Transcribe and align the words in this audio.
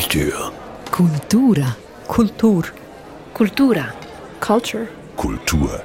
Kultur. 0.00 0.52
Kultura. 0.90 1.76
Kultur. 2.08 2.64
Kultura. 3.34 3.84
Culture. 4.40 4.88
Kultur. 5.14 5.82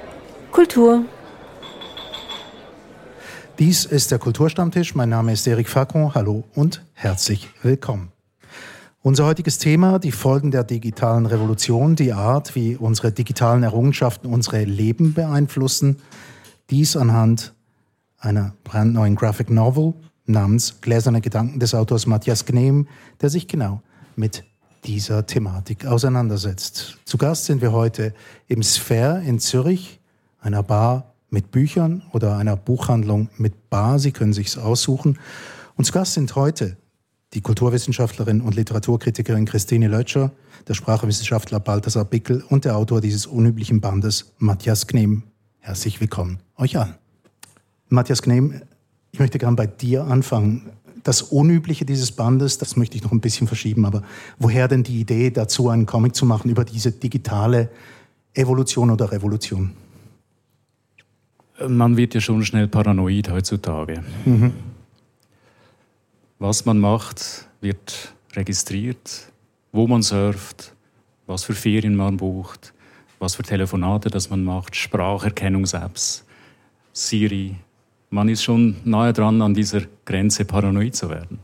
Kultur. 0.53 1.03
Dies 3.59 3.83
ist 3.83 4.11
der 4.11 4.19
Kulturstammtisch. 4.19 4.95
Mein 4.95 5.09
Name 5.09 5.33
ist 5.33 5.45
Eric 5.47 5.67
Facon. 5.67 6.15
Hallo 6.15 6.45
und 6.55 6.81
herzlich 6.93 7.49
willkommen. 7.61 8.13
Unser 9.01 9.25
heutiges 9.25 9.57
Thema, 9.57 9.99
die 9.99 10.13
Folgen 10.13 10.49
der 10.49 10.63
digitalen 10.63 11.25
Revolution, 11.25 11.97
die 11.97 12.13
Art, 12.13 12.55
wie 12.55 12.77
unsere 12.77 13.11
digitalen 13.11 13.63
Errungenschaften 13.63 14.31
unsere 14.31 14.63
Leben 14.63 15.13
beeinflussen. 15.13 15.97
Dies 16.69 16.95
anhand 16.95 17.53
einer 18.17 18.53
brandneuen 18.63 19.17
Graphic 19.17 19.49
Novel 19.49 19.93
namens 20.25 20.79
Gläserne 20.79 21.19
Gedanken 21.19 21.59
des 21.59 21.75
Autors 21.75 22.07
Matthias 22.07 22.45
Gnehm, 22.45 22.87
der 23.21 23.29
sich 23.29 23.49
genau 23.49 23.81
mit 24.17 24.43
dieser 24.85 25.25
Thematik 25.25 25.85
auseinandersetzt. 25.85 26.97
Zu 27.05 27.17
Gast 27.17 27.45
sind 27.45 27.61
wir 27.61 27.71
heute 27.71 28.13
im 28.47 28.61
Sphere 28.63 29.23
in 29.25 29.39
Zürich, 29.39 29.99
einer 30.39 30.63
Bar 30.63 31.13
mit 31.29 31.51
Büchern 31.51 32.03
oder 32.13 32.37
einer 32.37 32.55
Buchhandlung 32.55 33.29
mit 33.37 33.69
Bar. 33.69 33.99
Sie 33.99 34.11
können 34.11 34.33
sich's 34.33 34.57
aussuchen. 34.57 35.19
Und 35.75 35.85
zu 35.85 35.91
Gast 35.91 36.13
sind 36.13 36.35
heute 36.35 36.77
die 37.33 37.41
Kulturwissenschaftlerin 37.41 38.41
und 38.41 38.55
Literaturkritikerin 38.55 39.45
Christine 39.45 39.87
Lötscher, 39.87 40.31
der 40.67 40.73
Sprachwissenschaftler 40.73 41.59
Balthasar 41.59 42.05
Bickel 42.05 42.43
und 42.47 42.63
der 42.63 42.77
Autor 42.77 43.01
dieses 43.01 43.25
unüblichen 43.25 43.81
Bandes 43.81 44.33
Matthias 44.37 44.87
Knehm. 44.87 45.23
Herzlich 45.59 45.99
willkommen 45.99 46.39
euch 46.57 46.77
allen. 46.77 46.95
Matthias 47.89 48.21
Knehm, 48.21 48.61
ich 49.11 49.19
möchte 49.19 49.37
gern 49.37 49.55
bei 49.55 49.67
dir 49.67 50.05
anfangen. 50.05 50.71
Das 51.05 51.21
Unübliche 51.21 51.85
dieses 51.85 52.11
Bandes, 52.11 52.57
das 52.57 52.77
möchte 52.77 52.97
ich 52.97 53.03
noch 53.03 53.11
ein 53.11 53.21
bisschen 53.21 53.45
verschieben, 53.45 53.85
aber 53.85 54.01
woher 54.39 54.67
denn 54.67 54.81
die 54.81 54.99
Idee 54.99 55.29
dazu, 55.29 55.69
einen 55.69 55.85
Comic 55.85 56.15
zu 56.15 56.25
machen 56.25 56.49
über 56.49 56.65
diese 56.65 56.91
digitale 56.91 57.69
Evolution 58.33 58.89
oder 58.89 59.11
Revolution? 59.11 59.73
Man 61.67 61.95
wird 61.95 62.15
ja 62.15 62.21
schon 62.21 62.43
schnell 62.43 62.67
paranoid 62.67 63.29
heutzutage. 63.29 64.03
Mhm. 64.25 64.53
Was 66.39 66.65
man 66.65 66.79
macht, 66.79 67.49
wird 67.61 68.15
registriert, 68.33 69.31
wo 69.71 69.85
man 69.85 70.01
surft, 70.01 70.73
was 71.27 71.43
für 71.43 71.53
Ferien 71.53 71.95
man 71.95 72.17
bucht, 72.17 72.73
was 73.19 73.35
für 73.35 73.43
Telefonate 73.43 74.09
das 74.09 74.31
man 74.31 74.43
macht, 74.43 74.75
Spracherkennungs-Apps, 74.75 76.25
Siri. 76.93 77.57
Man 78.09 78.29
ist 78.29 78.43
schon 78.43 78.75
nahe 78.83 79.13
dran, 79.13 79.41
an 79.41 79.53
dieser 79.53 79.81
Grenze 80.05 80.45
paranoid 80.45 80.95
zu 80.95 81.09
werden. 81.09 81.39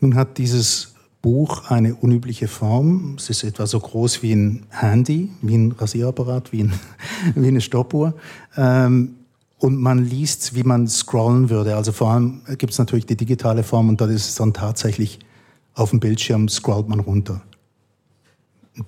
Nun 0.00 0.14
hat 0.14 0.38
dieses 0.38 0.94
Buch 1.22 1.70
eine 1.70 1.94
unübliche 1.94 2.46
Form. 2.46 3.14
Es 3.16 3.30
ist 3.30 3.42
etwa 3.42 3.66
so 3.66 3.80
groß 3.80 4.22
wie 4.22 4.32
ein 4.32 4.66
Handy, 4.70 5.30
wie 5.42 5.56
ein 5.56 5.72
Rasierapparat, 5.72 6.52
wie, 6.52 6.64
ein, 6.64 6.72
wie 7.34 7.48
eine 7.48 7.60
Stoppuhr. 7.60 8.14
Ähm, 8.56 9.16
und 9.58 9.80
man 9.80 10.04
liest, 10.04 10.54
wie 10.54 10.62
man 10.62 10.86
scrollen 10.86 11.48
würde. 11.48 11.76
Also 11.76 11.92
vor 11.92 12.10
allem 12.10 12.42
gibt 12.58 12.72
es 12.72 12.78
natürlich 12.78 13.06
die 13.06 13.16
digitale 13.16 13.62
Form 13.62 13.88
und 13.88 14.00
da 14.00 14.06
ist 14.06 14.28
es 14.28 14.34
dann 14.34 14.52
tatsächlich 14.52 15.18
auf 15.74 15.90
dem 15.90 16.00
Bildschirm 16.00 16.48
scrollt 16.48 16.88
man 16.88 17.00
runter 17.00 17.42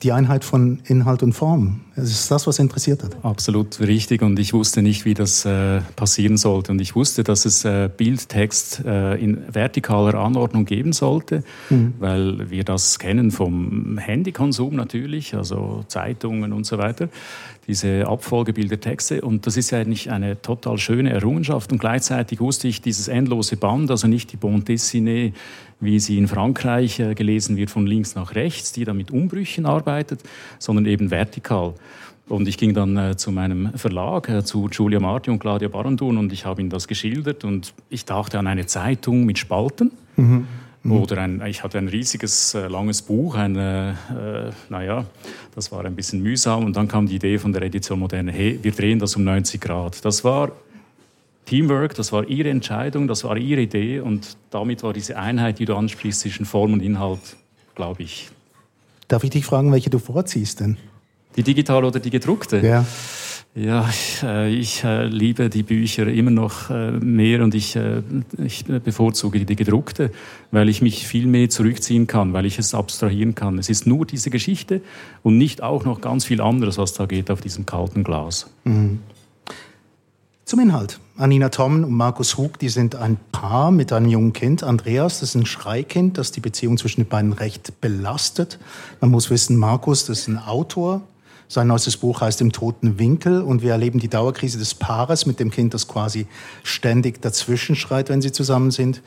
die 0.02 0.12
Einheit 0.12 0.44
von 0.44 0.80
Inhalt 0.84 1.22
und 1.22 1.32
Form. 1.32 1.80
Es 1.96 2.10
ist 2.10 2.30
das, 2.30 2.46
was 2.46 2.58
interessiert 2.58 3.02
hat. 3.02 3.16
Absolut 3.24 3.80
richtig. 3.80 4.22
Und 4.22 4.38
ich 4.38 4.52
wusste 4.52 4.82
nicht, 4.82 5.06
wie 5.06 5.14
das 5.14 5.46
äh, 5.46 5.80
passieren 5.96 6.36
sollte. 6.36 6.72
Und 6.72 6.80
ich 6.80 6.94
wusste, 6.94 7.24
dass 7.24 7.46
es 7.46 7.64
äh, 7.64 7.88
Bildtext 7.94 8.84
äh, 8.84 9.14
in 9.14 9.50
vertikaler 9.50 10.14
Anordnung 10.14 10.66
geben 10.66 10.92
sollte, 10.92 11.42
mhm. 11.70 11.94
weil 11.98 12.50
wir 12.50 12.64
das 12.64 12.98
kennen 12.98 13.30
vom 13.30 13.98
Handykonsum 13.98 14.76
natürlich, 14.76 15.34
also 15.34 15.84
Zeitungen 15.88 16.52
und 16.52 16.66
so 16.66 16.76
weiter. 16.76 17.08
Diese 17.66 18.06
Abfolge 18.06 18.52
bildet 18.52 18.82
Texte. 18.82 19.22
Und 19.22 19.46
das 19.46 19.56
ist 19.56 19.70
ja 19.70 19.78
eigentlich 19.78 20.10
eine 20.10 20.40
total 20.40 20.78
schöne 20.78 21.10
Errungenschaft. 21.10 21.72
Und 21.72 21.78
gleichzeitig 21.78 22.40
wusste 22.40 22.68
ich, 22.68 22.82
dieses 22.82 23.08
endlose 23.08 23.56
Band, 23.56 23.90
also 23.90 24.06
nicht 24.06 24.32
die 24.32 24.36
Bande 24.36 24.72
dessinée, 24.72 25.32
wie 25.80 26.00
sie 26.00 26.18
in 26.18 26.28
Frankreich 26.28 27.00
äh, 27.00 27.14
gelesen 27.14 27.56
wird, 27.56 27.70
von 27.70 27.86
links 27.86 28.14
nach 28.14 28.34
rechts, 28.34 28.72
die 28.72 28.84
da 28.84 28.94
mit 28.94 29.10
Umbrüchen 29.10 29.66
arbeitet, 29.66 30.22
sondern 30.58 30.86
eben 30.86 31.10
vertikal. 31.10 31.74
Und 32.28 32.46
ich 32.46 32.58
ging 32.58 32.74
dann 32.74 32.96
äh, 32.96 33.16
zu 33.16 33.32
meinem 33.32 33.72
Verlag, 33.74 34.28
äh, 34.28 34.44
zu 34.44 34.68
Julia 34.70 35.00
Marti 35.00 35.30
und 35.30 35.38
Claudia 35.38 35.68
Barandun 35.68 36.18
und 36.18 36.32
ich 36.32 36.44
habe 36.44 36.60
ihnen 36.60 36.70
das 36.70 36.88
geschildert 36.88 37.44
und 37.44 37.72
ich 37.88 38.04
dachte 38.04 38.38
an 38.38 38.46
eine 38.46 38.66
Zeitung 38.66 39.24
mit 39.24 39.38
Spalten. 39.38 39.92
Mhm. 40.16 40.46
Mhm. 40.82 40.92
Oder 40.92 41.18
ein, 41.18 41.42
ich 41.46 41.64
hatte 41.64 41.78
ein 41.78 41.88
riesiges, 41.88 42.54
äh, 42.54 42.68
langes 42.68 43.02
Buch, 43.02 43.34
ein, 43.34 43.56
äh, 43.56 43.94
naja, 44.68 45.06
das 45.54 45.72
war 45.72 45.84
ein 45.84 45.96
bisschen 45.96 46.22
mühsam. 46.22 46.64
Und 46.64 46.76
dann 46.76 46.86
kam 46.86 47.06
die 47.06 47.16
Idee 47.16 47.38
von 47.38 47.52
der 47.52 47.62
Edition 47.62 47.98
Moderne, 47.98 48.30
hey, 48.30 48.58
wir 48.62 48.72
drehen 48.72 48.98
das 48.98 49.16
um 49.16 49.24
90 49.24 49.60
Grad. 49.60 50.04
Das 50.04 50.22
war 50.22 50.52
Teamwork, 51.48 51.94
das 51.94 52.12
war 52.12 52.28
ihre 52.28 52.50
Entscheidung, 52.50 53.08
das 53.08 53.24
war 53.24 53.38
ihre 53.38 53.62
Idee 53.62 54.00
und 54.00 54.36
damit 54.50 54.82
war 54.82 54.92
diese 54.92 55.16
Einheit, 55.16 55.58
die 55.58 55.64
du 55.64 55.74
ansprichst, 55.74 56.20
zwischen 56.20 56.44
Form 56.44 56.74
und 56.74 56.82
Inhalt, 56.82 57.36
glaube 57.74 58.02
ich. 58.02 58.28
Darf 59.08 59.24
ich 59.24 59.30
dich 59.30 59.46
fragen, 59.46 59.72
welche 59.72 59.88
du 59.88 59.98
vorziehst 59.98 60.60
denn? 60.60 60.76
Die 61.36 61.42
digitale 61.42 61.86
oder 61.86 62.00
die 62.00 62.10
gedruckte? 62.10 62.58
Ja. 62.58 62.84
Ja, 63.54 63.88
ich, 63.88 64.22
äh, 64.22 64.50
ich 64.50 64.84
äh, 64.84 65.06
liebe 65.06 65.48
die 65.48 65.62
Bücher 65.62 66.06
immer 66.06 66.30
noch 66.30 66.68
äh, 66.68 66.92
mehr 66.92 67.42
und 67.42 67.54
ich, 67.54 67.76
ich 68.44 68.64
bevorzuge 68.66 69.44
die 69.44 69.56
gedruckte, 69.56 70.12
weil 70.50 70.68
ich 70.68 70.82
mich 70.82 71.06
viel 71.06 71.26
mehr 71.26 71.48
zurückziehen 71.48 72.06
kann, 72.06 72.34
weil 72.34 72.44
ich 72.44 72.58
es 72.58 72.74
abstrahieren 72.74 73.34
kann. 73.34 73.58
Es 73.58 73.70
ist 73.70 73.86
nur 73.86 74.04
diese 74.04 74.28
Geschichte 74.28 74.82
und 75.22 75.38
nicht 75.38 75.62
auch 75.62 75.84
noch 75.84 76.02
ganz 76.02 76.26
viel 76.26 76.42
anderes, 76.42 76.76
was 76.76 76.92
da 76.92 77.06
geht 77.06 77.30
auf 77.30 77.40
diesem 77.40 77.64
kalten 77.64 78.04
Glas. 78.04 78.50
Mhm. 78.64 79.00
Zum 80.48 80.60
Inhalt. 80.60 80.98
Anina 81.18 81.50
Tommen 81.50 81.84
und 81.84 81.92
Markus 81.92 82.38
Hug, 82.38 82.58
die 82.58 82.70
sind 82.70 82.94
ein 82.94 83.18
Paar 83.32 83.70
mit 83.70 83.92
einem 83.92 84.08
jungen 84.08 84.32
Kind. 84.32 84.62
Andreas, 84.62 85.20
das 85.20 85.28
ist 85.28 85.34
ein 85.34 85.44
Schreikind, 85.44 86.16
das 86.16 86.32
die 86.32 86.40
Beziehung 86.40 86.78
zwischen 86.78 87.02
den 87.02 87.08
beiden 87.10 87.34
recht 87.34 87.82
belastet. 87.82 88.58
Man 89.02 89.10
muss 89.10 89.28
wissen, 89.28 89.58
Markus, 89.58 90.06
das 90.06 90.20
ist 90.20 90.28
ein 90.28 90.38
Autor. 90.38 91.02
Sein 91.48 91.66
neuestes 91.66 91.98
Buch 91.98 92.22
heißt 92.22 92.40
Im 92.40 92.50
toten 92.50 92.98
Winkel 92.98 93.42
und 93.42 93.60
wir 93.60 93.72
erleben 93.72 93.98
die 93.98 94.08
Dauerkrise 94.08 94.56
des 94.56 94.74
Paares 94.74 95.26
mit 95.26 95.38
dem 95.38 95.50
Kind, 95.50 95.74
das 95.74 95.86
quasi 95.86 96.26
ständig 96.62 97.20
dazwischen 97.20 97.76
schreit, 97.76 98.08
wenn 98.08 98.22
sie 98.22 98.32
zusammen 98.32 98.70
sind 98.70 99.02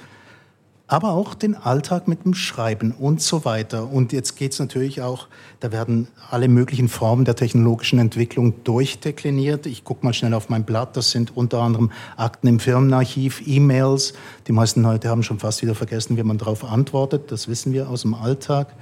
aber 0.92 1.14
auch 1.14 1.36
den 1.36 1.56
Alltag 1.56 2.10
mit 2.10 2.26
dem 2.26 2.34
Schreiben 2.34 2.92
und 2.92 3.22
so 3.22 3.46
weiter. 3.46 3.90
Und 3.90 4.12
jetzt 4.12 4.36
geht 4.36 4.52
es 4.52 4.60
natürlich 4.60 5.02
auch, 5.02 5.28
da 5.62 5.72
werden 5.72 6.10
alle 6.30 6.50
möglichen 6.50 6.90
Formen 6.90 7.24
der 7.24 7.38
technologischen 7.38 7.98
Entwicklung 7.98 8.62
durchdekliniert. 8.66 9.68
Ich 9.68 9.86
gucke 9.86 10.06
mal 10.06 10.12
schnell 10.12 10.34
auf 10.34 10.50
mein 10.50 10.66
Blatt, 10.66 10.98
das 10.98 11.12
sind 11.12 11.38
unter 11.38 11.62
anderem 11.62 11.92
Akten 12.18 12.48
im 12.48 12.60
Firmenarchiv, 12.60 13.42
E-Mails. 13.46 14.14
Die 14.48 14.52
meisten 14.52 14.82
Leute 14.82 15.08
haben 15.08 15.24
schon 15.24 15.40
fast 15.40 15.62
wieder 15.62 15.76
vergessen, 15.76 16.18
wie 16.18 16.24
man 16.24 16.38
darauf 16.38 16.66
antwortet, 16.66 17.32
das 17.32 17.48
wissen 17.48 17.72
wir 17.72 17.88
aus 17.90 18.02
dem 18.02 18.14
Alltag. 18.14 18.76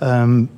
Ähm, 0.00 0.48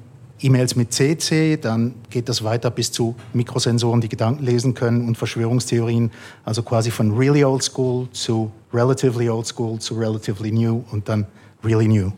E-Mails 0.43 0.77
mit 0.77 0.93
CC, 0.93 1.56
dann 1.56 1.95
geht 2.09 2.28
das 2.28 2.43
weiter 2.43 2.71
bis 2.71 2.91
zu 2.93 3.15
Mikrosensoren, 3.33 4.01
die 4.01 4.09
Gedanken 4.09 4.45
lesen 4.45 4.75
können 4.75 5.06
und 5.06 5.19
Verschwörungstheorien, 5.19 6.11
also 6.45 6.62
quasi 6.62 6.91
von 6.91 7.17
really 7.17 7.45
old 7.45 7.62
school 7.62 8.09
zu 8.12 8.51
relatively 8.73 9.28
old 9.28 9.47
school 9.47 9.78
zu 9.78 9.95
relatively 9.95 10.51
new 10.51 10.83
und 10.91 11.09
dann 11.09 11.27
really 11.62 11.89
new. 11.89 12.11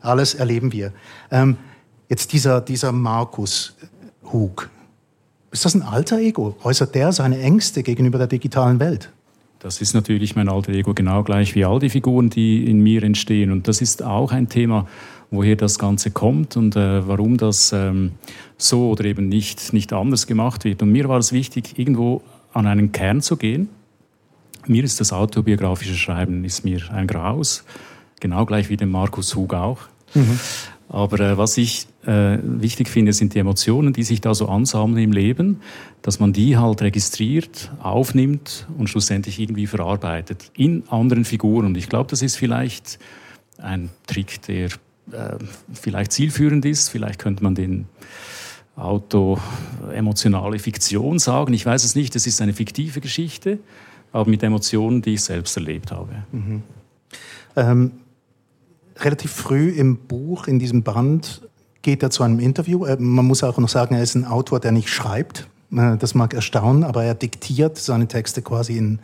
Alles 0.00 0.34
erleben 0.34 0.72
wir. 0.72 0.92
Ähm, 1.30 1.56
jetzt 2.08 2.32
dieser, 2.32 2.60
dieser 2.60 2.92
Markus 2.92 3.74
Hug, 4.32 4.68
ist 5.50 5.64
das 5.64 5.74
ein 5.74 5.82
alter 5.82 6.18
Ego? 6.18 6.56
Äußert 6.64 6.94
der 6.94 7.12
seine 7.12 7.38
Ängste 7.40 7.82
gegenüber 7.82 8.18
der 8.18 8.26
digitalen 8.26 8.80
Welt? 8.80 9.10
Das 9.58 9.80
ist 9.80 9.94
natürlich 9.94 10.34
mein 10.34 10.48
alter 10.48 10.72
Ego 10.72 10.92
genau 10.92 11.22
gleich 11.22 11.54
wie 11.54 11.64
all 11.64 11.78
die 11.78 11.90
Figuren, 11.90 12.30
die 12.30 12.68
in 12.68 12.80
mir 12.80 13.02
entstehen. 13.04 13.52
Und 13.52 13.68
das 13.68 13.80
ist 13.80 14.02
auch 14.02 14.32
ein 14.32 14.48
Thema, 14.48 14.88
woher 15.32 15.56
das 15.56 15.78
Ganze 15.78 16.12
kommt 16.12 16.56
und 16.56 16.76
äh, 16.76 17.06
warum 17.08 17.38
das 17.38 17.72
ähm, 17.72 18.12
so 18.58 18.90
oder 18.90 19.04
eben 19.06 19.28
nicht, 19.28 19.72
nicht 19.72 19.92
anders 19.92 20.26
gemacht 20.26 20.64
wird. 20.64 20.82
Und 20.82 20.92
mir 20.92 21.08
war 21.08 21.18
es 21.18 21.32
wichtig, 21.32 21.78
irgendwo 21.78 22.22
an 22.52 22.66
einen 22.66 22.92
Kern 22.92 23.20
zu 23.20 23.36
gehen. 23.36 23.68
Mir 24.66 24.84
ist 24.84 25.00
das 25.00 25.12
autobiografische 25.12 25.94
Schreiben 25.94 26.44
ist 26.44 26.64
mir 26.64 26.82
ein 26.92 27.06
Graus, 27.08 27.64
genau 28.20 28.46
gleich 28.46 28.68
wie 28.68 28.76
dem 28.76 28.90
Markus 28.90 29.34
Hug 29.34 29.54
auch. 29.54 29.78
Mhm. 30.14 30.38
Aber 30.88 31.18
äh, 31.20 31.38
was 31.38 31.56
ich 31.56 31.86
äh, 32.06 32.36
wichtig 32.42 32.88
finde, 32.88 33.14
sind 33.14 33.34
die 33.34 33.38
Emotionen, 33.38 33.94
die 33.94 34.02
sich 34.02 34.20
da 34.20 34.34
so 34.34 34.48
ansammeln 34.48 35.02
im 35.02 35.12
Leben, 35.12 35.62
dass 36.02 36.20
man 36.20 36.34
die 36.34 36.58
halt 36.58 36.82
registriert, 36.82 37.72
aufnimmt 37.82 38.66
und 38.76 38.90
schlussendlich 38.90 39.40
irgendwie 39.40 39.66
verarbeitet 39.66 40.52
in 40.54 40.86
anderen 40.90 41.24
Figuren. 41.24 41.64
Und 41.64 41.78
ich 41.78 41.88
glaube, 41.88 42.10
das 42.10 42.20
ist 42.20 42.36
vielleicht 42.36 42.98
ein 43.56 43.88
Trick, 44.06 44.42
der 44.42 44.68
äh, 45.10 45.36
vielleicht 45.72 46.12
zielführend 46.12 46.64
ist. 46.64 46.88
Vielleicht 46.88 47.18
könnte 47.18 47.42
man 47.42 47.54
den 47.54 47.86
Auto-emotionale 48.76 50.58
Fiktion 50.58 51.18
sagen. 51.18 51.52
Ich 51.52 51.66
weiß 51.66 51.84
es 51.84 51.94
nicht. 51.94 52.16
Es 52.16 52.26
ist 52.26 52.40
eine 52.40 52.52
fiktive 52.52 53.00
Geschichte, 53.00 53.58
aber 54.12 54.30
mit 54.30 54.42
Emotionen, 54.42 55.02
die 55.02 55.14
ich 55.14 55.22
selbst 55.22 55.56
erlebt 55.56 55.92
habe. 55.92 56.24
Mhm. 56.32 56.62
Ähm, 57.56 57.90
relativ 58.96 59.32
früh 59.32 59.70
im 59.70 59.96
Buch, 59.98 60.46
in 60.46 60.58
diesem 60.58 60.82
Band, 60.82 61.42
geht 61.82 62.02
er 62.02 62.10
zu 62.10 62.22
einem 62.22 62.38
Interview. 62.38 62.84
Äh, 62.84 62.96
man 62.98 63.26
muss 63.26 63.42
auch 63.42 63.58
noch 63.58 63.68
sagen, 63.68 63.94
er 63.94 64.02
ist 64.02 64.14
ein 64.14 64.24
Autor, 64.24 64.60
der 64.60 64.72
nicht 64.72 64.88
schreibt. 64.88 65.48
Äh, 65.72 65.96
das 65.98 66.14
mag 66.14 66.32
erstaunen, 66.32 66.84
aber 66.84 67.04
er 67.04 67.14
diktiert 67.14 67.76
seine 67.76 68.08
Texte 68.08 68.40
quasi 68.40 68.78
in, 68.78 69.00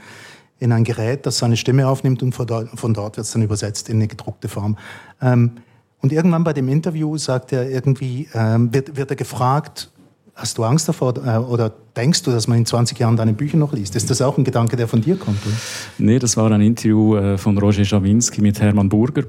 in 0.60 0.72
ein 0.72 0.84
Gerät, 0.84 1.26
das 1.26 1.38
seine 1.38 1.56
Stimme 1.56 1.88
aufnimmt 1.88 2.22
und 2.22 2.32
von 2.32 2.46
dort, 2.46 2.68
von 2.78 2.94
dort 2.94 3.16
wird 3.16 3.26
es 3.26 3.32
dann 3.32 3.42
übersetzt 3.42 3.88
in 3.88 3.96
eine 3.96 4.08
gedruckte 4.08 4.48
Form. 4.48 4.78
Ähm, 5.20 5.52
und 6.00 6.12
irgendwann 6.12 6.44
bei 6.44 6.52
dem 6.52 6.68
Interview 6.68 7.16
sagt 7.16 7.52
er 7.52 7.68
irgendwie, 7.68 8.28
ähm, 8.34 8.72
wird, 8.72 8.96
wird 8.96 9.10
er 9.10 9.16
gefragt, 9.16 9.90
Hast 10.38 10.56
du 10.56 10.62
Angst 10.62 10.88
davor 10.88 11.14
äh, 11.16 11.36
oder 11.36 11.72
denkst 11.96 12.22
du, 12.22 12.30
dass 12.30 12.46
man 12.46 12.58
in 12.58 12.64
20 12.64 12.96
Jahren 12.96 13.16
deine 13.16 13.32
Bücher 13.32 13.56
noch 13.56 13.72
liest? 13.72 13.96
Ist 13.96 14.08
das 14.08 14.22
auch 14.22 14.38
ein 14.38 14.44
Gedanke, 14.44 14.76
der 14.76 14.86
von 14.86 15.00
dir 15.00 15.16
kommt? 15.16 15.44
Oder? 15.44 15.56
Nee, 15.98 16.20
das 16.20 16.36
war 16.36 16.48
ein 16.52 16.60
Interview 16.60 17.16
äh, 17.16 17.36
von 17.36 17.58
Roger 17.58 17.84
Schawinski 17.84 18.40
mit 18.40 18.60
Hermann 18.60 18.88
Burger. 18.88 19.24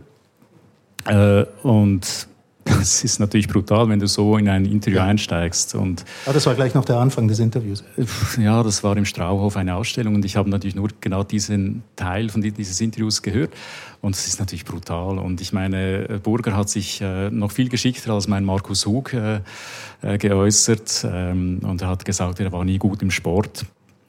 Äh, 1.06 1.46
und 1.64 2.28
es 2.82 3.04
ist 3.04 3.20
natürlich 3.20 3.48
brutal, 3.48 3.90
wenn 3.90 4.00
du 4.00 4.08
so 4.08 4.38
in 4.38 4.50
ein 4.50 4.66
Interview 4.66 4.98
ja. 4.98 5.06
einsteigst. 5.06 5.76
Und 5.76 6.06
ah, 6.26 6.34
das 6.34 6.46
war 6.46 6.56
gleich 6.56 6.74
noch 6.74 6.86
der 6.86 6.98
Anfang 6.98 7.28
des 7.28 7.40
Interviews. 7.40 7.84
Ja, 8.40 8.64
das 8.64 8.84
war 8.84 8.96
im 8.96 9.06
Strauhof 9.06 9.58
eine 9.58 9.76
Ausstellung 9.76 10.16
und 10.16 10.26
ich 10.26 10.36
habe 10.36 10.50
natürlich 10.50 10.76
nur 10.76 10.90
genau 11.02 11.24
diesen 11.24 11.84
Teil 11.96 12.30
von 12.30 12.42
dieses 12.42 12.80
Interviews 12.80 13.22
gehört. 13.22 13.52
Und 14.02 14.16
es 14.16 14.28
ist 14.28 14.40
natürlich 14.40 14.66
brutal. 14.66 15.20
Und 15.20 15.42
ich 15.42 15.52
meine, 15.52 16.20
Burger 16.24 16.56
hat 16.56 16.70
sich 16.70 17.02
äh, 17.02 17.30
noch 17.30 17.52
viel 17.52 17.70
geschickter 17.70 18.14
als 18.14 18.28
mein 18.28 18.46
Markus 18.46 18.86
Hug 18.86 19.14
äh, 19.14 19.42
äh, 20.02 20.18
geäußert. 20.18 21.06
Ähm, 21.12 21.60
und 21.64 21.82
er 21.82 21.90
hat 21.90 22.06
gesagt, 22.06 22.40
er 22.40 22.52
war 22.52 22.64
nie 22.64 22.78
gut 22.78 23.02
im 23.02 23.12
Sport. 23.12 23.66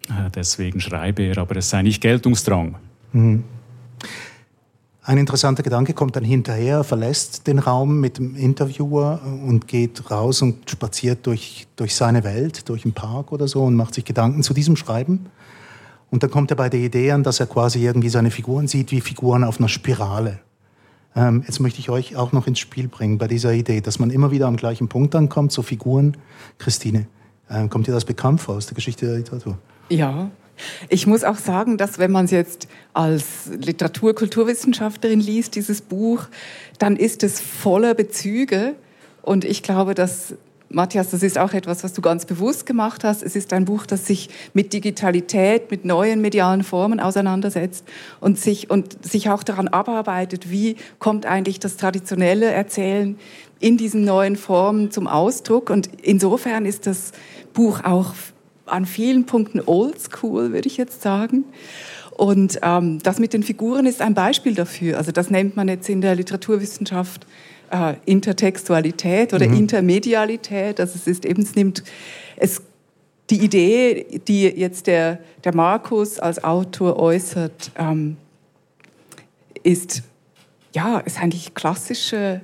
Äh, 0.09 0.31
deswegen 0.35 0.81
schreibe 0.81 1.23
er, 1.23 1.39
aber 1.39 1.57
es 1.57 1.71
sei 1.71 1.83
nicht 1.83 2.01
Geltungsdrang. 2.01 2.77
Mhm. 3.13 3.45
Ein 5.11 5.19
interessanter 5.19 5.65
Gedanke 5.65 5.93
kommt 5.93 6.15
dann 6.15 6.23
hinterher, 6.23 6.85
verlässt 6.85 7.49
den 7.49 7.59
Raum 7.59 7.99
mit 7.99 8.19
dem 8.19 8.37
Interviewer 8.37 9.21
und 9.45 9.67
geht 9.67 10.09
raus 10.09 10.41
und 10.41 10.71
spaziert 10.71 11.27
durch, 11.27 11.67
durch 11.75 11.97
seine 11.97 12.23
Welt, 12.23 12.69
durch 12.69 12.85
einen 12.85 12.95
Park 12.95 13.33
oder 13.33 13.49
so 13.49 13.65
und 13.65 13.75
macht 13.75 13.95
sich 13.95 14.05
Gedanken 14.05 14.45
zu 14.45 14.55
diesem 14.55 14.77
Schreiben. 14.77 15.27
Und 16.13 16.23
dann 16.23 16.31
kommt 16.31 16.53
er 16.53 16.57
bei 16.57 16.69
der 16.69 16.79
Idee 16.79 17.11
an, 17.11 17.25
dass 17.25 17.41
er 17.41 17.47
quasi 17.47 17.85
irgendwie 17.85 18.09
seine 18.09 18.31
Figuren 18.31 18.69
sieht 18.69 18.93
wie 18.93 19.01
Figuren 19.01 19.43
auf 19.43 19.59
einer 19.59 19.69
Spirale. 19.69 20.39
Ähm, 21.17 21.43
jetzt 21.45 21.59
möchte 21.59 21.81
ich 21.81 21.91
euch 21.91 22.15
auch 22.15 22.31
noch 22.31 22.47
ins 22.47 22.61
Spiel 22.61 22.87
bringen 22.87 23.19
bei 23.19 23.27
dieser 23.27 23.53
Idee, 23.53 23.81
dass 23.81 23.99
man 23.99 24.11
immer 24.11 24.31
wieder 24.31 24.47
am 24.47 24.57
gleichen 24.57 24.87
Punkt 24.87 25.17
ankommt, 25.17 25.51
so 25.51 25.63
Figuren. 25.63 26.17
Christine, 26.59 27.09
äh, 27.49 27.67
kommt 27.67 27.89
dir 27.89 27.93
das 27.93 28.05
bekannt 28.05 28.41
vor 28.41 28.55
aus 28.55 28.67
der 28.67 28.77
Geschichte 28.77 29.07
der 29.07 29.17
Literatur? 29.17 29.59
Ja, 29.89 30.31
ich 30.89 31.07
muss 31.07 31.25
auch 31.25 31.39
sagen, 31.39 31.77
dass 31.77 31.99
wenn 31.99 32.11
man 32.11 32.25
es 32.27 32.31
jetzt 32.31 32.69
als 32.93 33.47
Literatur-, 33.47 34.15
Kulturwissenschaftlerin 34.15 35.21
liest, 35.21 35.55
dieses 35.55 35.81
Buch, 35.81 36.25
dann 36.79 36.97
ist 36.97 37.23
es 37.23 37.41
voller 37.41 37.95
Bezüge. 37.95 38.75
Und 39.23 39.45
ich 39.45 39.63
glaube, 39.63 39.95
dass 39.95 40.35
Matthias, 40.73 41.11
das 41.11 41.25
ist 41.25 41.37
auch 41.37 41.53
etwas, 41.53 41.83
was 41.83 41.95
du 41.95 42.01
ganz 42.01 42.25
bewusst 42.27 42.65
gemacht 42.65 43.03
hast. 43.03 43.25
Es 43.25 43.35
ist 43.35 43.53
ein 43.53 43.65
Buch, 43.65 43.87
das 43.87 44.07
sich 44.07 44.29
mit 44.55 44.73
Digitalität, 44.73 45.71
mit 45.71 45.85
neuen 45.85 46.21
medialen 46.21 46.63
Formen 46.63 47.01
auseinandersetzt 47.01 47.85
und 48.21 48.39
sich, 48.39 48.71
und 48.71 49.05
sich 49.05 49.31
auch 49.31 49.43
daran 49.43 49.67
abarbeitet, 49.67 50.51
wie 50.51 50.77
kommt 51.01 51.27
eigentlich 51.27 51.59
das 51.59 51.77
traditionelle 51.77 52.47
Erzählen 52.47 53.19
in 53.59 53.77
diesen 53.77 54.05
neuen 54.05 54.37
Formen 54.37 54.93
zum 54.93 55.09
Ausdruck. 55.09 55.71
Und 55.71 55.91
insofern 56.03 56.65
ist 56.65 56.87
das 56.87 57.11
Buch 57.53 57.83
auch 57.83 58.15
an 58.71 58.87
vielen 58.87 59.27
Punkten 59.27 59.61
oldschool, 59.65 60.53
würde 60.53 60.69
ich 60.69 60.77
jetzt 60.77 61.03
sagen. 61.03 61.45
Und 62.17 62.59
ähm, 62.63 62.99
das 63.03 63.19
mit 63.19 63.33
den 63.33 63.43
Figuren 63.43 63.87
ist 63.87 64.03
ein 64.03 64.15
Beispiel 64.15 64.55
dafür. 64.55 64.99
Also 64.99 65.11
das 65.11 65.31
nennt 65.31 65.57
man 65.57 65.69
jetzt 65.69 65.89
in 65.89 66.01
der 66.01 66.15
Literaturwissenschaft 66.15 67.27
äh, 67.71 67.95
Intertextualität 68.05 69.33
oder 69.33 69.49
mhm. 69.49 69.55
Intermedialität. 69.55 70.81
Also 70.81 70.97
es 70.97 71.07
ist 71.07 71.25
eben, 71.25 71.43
es 71.43 71.55
nimmt 71.55 71.83
es 72.37 72.63
die 73.31 73.39
Idee, 73.39 74.21
die 74.27 74.43
jetzt 74.43 74.87
der, 74.87 75.21
der 75.45 75.55
Markus 75.55 76.19
als 76.19 76.43
Autor 76.43 76.99
äußert, 76.99 77.71
ähm, 77.79 78.17
ist 79.63 80.03
ja, 80.75 80.99
ist 80.99 81.21
eigentlich 81.21 81.55
klassische 81.55 82.41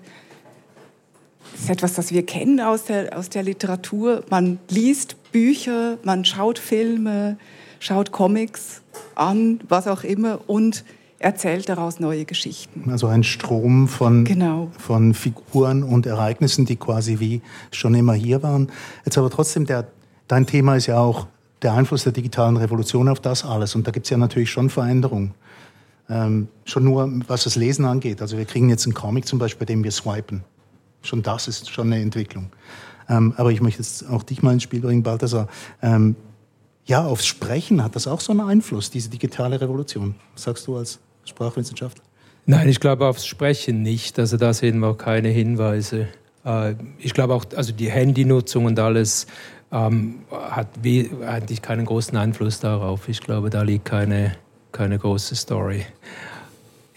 das 1.57 1.65
ist 1.65 1.71
etwas, 1.71 1.95
das 1.95 2.13
wir 2.13 2.25
kennen 2.25 2.61
aus 2.61 2.85
der, 2.85 3.17
aus 3.17 3.31
der 3.31 3.43
Literatur. 3.43 4.23
Man 4.29 4.59
liest 4.69 5.17
Bücher, 5.33 5.97
man 6.03 6.25
schaut 6.27 6.59
Filme, 6.59 7.39
schaut 7.81 8.13
Comics 8.13 8.83
an, 9.15 9.61
was 9.67 9.89
auch 9.89 10.05
immer 10.05 10.41
und 10.49 10.85
erzählt 11.19 11.71
daraus 11.71 11.99
neue 11.99 12.27
Geschichten. 12.27 12.91
Also 12.91 13.07
ein 13.07 13.25
Strom 13.25 13.89
von, 13.89 14.25
genau. 14.25 14.71
von 14.79 15.15
Figuren 15.15 15.83
und 15.83 16.05
Ereignissen, 16.05 16.67
die 16.67 16.77
quasi 16.77 17.21
wie 17.21 17.41
schon 17.73 17.95
immer 17.95 18.13
hier 18.13 18.43
waren. 18.43 18.71
Jetzt 19.07 19.17
aber 19.17 19.31
trotzdem, 19.31 19.65
der, 19.65 19.87
dein 20.29 20.47
Thema 20.47 20.77
ist 20.77 20.87
ja 20.87 20.99
auch 20.99 21.27
der 21.63 21.73
Einfluss 21.73 22.05
der 22.05 22.13
digitalen 22.13 22.59
Revolution 22.59 23.09
auf 23.09 23.21
das 23.21 23.47
alles. 23.47 23.75
Und 23.75 23.87
da 23.87 23.93
gibt 23.93 24.05
es 24.05 24.11
ja 24.11 24.19
natürlich 24.19 24.51
schon 24.51 24.69
Veränderungen. 24.69 25.33
Ähm, 26.11 26.49
schon 26.67 26.85
nur, 26.85 27.11
was 27.27 27.45
das 27.45 27.57
Lesen 27.57 27.87
angeht. 27.87 28.21
Also 28.21 28.37
wir 28.37 28.45
kriegen 28.45 28.69
jetzt 28.69 28.85
einen 28.85 28.95
Comic 28.95 29.27
zum 29.27 29.39
Beispiel, 29.39 29.61
bei 29.61 29.73
dem 29.73 29.83
wir 29.83 29.91
swipen. 29.91 30.45
Schon 31.07 31.23
das 31.23 31.49
ist 31.49 31.71
schon 31.71 31.93
eine 31.93 32.03
Entwicklung. 32.03 32.51
Ähm, 33.09 33.35
aber 33.37 33.53
ich 33.53 33.61
möchte 33.61 33.83
jetzt 33.83 34.09
auch 34.09 34.23
dich 34.23 34.43
mal 34.43 34.53
ins 34.53 34.63
Spiel 34.63 34.81
bringen, 34.81 35.03
Balthasar. 35.03 35.49
Ähm, 35.83 36.17
ja, 36.85 37.05
aufs 37.05 37.27
Sprechen 37.27 37.83
hat 37.83 37.97
das 37.97 38.07
auch 38.07 38.21
so 38.21 38.33
einen 38.33 38.43
Einfluss, 38.43 38.91
diese 38.91 39.11
digitale 39.11 39.61
Revolution. 39.61 40.15
Sagst 40.35 40.67
du 40.67 40.77
als 40.77 40.99
Sprachwissenschaftler? 41.25 42.05
Nein, 42.47 42.69
ich 42.69 42.79
glaube 42.79 43.07
aufs 43.07 43.27
Sprechen 43.27 43.83
nicht. 43.83 44.19
Also 44.19 44.37
da 44.37 44.53
sehen 44.53 44.79
wir 44.79 44.97
keine 44.97 45.29
Hinweise. 45.29 46.09
Äh, 46.45 46.75
ich 46.99 47.13
glaube 47.13 47.35
auch, 47.35 47.45
also 47.57 47.73
die 47.73 47.91
Handynutzung 47.91 48.67
und 48.67 48.79
alles 48.79 49.27
ähm, 49.73 50.21
hat 50.31 50.69
eigentlich 50.85 51.61
keinen 51.61 51.87
großen 51.87 52.17
Einfluss 52.17 52.61
darauf. 52.61 53.09
Ich 53.09 53.21
glaube, 53.21 53.51
da 53.51 53.63
liegt 53.63 53.85
keine, 53.85 54.37
keine 54.71 54.99
große 54.99 55.35
Story. 55.35 55.85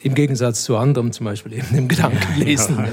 Im 0.01 0.13
Gegensatz 0.13 0.63
zu 0.63 0.77
anderem, 0.77 1.11
zum 1.11 1.25
Beispiel 1.25 1.53
eben 1.53 1.67
dem 1.73 1.87
Gedankenlesen. 1.87 2.87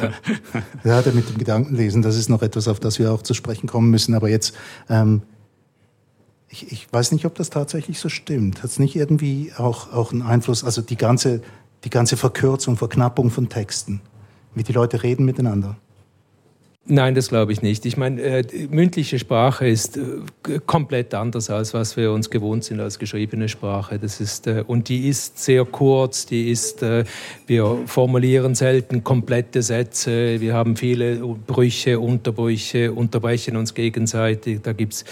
Ja, 0.85 1.01
ja 1.01 1.13
mit 1.13 1.29
dem 1.29 1.39
Gedankenlesen, 1.39 2.03
das 2.03 2.17
ist 2.17 2.29
noch 2.29 2.43
etwas, 2.43 2.67
auf 2.67 2.81
das 2.81 2.99
wir 2.99 3.13
auch 3.13 3.23
zu 3.23 3.33
sprechen 3.33 3.69
kommen 3.69 3.91
müssen. 3.91 4.15
Aber 4.15 4.29
jetzt, 4.29 4.57
ähm, 4.89 5.23
ich, 6.49 6.73
ich, 6.73 6.93
weiß 6.93 7.13
nicht, 7.13 7.25
ob 7.25 7.35
das 7.37 7.51
tatsächlich 7.51 8.01
so 8.01 8.09
stimmt. 8.09 8.63
Hat 8.63 8.71
es 8.71 8.79
nicht 8.79 8.97
irgendwie 8.97 9.53
auch, 9.57 9.93
auch 9.93 10.13
einen 10.13 10.23
Einfluss, 10.23 10.65
also 10.65 10.83
die 10.83 10.97
ganze, 10.97 11.43
die 11.85 11.91
ganze 11.91 12.17
Verkürzung, 12.17 12.77
Verknappung 12.77 13.31
von 13.31 13.49
Texten, 13.49 14.01
wie 14.55 14.65
die 14.65 14.73
Leute 14.73 15.03
reden 15.03 15.25
miteinander? 15.25 15.77
Nein, 16.89 17.17
das 17.17 17.31
glaube 17.31 17.51
ich 17.51 17.63
nicht. 17.63 17.85
Ich 17.85 17.97
meine, 17.97 18.23
äh, 18.23 18.69
mündliche 18.71 19.19
Sprache 19.19 19.67
ist 19.67 19.97
äh, 19.97 20.61
komplett 20.67 21.15
anders 21.15 21.51
als 21.51 21.75
was 21.75 21.97
wir 21.97 22.13
uns 22.13 22.31
gewohnt 22.31 22.63
sind 22.63 22.79
als 22.79 23.01
geschriebene 23.01 23.49
Sprache. 23.49 23.99
Das 23.99 24.21
ist 24.21 24.47
äh, 24.47 24.63
und 24.65 24.89
die 24.89 25.09
ist 25.09 25.43
sehr 25.43 25.65
kurz. 25.65 26.27
Die 26.27 26.49
ist, 26.49 26.85
äh, 26.85 27.03
wir 27.49 27.79
formulieren 27.87 28.55
selten 28.55 29.03
komplette 29.03 29.63
Sätze. 29.63 30.41
Wir 30.41 30.55
haben 30.55 30.77
viele 30.77 31.17
Brüche, 31.17 31.99
Unterbrüche, 31.99 32.93
unterbrechen 32.93 33.57
uns 33.57 33.75
gegenseitig. 33.75 34.61
Da 34.63 34.73
gibt's 34.73 35.05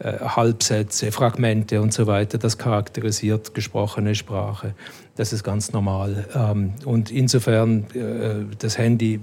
äh, 0.00 0.18
Halbsätze, 0.18 1.12
Fragmente 1.12 1.80
und 1.80 1.92
so 1.92 2.08
weiter. 2.08 2.36
Das 2.36 2.58
charakterisiert 2.58 3.54
gesprochene 3.54 4.16
Sprache. 4.16 4.74
Das 5.14 5.34
ist 5.34 5.44
ganz 5.44 5.74
normal. 5.74 6.26
Ähm, 6.34 6.72
und 6.86 7.10
insofern 7.10 7.84
äh, 7.94 8.46
das 8.58 8.78
Handy, 8.78 9.20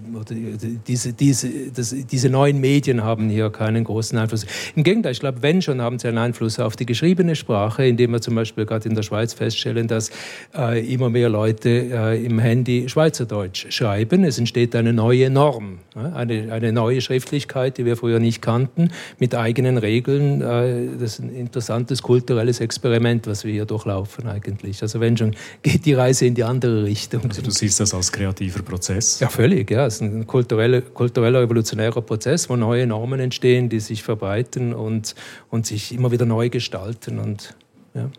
diese, 0.88 1.13
diese, 1.13 1.50
das, 1.75 1.96
diese 2.12 2.29
neuen 2.29 2.62
Medien 2.62 3.03
haben 3.03 3.27
hier 3.27 3.50
keinen 3.50 3.86
großen 3.86 4.15
Einfluss. 4.19 4.46
Im 4.75 4.84
Gegenteil, 4.84 5.13
ich 5.13 5.19
glaube, 5.19 5.41
wenn 5.41 5.63
schon, 5.63 5.81
haben 5.81 5.98
sie 5.98 6.08
einen 6.08 6.19
Einfluss 6.19 6.60
auf 6.60 6.75
die 6.75 6.86
geschriebene 6.86 7.36
Sprache, 7.36 7.88
indem 7.88 8.12
wir 8.12 8.22
zum 8.22 8.36
Beispiel 8.36 8.67
gerade 8.67 8.88
in 8.88 8.93
der 8.93 9.01
Schweiz 9.01 9.34
feststellen, 9.34 9.88
dass 9.88 10.12
äh, 10.55 10.93
immer 10.93 11.10
mehr 11.10 11.27
Leute 11.27 11.69
äh, 11.69 12.24
im 12.24 12.38
Handy 12.38 12.88
Schweizerdeutsch 12.88 13.72
schreiben. 13.72 14.24
Es 14.24 14.38
entsteht 14.38 14.75
eine 14.75 14.93
neue 14.93 15.31
Norm, 15.31 15.79
eine, 15.96 16.53
eine 16.53 16.72
neue 16.72 17.01
Schriftlichkeit, 17.01 17.79
die 17.79 17.86
wir 17.86 17.98
früher 17.98 18.19
nicht 18.19 18.43
kannten, 18.43 18.91
mit 19.17 19.34
eigenen 19.34 19.79
Regeln. 19.79 20.39
Das 20.39 21.13
ist 21.13 21.19
ein 21.19 21.34
interessantes 21.34 22.03
kulturelles 22.03 22.60
Experiment, 22.60 23.25
was 23.25 23.43
wir 23.43 23.53
hier 23.53 23.65
durchlaufen 23.65 24.27
eigentlich. 24.27 24.81
Also 24.81 25.00
wenn 25.00 25.17
schon 25.17 25.36
geht 25.63 25.78
die 25.79 25.93
Reise 25.93 26.25
in 26.25 26.36
die 26.36 26.43
andere 26.43 26.83
Richtung. 26.83 27.24
Also 27.24 27.41
du 27.41 27.51
siehst 27.51 27.79
das 27.79 27.93
als 27.93 28.12
kreativer 28.12 28.62
Prozess? 28.62 29.19
Ja, 29.19 29.29
völlig. 29.29 29.69
Ja. 29.71 29.86
Es 29.86 29.95
ist 29.95 30.01
ein 30.01 30.25
kultureller, 30.27 30.81
kultureller, 30.81 31.41
evolutionärer 31.41 32.01
Prozess, 32.01 32.50
wo 32.50 32.55
neue 32.55 32.88
Normen 32.88 33.19
entstehen, 33.19 33.69
die 33.69 33.79
sich 33.79 34.03
verbreiten 34.03 34.74
und, 34.74 35.15
und 35.50 35.65
sich 35.65 35.93
immer 35.93 36.12
wieder 36.12 36.25
neu 36.25 36.50
gestalten. 36.50 37.19
Und, 37.19 37.55
ja. 37.93 38.09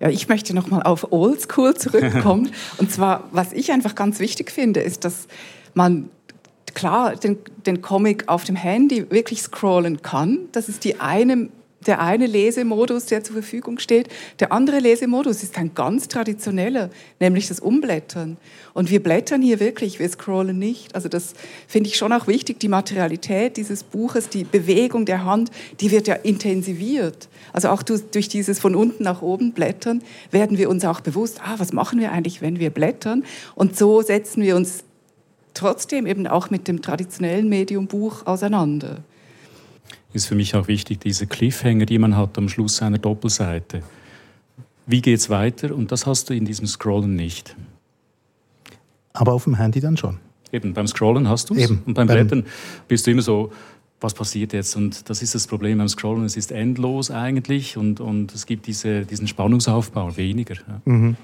Ja, 0.00 0.08
ich 0.08 0.28
möchte 0.28 0.54
noch 0.54 0.68
mal 0.68 0.82
auf 0.82 1.12
Oldschool 1.12 1.74
zurückkommen. 1.74 2.50
und 2.78 2.90
zwar, 2.90 3.28
was 3.32 3.52
ich 3.52 3.72
einfach 3.72 3.94
ganz 3.94 4.18
wichtig 4.18 4.50
finde, 4.50 4.80
ist, 4.80 5.04
dass 5.04 5.28
man 5.74 6.10
klar 6.74 7.16
den, 7.16 7.38
den 7.66 7.80
Comic 7.80 8.28
auf 8.28 8.44
dem 8.44 8.56
Handy 8.56 9.10
wirklich 9.10 9.42
scrollen 9.42 10.02
kann. 10.02 10.40
Das 10.52 10.68
ist 10.68 10.84
die 10.84 11.00
eine 11.00 11.48
der 11.86 12.00
eine 12.00 12.26
Lesemodus, 12.26 13.06
der 13.06 13.22
zur 13.24 13.34
Verfügung 13.34 13.78
steht. 13.78 14.08
Der 14.40 14.52
andere 14.52 14.78
Lesemodus 14.78 15.42
ist 15.42 15.56
ein 15.58 15.74
ganz 15.74 16.08
traditioneller, 16.08 16.90
nämlich 17.20 17.48
das 17.48 17.60
Umblättern. 17.60 18.36
Und 18.72 18.90
wir 18.90 19.02
blättern 19.02 19.42
hier 19.42 19.60
wirklich, 19.60 19.98
wir 19.98 20.08
scrollen 20.08 20.58
nicht. 20.58 20.94
Also 20.94 21.08
das 21.08 21.34
finde 21.68 21.88
ich 21.88 21.96
schon 21.96 22.12
auch 22.12 22.26
wichtig, 22.26 22.60
die 22.60 22.68
Materialität 22.68 23.56
dieses 23.56 23.82
Buches, 23.82 24.28
die 24.28 24.44
Bewegung 24.44 25.04
der 25.04 25.24
Hand, 25.24 25.50
die 25.80 25.90
wird 25.90 26.08
ja 26.08 26.14
intensiviert. 26.14 27.28
Also 27.52 27.68
auch 27.68 27.82
durch 27.82 28.28
dieses 28.28 28.58
von 28.58 28.74
unten 28.74 29.04
nach 29.04 29.22
oben 29.22 29.52
Blättern 29.52 30.02
werden 30.30 30.58
wir 30.58 30.68
uns 30.68 30.84
auch 30.84 31.00
bewusst, 31.00 31.40
ah, 31.44 31.54
was 31.58 31.72
machen 31.72 32.00
wir 32.00 32.12
eigentlich, 32.12 32.42
wenn 32.42 32.58
wir 32.58 32.70
blättern? 32.70 33.24
Und 33.54 33.76
so 33.76 34.02
setzen 34.02 34.42
wir 34.42 34.56
uns 34.56 34.84
trotzdem 35.54 36.06
eben 36.06 36.26
auch 36.26 36.50
mit 36.50 36.66
dem 36.66 36.82
traditionellen 36.82 37.48
Medium 37.48 37.86
Buch 37.86 38.26
auseinander 38.26 39.04
ist 40.14 40.26
für 40.26 40.34
mich 40.34 40.54
auch 40.54 40.68
wichtig, 40.68 41.00
diese 41.00 41.26
Cliffhanger, 41.26 41.86
die 41.86 41.98
man 41.98 42.16
hat 42.16 42.38
am 42.38 42.48
Schluss 42.48 42.80
einer 42.82 42.98
Doppelseite. 42.98 43.82
Wie 44.86 45.00
geht 45.00 45.18
es 45.18 45.30
weiter? 45.30 45.74
Und 45.74 45.92
das 45.92 46.06
hast 46.06 46.30
du 46.30 46.34
in 46.34 46.44
diesem 46.44 46.66
Scrollen 46.66 47.16
nicht. 47.16 47.56
Aber 49.12 49.32
auf 49.32 49.44
dem 49.44 49.56
Handy 49.56 49.80
dann 49.80 49.96
schon. 49.96 50.18
Eben, 50.52 50.74
beim 50.74 50.86
Scrollen 50.86 51.28
hast 51.28 51.50
du 51.50 51.54
es. 51.54 51.70
Und 51.70 51.94
beim 51.94 52.06
Blättern 52.06 52.44
bist 52.86 53.06
du 53.06 53.10
immer 53.10 53.22
so, 53.22 53.52
was 54.00 54.14
passiert 54.14 54.52
jetzt? 54.52 54.76
Und 54.76 55.08
das 55.08 55.22
ist 55.22 55.34
das 55.34 55.46
Problem 55.46 55.78
beim 55.78 55.88
Scrollen. 55.88 56.24
Es 56.24 56.36
ist 56.36 56.52
endlos 56.52 57.10
eigentlich 57.10 57.76
und, 57.76 58.00
und 58.00 58.34
es 58.34 58.46
gibt 58.46 58.66
diese, 58.66 59.04
diesen 59.04 59.26
Spannungsaufbau 59.26 60.16
weniger. 60.16 60.54
Ja. 60.54 60.80
Mhm. 60.84 61.16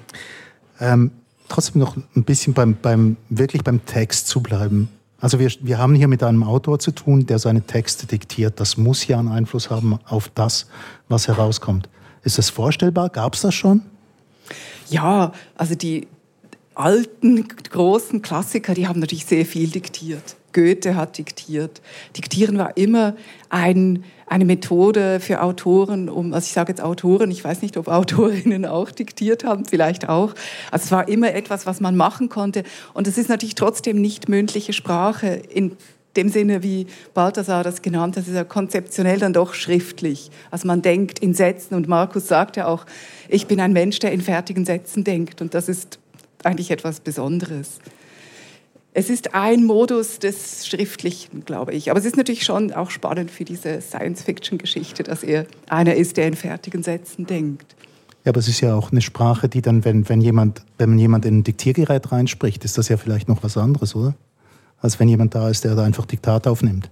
Ähm, 0.81 1.11
trotzdem 1.49 1.81
noch 1.81 1.97
ein 1.97 2.25
bisschen 2.25 2.55
beim, 2.55 2.77
beim, 2.81 3.17
wirklich 3.29 3.63
beim 3.63 3.85
Text 3.85 4.29
zu 4.29 4.41
bleiben. 4.41 4.89
Also 5.21 5.39
wir, 5.39 5.51
wir 5.61 5.79
haben 5.79 5.95
hier 5.95 6.09
mit 6.09 6.23
einem 6.23 6.43
Autor 6.43 6.79
zu 6.79 6.93
tun, 6.93 7.27
der 7.27 7.39
seine 7.39 7.63
Texte 7.63 8.07
diktiert. 8.07 8.59
Das 8.59 8.77
muss 8.77 9.07
ja 9.07 9.19
einen 9.19 9.29
Einfluss 9.29 9.71
haben 9.71 9.99
auf 10.07 10.31
das, 10.35 10.67
was 11.09 11.29
herauskommt. 11.29 11.89
Ist 12.23 12.39
das 12.39 12.51
vorstellbar? 12.51 13.11
Gab 13.11 13.35
es 13.35 13.43
das 13.43 13.55
schon? 13.55 13.83
Ja, 14.89 15.33
also 15.57 15.75
die 15.75 16.09
alten 16.75 17.47
großen 17.49 18.23
Klassiker, 18.23 18.75
die 18.75 18.89
haben 18.89 19.01
natürlich 19.01 19.27
sehr 19.27 19.45
viel 19.45 19.69
diktiert. 19.69 20.37
Goethe 20.53 20.97
hat 20.97 21.19
diktiert. 21.19 21.81
Diktieren 22.17 22.59
war 22.59 22.77
immer 22.77 23.15
ein, 23.51 24.05
eine 24.31 24.45
Methode 24.45 25.19
für 25.19 25.43
Autoren, 25.43 26.09
um, 26.09 26.33
also 26.33 26.47
ich 26.47 26.53
sage 26.53 26.71
jetzt 26.71 26.81
Autoren, 26.81 27.33
ich 27.33 27.43
weiß 27.43 27.63
nicht, 27.63 27.77
ob 27.77 27.89
Autorinnen 27.89 28.65
auch 28.65 28.93
diktiert 28.93 29.45
haben, 29.45 29.65
vielleicht 29.65 30.09
auch. 30.09 30.35
Also 30.71 30.85
es 30.85 30.93
war 30.93 31.09
immer 31.09 31.35
etwas, 31.35 31.67
was 31.67 31.81
man 31.81 31.97
machen 31.97 32.29
konnte. 32.29 32.63
Und 32.95 33.09
es 33.09 33.19
ist 33.19 33.29
natürlich 33.29 33.57
trotzdem 33.57 34.01
nicht 34.01 34.29
mündliche 34.29 34.73
Sprache 34.73 35.27
in 35.27 35.77
dem 36.17 36.29
Sinne, 36.29 36.63
wie 36.63 36.87
Balthasar 37.13 37.65
das 37.65 37.83
genannt 37.83 38.17
hat, 38.17 38.27
ist 38.27 38.35
ja 38.35 38.45
konzeptionell 38.45 39.19
dann 39.19 39.33
doch 39.33 39.53
schriftlich. 39.53 40.31
Also 40.53 40.67
man 40.69 40.81
denkt 40.81 41.19
in 41.19 41.35
Sätzen 41.35 41.75
und 41.75 41.89
Markus 41.89 42.29
sagt 42.29 42.57
ja 42.57 42.67
auch, 42.67 42.87
ich 43.29 43.49
bin 43.49 43.61
ein 43.61 43.73
Mensch, 43.73 43.99
der 43.99 44.13
in 44.13 44.21
fertigen 44.21 44.65
Sätzen 44.65 45.03
denkt. 45.03 45.41
Und 45.41 45.55
das 45.55 45.69
ist 45.69 45.99
eigentlich 46.45 46.71
etwas 46.71 47.01
Besonderes. 47.01 47.81
Es 48.93 49.09
ist 49.09 49.35
ein 49.35 49.65
Modus 49.65 50.19
des 50.19 50.67
Schriftlichen, 50.67 51.45
glaube 51.45 51.73
ich. 51.73 51.91
Aber 51.91 52.01
es 52.01 52.05
ist 52.05 52.17
natürlich 52.17 52.43
schon 52.43 52.73
auch 52.73 52.91
spannend 52.91 53.31
für 53.31 53.45
diese 53.45 53.81
Science-Fiction-Geschichte, 53.81 55.05
dass 55.05 55.23
er 55.23 55.47
einer 55.69 55.95
ist, 55.95 56.17
der 56.17 56.27
in 56.27 56.35
fertigen 56.35 56.83
Sätzen 56.83 57.25
denkt. 57.27 57.77
Ja, 58.25 58.31
aber 58.31 58.41
es 58.41 58.49
ist 58.49 58.61
ja 58.61 58.75
auch 58.75 58.91
eine 58.91 59.01
Sprache, 59.01 59.49
die 59.49 59.63
dann, 59.63 59.85
wenn, 59.85 60.09
wenn, 60.09 60.21
jemand, 60.21 60.63
wenn 60.77 60.99
jemand 60.99 61.25
in 61.25 61.39
ein 61.39 61.45
Diktiergerät 61.45 62.11
reinspricht, 62.11 62.65
ist 62.65 62.79
das 62.79 62.89
ja 62.89 62.97
vielleicht 62.97 63.29
noch 63.29 63.43
was 63.45 63.57
anderes, 63.57 63.95
oder? 63.95 64.15
Als 64.81 64.99
wenn 64.99 65.09
jemand 65.09 65.35
da 65.35 65.49
ist, 65.49 65.65
der 65.65 65.77
da 65.77 65.85
einfach 65.85 66.07
Diktat 66.07 66.49
aufnimmt. 66.49 66.91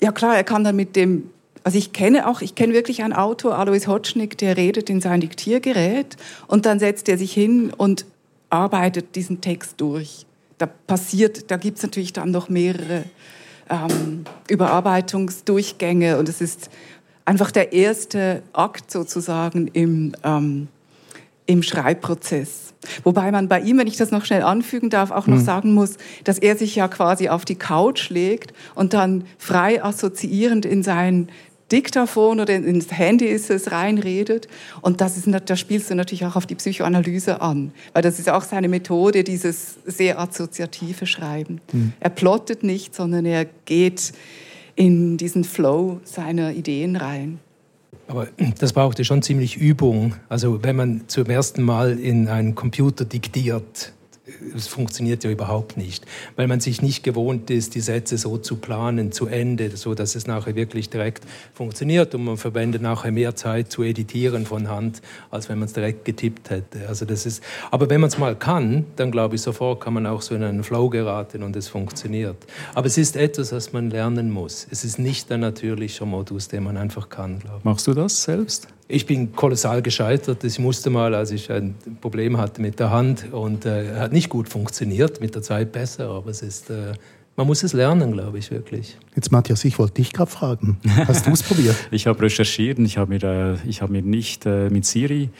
Ja 0.00 0.12
klar, 0.12 0.36
er 0.36 0.44
kann 0.44 0.64
dann 0.64 0.74
mit 0.74 0.96
dem, 0.96 1.24
also 1.64 1.76
ich 1.76 1.92
kenne 1.92 2.28
auch, 2.28 2.40
ich 2.40 2.54
kenne 2.54 2.72
wirklich 2.72 3.02
einen 3.02 3.12
Autor, 3.12 3.58
Alois 3.58 3.86
Hotschnick, 3.86 4.38
der 4.38 4.56
redet 4.56 4.88
in 4.88 5.02
sein 5.02 5.20
Diktiergerät 5.20 6.16
und 6.46 6.64
dann 6.64 6.78
setzt 6.78 7.08
er 7.10 7.18
sich 7.18 7.32
hin 7.32 7.72
und 7.76 8.06
arbeitet 8.48 9.14
diesen 9.14 9.42
Text 9.42 9.74
durch 9.76 10.26
da 10.60 10.66
passiert, 10.66 11.50
da 11.50 11.56
gibt 11.56 11.78
es 11.78 11.82
natürlich 11.82 12.12
dann 12.12 12.30
noch 12.30 12.48
mehrere 12.50 13.04
ähm, 13.70 14.24
Überarbeitungsdurchgänge 14.48 16.18
und 16.18 16.28
es 16.28 16.40
ist 16.40 16.68
einfach 17.24 17.50
der 17.50 17.72
erste 17.72 18.42
Akt 18.52 18.90
sozusagen 18.90 19.68
im, 19.68 20.12
ähm, 20.22 20.68
im 21.46 21.62
Schreibprozess. 21.62 22.74
Wobei 23.04 23.30
man 23.30 23.48
bei 23.48 23.60
ihm, 23.60 23.78
wenn 23.78 23.86
ich 23.86 23.96
das 23.96 24.10
noch 24.10 24.24
schnell 24.24 24.42
anfügen 24.42 24.90
darf, 24.90 25.10
auch 25.10 25.26
noch 25.26 25.38
mhm. 25.38 25.44
sagen 25.44 25.74
muss, 25.74 25.96
dass 26.24 26.38
er 26.38 26.56
sich 26.56 26.74
ja 26.76 26.88
quasi 26.88 27.28
auf 27.28 27.44
die 27.44 27.54
Couch 27.54 28.10
legt 28.10 28.52
und 28.74 28.92
dann 28.92 29.24
frei 29.38 29.82
assoziierend 29.82 30.66
in 30.66 30.82
sein 30.82 31.28
Diktaphon 31.72 32.40
oder 32.40 32.54
ins 32.54 32.90
Handy 32.92 33.26
ist 33.26 33.50
es 33.50 33.70
reinredet. 33.70 34.48
Und 34.80 35.00
das 35.00 35.16
ist, 35.16 35.28
da 35.46 35.56
spielst 35.56 35.90
du 35.90 35.94
natürlich 35.94 36.24
auch 36.24 36.36
auf 36.36 36.46
die 36.46 36.54
Psychoanalyse 36.54 37.40
an, 37.40 37.72
weil 37.92 38.02
das 38.02 38.18
ist 38.18 38.28
auch 38.28 38.42
seine 38.42 38.68
Methode, 38.68 39.24
dieses 39.24 39.78
sehr 39.84 40.18
assoziative 40.18 41.06
Schreiben. 41.06 41.60
Mhm. 41.72 41.92
Er 42.00 42.10
plottet 42.10 42.62
nicht, 42.62 42.94
sondern 42.94 43.24
er 43.26 43.46
geht 43.64 44.12
in 44.76 45.16
diesen 45.16 45.44
Flow 45.44 46.00
seiner 46.04 46.52
Ideen 46.52 46.96
rein. 46.96 47.38
Aber 48.08 48.26
das 48.58 48.72
brauchte 48.72 49.04
schon 49.04 49.22
ziemlich 49.22 49.56
Übung. 49.56 50.14
Also 50.28 50.62
wenn 50.64 50.74
man 50.74 51.02
zum 51.06 51.26
ersten 51.26 51.62
Mal 51.62 51.98
in 51.98 52.28
einen 52.28 52.56
Computer 52.56 53.04
diktiert, 53.04 53.92
es 54.56 54.66
funktioniert 54.66 55.24
ja 55.24 55.30
überhaupt 55.30 55.76
nicht, 55.76 56.06
weil 56.36 56.46
man 56.46 56.60
sich 56.60 56.82
nicht 56.82 57.02
gewohnt 57.02 57.50
ist, 57.50 57.74
die 57.74 57.80
Sätze 57.80 58.18
so 58.18 58.38
zu 58.38 58.56
planen, 58.56 59.12
zu 59.12 59.26
Ende, 59.26 59.76
so 59.76 59.94
dass 59.94 60.14
es 60.14 60.26
nachher 60.26 60.54
wirklich 60.54 60.90
direkt 60.90 61.24
funktioniert 61.54 62.14
und 62.14 62.24
man 62.24 62.36
verwendet 62.36 62.82
nachher 62.82 63.12
mehr 63.12 63.36
Zeit 63.36 63.70
zu 63.70 63.82
editieren 63.82 64.46
von 64.46 64.68
Hand, 64.68 65.02
als 65.30 65.48
wenn 65.48 65.58
man 65.58 65.66
es 65.66 65.72
direkt 65.72 66.04
getippt 66.04 66.50
hätte. 66.50 66.88
Also 66.88 67.04
das 67.04 67.26
ist, 67.26 67.42
aber 67.70 67.90
wenn 67.90 68.00
man 68.00 68.08
es 68.08 68.18
mal 68.18 68.36
kann, 68.36 68.86
dann 68.96 69.10
glaube 69.10 69.36
ich 69.36 69.42
sofort 69.42 69.80
kann 69.80 69.94
man 69.94 70.06
auch 70.06 70.22
so 70.22 70.34
in 70.34 70.42
einen 70.42 70.64
Flow 70.64 70.88
geraten 70.88 71.42
und 71.42 71.56
es 71.56 71.68
funktioniert. 71.68 72.36
Aber 72.74 72.86
es 72.86 72.98
ist 72.98 73.16
etwas, 73.16 73.52
was 73.52 73.72
man 73.72 73.90
lernen 73.90 74.30
muss. 74.30 74.66
Es 74.70 74.84
ist 74.84 74.98
nicht 74.98 75.30
der 75.30 75.38
natürliche 75.38 76.06
Modus, 76.06 76.48
den 76.48 76.64
man 76.64 76.76
einfach 76.76 77.08
kann. 77.08 77.42
Ich. 77.44 77.64
Machst 77.64 77.86
du 77.86 77.94
das 77.94 78.22
selbst? 78.22 78.68
Ich 78.92 79.06
bin 79.06 79.36
kolossal 79.36 79.82
gescheitert. 79.82 80.42
Ich 80.42 80.58
musste 80.58 80.90
mal, 80.90 81.14
als 81.14 81.30
ich 81.30 81.50
ein 81.52 81.76
Problem 82.00 82.38
hatte 82.38 82.60
mit 82.60 82.80
der 82.80 82.90
Hand 82.90 83.32
und 83.32 83.64
äh, 83.64 83.94
hat 83.96 84.12
nicht 84.12 84.28
gut 84.28 84.48
funktioniert, 84.48 85.20
mit 85.20 85.36
der 85.36 85.42
Zeit 85.42 85.70
besser, 85.70 86.08
aber 86.10 86.30
es 86.30 86.42
ist, 86.42 86.70
äh, 86.70 86.94
man 87.36 87.46
muss 87.46 87.62
es 87.62 87.72
lernen, 87.72 88.10
glaube 88.12 88.38
ich, 88.38 88.50
wirklich. 88.50 88.98
Jetzt 89.14 89.30
Matthias, 89.30 89.64
ich 89.64 89.78
wollte 89.78 89.94
dich 89.94 90.12
gerade 90.12 90.30
fragen. 90.30 90.78
Hast 91.06 91.26
du 91.26 91.30
es 91.30 91.42
probiert? 91.44 91.76
ich 91.92 92.08
habe 92.08 92.20
recherchiert 92.20 92.78
und 92.78 92.84
ich 92.84 92.98
habe 92.98 93.10
mir, 93.14 93.22
äh, 93.22 93.72
hab 93.72 93.90
mir 93.90 94.02
nicht 94.02 94.44
äh, 94.44 94.68
mit 94.70 94.84
Siri 94.84 95.30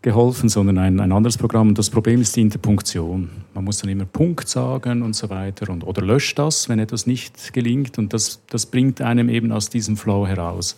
geholfen, 0.00 0.48
sondern 0.48 0.78
ein, 0.78 0.98
ein 0.98 1.12
anderes 1.12 1.36
Programm. 1.36 1.68
Und 1.68 1.78
das 1.78 1.90
Problem 1.90 2.22
ist 2.22 2.34
die 2.36 2.40
Interpunktion. 2.40 3.28
Man 3.52 3.64
muss 3.64 3.78
dann 3.78 3.90
immer 3.90 4.06
Punkt 4.06 4.48
sagen 4.48 5.02
und 5.02 5.14
so 5.14 5.28
weiter. 5.28 5.68
Und, 5.70 5.84
oder 5.84 6.00
löscht 6.00 6.38
das, 6.38 6.68
wenn 6.70 6.78
etwas 6.78 7.06
nicht 7.06 7.52
gelingt. 7.52 7.98
Und 7.98 8.14
das, 8.14 8.40
das 8.48 8.66
bringt 8.66 9.02
einem 9.02 9.28
eben 9.28 9.52
aus 9.52 9.68
diesem 9.68 9.96
Flow 9.98 10.26
heraus. 10.26 10.76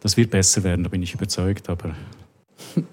Das 0.00 0.16
wird 0.16 0.30
besser 0.30 0.62
werden, 0.64 0.84
da 0.84 0.88
bin 0.88 1.02
ich 1.02 1.14
überzeugt, 1.14 1.68
aber. 1.68 1.94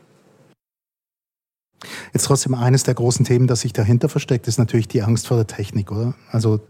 Jetzt 2.13 2.25
trotzdem 2.25 2.53
eines 2.55 2.83
der 2.83 2.93
großen 2.93 3.25
Themen, 3.25 3.47
das 3.47 3.61
sich 3.61 3.73
dahinter 3.73 4.09
versteckt, 4.09 4.47
ist 4.47 4.57
natürlich 4.57 4.87
die 4.87 5.01
Angst 5.01 5.27
vor 5.27 5.37
der 5.37 5.47
Technik, 5.47 5.91
oder? 5.91 6.15
Also 6.31 6.61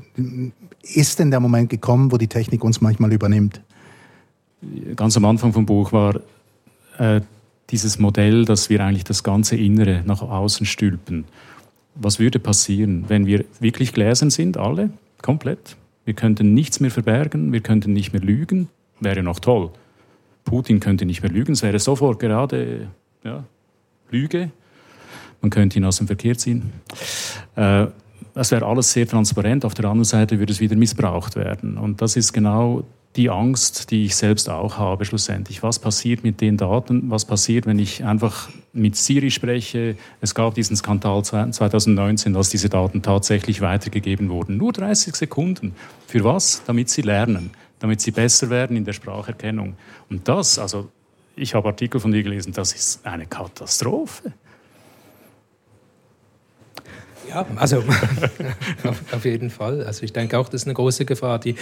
ist 0.81 1.19
denn 1.19 1.31
der 1.31 1.39
Moment 1.39 1.69
gekommen, 1.69 2.11
wo 2.11 2.17
die 2.17 2.27
Technik 2.27 2.63
uns 2.63 2.81
manchmal 2.81 3.13
übernimmt? 3.13 3.61
Ganz 4.95 5.15
am 5.15 5.25
Anfang 5.25 5.53
vom 5.53 5.65
Buch 5.65 5.91
war 5.91 6.19
äh, 6.97 7.21
dieses 7.69 7.99
Modell, 7.99 8.45
dass 8.45 8.69
wir 8.69 8.83
eigentlich 8.83 9.03
das 9.03 9.23
ganze 9.23 9.55
Innere 9.55 10.03
nach 10.05 10.21
außen 10.21 10.65
stülpen. 10.65 11.25
Was 11.95 12.19
würde 12.19 12.39
passieren, 12.39 13.05
wenn 13.07 13.25
wir 13.25 13.45
wirklich 13.59 13.93
gläsern 13.93 14.29
sind, 14.29 14.57
alle, 14.57 14.89
komplett? 15.21 15.77
Wir 16.03 16.13
könnten 16.13 16.53
nichts 16.53 16.79
mehr 16.79 16.91
verbergen, 16.91 17.51
wir 17.51 17.61
könnten 17.61 17.93
nicht 17.93 18.13
mehr 18.13 18.21
lügen, 18.21 18.69
wäre 18.99 19.23
noch 19.23 19.39
toll. 19.39 19.71
Putin 20.45 20.79
könnte 20.79 21.05
nicht 21.05 21.21
mehr 21.21 21.31
lügen, 21.31 21.53
es 21.53 21.63
wäre 21.63 21.79
sofort 21.79 22.19
gerade 22.19 22.87
ja, 23.23 23.43
Lüge. 24.09 24.51
Man 25.41 25.49
könnte 25.49 25.77
ihn 25.77 25.85
aus 25.85 25.97
dem 25.97 26.07
Verkehr 26.07 26.37
ziehen. 26.37 26.71
Äh, 27.55 27.87
das 28.33 28.51
wäre 28.51 28.65
alles 28.65 28.91
sehr 28.91 29.07
transparent. 29.07 29.65
Auf 29.65 29.73
der 29.73 29.85
anderen 29.85 30.05
Seite 30.05 30.39
würde 30.39 30.53
es 30.53 30.59
wieder 30.59 30.75
missbraucht 30.75 31.35
werden. 31.35 31.77
Und 31.77 32.01
das 32.01 32.15
ist 32.15 32.33
genau 32.33 32.83
die 33.15 33.29
Angst, 33.29 33.91
die 33.91 34.05
ich 34.05 34.15
selbst 34.15 34.49
auch 34.49 34.77
habe 34.77 35.05
schlussendlich. 35.05 35.63
Was 35.63 35.79
passiert 35.79 36.23
mit 36.23 36.41
den 36.41 36.57
Daten? 36.57 37.09
Was 37.09 37.25
passiert, 37.25 37.65
wenn 37.65 37.79
ich 37.79 38.03
einfach 38.03 38.49
mit 38.73 38.97
Siri 38.97 39.31
spreche? 39.31 39.95
Es 40.19 40.35
gab 40.35 40.55
diesen 40.55 40.75
Skandal 40.75 41.23
2019, 41.23 42.33
dass 42.33 42.49
diese 42.49 42.67
Daten 42.67 43.01
tatsächlich 43.01 43.61
weitergegeben 43.61 44.29
wurden. 44.29 44.57
Nur 44.57 44.73
30 44.73 45.15
Sekunden. 45.15 45.73
Für 46.07 46.23
was? 46.25 46.61
Damit 46.65 46.89
sie 46.89 47.03
lernen 47.03 47.51
damit 47.79 48.01
sie 48.01 48.11
besser 48.11 48.49
werden 48.49 48.77
in 48.77 48.85
der 48.85 48.93
Spracherkennung. 48.93 49.75
Und 50.09 50.27
das, 50.27 50.59
also 50.59 50.89
ich 51.35 51.53
habe 51.53 51.67
Artikel 51.67 51.99
von 51.99 52.11
dir 52.11 52.23
gelesen, 52.23 52.53
das 52.53 52.73
ist 52.73 53.05
eine 53.05 53.25
Katastrophe. 53.25 54.33
Ja, 57.29 57.45
also 57.55 57.79
auf, 57.79 59.13
auf, 59.13 59.25
jeden 59.25 59.49
Fall. 59.49 59.83
Also 59.83 60.03
ich 60.03 60.13
denke 60.13 60.37
auch, 60.37 60.47
das 60.47 60.61
ist 60.61 60.67
eine 60.67 60.75
große 60.75 61.05
Gefahr. 61.05 61.39
Die, 61.39 61.55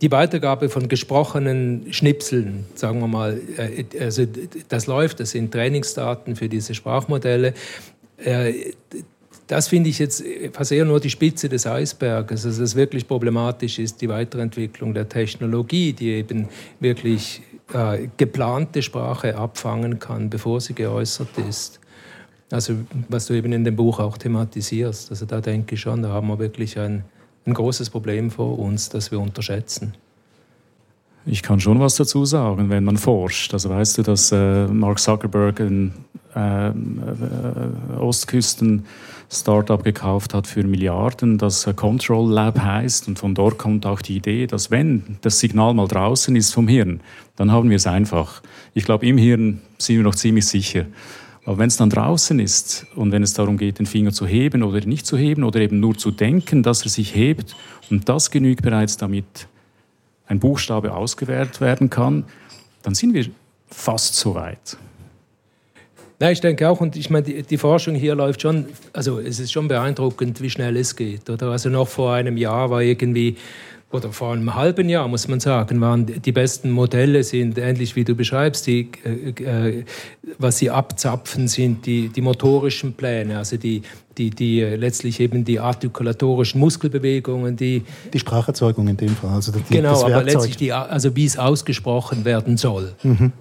die 0.00 0.10
Weitergabe 0.10 0.68
von 0.68 0.88
gesprochenen 0.88 1.92
Schnipseln, 1.92 2.66
sagen 2.74 3.00
wir 3.00 3.06
mal, 3.06 3.40
äh, 3.56 3.84
also 4.00 4.26
das 4.68 4.86
läuft, 4.86 5.20
das 5.20 5.30
sind 5.30 5.52
Trainingsdaten 5.52 6.36
für 6.36 6.48
diese 6.48 6.74
Sprachmodelle. 6.74 7.54
Äh, 9.44 9.48
das 9.48 9.68
finde 9.68 9.90
ich 9.90 9.98
jetzt 9.98 10.24
fast 10.52 10.72
eher 10.72 10.84
nur 10.84 11.00
die 11.00 11.10
Spitze 11.10 11.48
des 11.48 11.66
Eisberges. 11.66 12.46
Also 12.46 12.62
es 12.62 12.74
wirklich 12.74 13.06
problematisch 13.06 13.78
ist 13.78 14.00
die 14.00 14.08
Weiterentwicklung 14.08 14.94
der 14.94 15.08
Technologie, 15.08 15.92
die 15.92 16.10
eben 16.10 16.48
wirklich 16.80 17.42
äh, 17.72 18.08
geplante 18.16 18.82
Sprache 18.82 19.36
abfangen 19.36 19.98
kann, 19.98 20.30
bevor 20.30 20.60
sie 20.60 20.74
geäußert 20.74 21.38
ist. 21.48 21.80
Also 22.50 22.74
was 23.08 23.26
du 23.26 23.34
eben 23.34 23.52
in 23.52 23.64
dem 23.64 23.76
Buch 23.76 23.98
auch 23.98 24.18
thematisierst. 24.18 25.10
Also 25.10 25.26
da 25.26 25.40
denke 25.40 25.74
ich 25.74 25.80
schon, 25.80 26.02
da 26.02 26.10
haben 26.10 26.28
wir 26.28 26.38
wirklich 26.38 26.78
ein, 26.78 27.04
ein 27.46 27.54
großes 27.54 27.90
Problem 27.90 28.30
vor 28.30 28.58
uns, 28.58 28.88
das 28.90 29.10
wir 29.10 29.18
unterschätzen. 29.18 29.94
Ich 31.26 31.42
kann 31.42 31.58
schon 31.58 31.80
was 31.80 31.96
dazu 31.96 32.26
sagen, 32.26 32.68
wenn 32.68 32.84
man 32.84 32.98
forscht. 32.98 33.54
Also 33.54 33.70
weißt 33.70 33.98
du, 33.98 34.02
dass 34.02 34.30
äh, 34.30 34.66
Mark 34.66 34.98
Zuckerberg 34.98 35.58
ein 35.60 35.94
äh, 36.36 36.68
äh, 36.68 36.72
Ostküsten 37.98 38.84
Startup 39.30 39.82
gekauft 39.82 40.34
hat 40.34 40.46
für 40.46 40.62
Milliarden, 40.62 41.38
das 41.38 41.68
Control 41.76 42.30
Lab 42.30 42.58
heißt. 42.60 43.08
Und 43.08 43.18
von 43.18 43.34
dort 43.34 43.58
kommt 43.58 43.86
auch 43.86 44.00
die 44.00 44.16
Idee, 44.16 44.46
dass 44.46 44.70
wenn 44.70 45.18
das 45.22 45.40
Signal 45.40 45.74
mal 45.74 45.88
draußen 45.88 46.34
ist 46.36 46.52
vom 46.52 46.68
Hirn, 46.68 47.00
dann 47.36 47.50
haben 47.50 47.70
wir 47.70 47.76
es 47.76 47.86
einfach. 47.86 48.42
Ich 48.74 48.84
glaube, 48.84 49.06
im 49.06 49.18
Hirn 49.18 49.60
sind 49.78 49.96
wir 49.96 50.02
noch 50.02 50.14
ziemlich 50.14 50.46
sicher. 50.46 50.86
Aber 51.44 51.58
wenn 51.58 51.68
es 51.68 51.76
dann 51.76 51.90
draußen 51.90 52.38
ist 52.40 52.86
und 52.94 53.12
wenn 53.12 53.22
es 53.22 53.34
darum 53.34 53.58
geht, 53.58 53.78
den 53.78 53.86
Finger 53.86 54.12
zu 54.12 54.26
heben 54.26 54.62
oder 54.62 54.80
nicht 54.86 55.04
zu 55.04 55.18
heben 55.18 55.44
oder 55.44 55.60
eben 55.60 55.78
nur 55.78 55.96
zu 55.96 56.10
denken, 56.10 56.62
dass 56.62 56.82
er 56.82 56.90
sich 56.90 57.14
hebt, 57.14 57.54
und 57.90 58.08
das 58.08 58.30
genügt 58.30 58.62
bereits, 58.62 58.96
damit 58.96 59.48
ein 60.26 60.40
Buchstabe 60.40 60.94
ausgewählt 60.94 61.60
werden 61.60 61.90
kann, 61.90 62.24
dann 62.82 62.94
sind 62.94 63.12
wir 63.12 63.26
fast 63.68 64.14
so 64.14 64.34
weit. 64.34 64.78
Ja, 66.20 66.30
ich 66.30 66.40
denke 66.40 66.68
auch, 66.68 66.80
und 66.80 66.94
ich 66.96 67.10
meine, 67.10 67.24
die, 67.24 67.42
die, 67.42 67.58
Forschung 67.58 67.94
hier 67.96 68.14
läuft 68.14 68.42
schon, 68.42 68.66
also 68.92 69.18
es 69.18 69.40
ist 69.40 69.52
schon 69.52 69.66
beeindruckend, 69.66 70.40
wie 70.40 70.50
schnell 70.50 70.76
es 70.76 70.94
geht. 70.94 71.28
Oder? 71.28 71.48
Also 71.48 71.70
noch 71.70 71.88
vor 71.88 72.12
einem 72.12 72.36
Jahr 72.36 72.70
war 72.70 72.82
irgendwie, 72.82 73.36
oder 73.90 74.12
vor 74.12 74.32
einem 74.32 74.54
halben 74.54 74.88
Jahr, 74.88 75.08
muss 75.08 75.28
man 75.28 75.40
sagen, 75.40 75.80
waren 75.80 76.06
die 76.06 76.32
besten 76.32 76.70
Modelle 76.70 77.22
sind 77.22 77.58
ähnlich 77.58 77.96
wie 77.96 78.04
du 78.04 78.14
beschreibst, 78.14 78.66
die, 78.66 78.90
äh, 79.04 79.42
äh 79.42 79.84
was 80.38 80.58
sie 80.58 80.70
abzapfen, 80.70 81.46
sind 81.48 81.86
die, 81.86 82.08
die 82.08 82.20
motorischen 82.20 82.94
Pläne, 82.94 83.38
also 83.38 83.56
die, 83.56 83.82
die, 84.18 84.30
die 84.30 84.60
letztlich 84.60 85.20
eben 85.20 85.44
die 85.44 85.60
artikulatorischen 85.60 86.60
Muskelbewegungen, 86.60 87.56
die 87.56 87.82
die 88.12 88.18
Spracherzeugung 88.18 88.88
in 88.88 88.96
dem 88.96 89.14
Fall, 89.16 89.30
also 89.30 89.52
die, 89.52 89.62
genau, 89.68 90.02
aber 90.02 90.22
letztlich 90.22 90.56
die, 90.56 90.72
also 90.72 91.14
wie 91.16 91.24
es 91.24 91.38
ausgesprochen 91.38 92.24
werden 92.24 92.56
soll. 92.56 92.92
Mhm. 93.02 93.32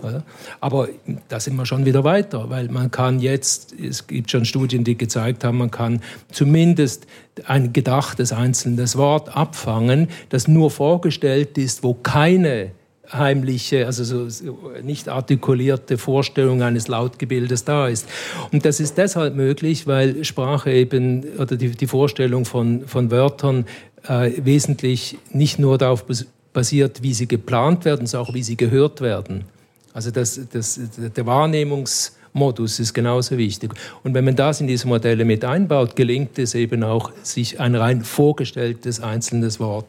Aber 0.60 0.88
da 1.30 1.40
sind 1.40 1.56
wir 1.56 1.66
schon 1.66 1.86
wieder 1.86 2.04
weiter, 2.04 2.50
weil 2.50 2.70
man 2.70 2.92
kann 2.92 3.20
jetzt, 3.20 3.74
es 3.74 4.08
gibt 4.08 4.32
schon 4.32 4.46
Studien, 4.46 4.84
die 4.84 4.98
gezeigt 4.98 5.44
haben, 5.44 5.58
man 5.58 5.72
kann 5.72 6.02
zumindest 6.32 7.08
ein 7.46 7.74
gedachtes 7.74 8.32
einzelnes 8.32 8.98
Wort 8.98 9.36
abfangen, 9.36 10.08
das 10.30 10.48
nur 10.48 10.72
vorgestellt 10.72 11.58
ist, 11.58 11.84
wo 11.84 11.94
keine 11.94 12.72
heimliche, 13.12 13.86
also 13.86 14.04
so 14.04 14.72
nicht 14.82 15.10
artikulierte 15.10 15.98
Vorstellung 15.98 16.62
eines 16.62 16.88
Lautgebildes 16.88 17.66
da 17.66 17.88
ist. 17.88 18.08
Und 18.52 18.66
das 18.66 18.80
ist 18.80 18.98
deshalb 18.98 19.36
möglich, 19.36 19.88
weil 19.88 20.24
Sprache 20.24 20.72
eben 20.72 21.24
oder 21.38 21.58
die, 21.58 21.70
die 21.72 21.88
Vorstellung 21.88 22.46
von, 22.46 22.88
von 22.88 23.12
Wörtern 23.12 23.66
äh, 24.08 24.32
wesentlich 24.38 25.18
nicht 25.32 25.60
nur 25.60 25.78
darauf 25.78 26.06
basiert, 26.54 27.04
wie 27.04 27.14
sie 27.14 27.28
geplant 27.28 27.86
werden, 27.86 28.08
sondern 28.08 28.30
auch 28.30 28.34
wie 28.34 28.44
sie 28.44 28.56
gehört 28.56 29.02
werden. 29.02 29.46
Also 29.94 30.10
das, 30.10 30.40
das, 30.52 30.80
der 30.98 31.26
Wahrnehmungsmodus 31.26 32.80
ist 32.80 32.94
genauso 32.94 33.38
wichtig. 33.38 33.74
Und 34.04 34.14
wenn 34.14 34.26
man 34.26 34.36
das 34.36 34.62
in 34.62 34.68
diese 34.68 34.88
Modelle 34.88 35.26
mit 35.26 35.46
einbaut, 35.46 35.96
gelingt 35.96 36.40
es 36.40 36.56
eben 36.56 36.84
auch, 36.84 37.12
sich 37.22 37.60
ein 37.60 37.76
rein 37.76 38.04
vorgestelltes 38.04 39.02
einzelnes 39.02 39.60
Wort 39.60 39.88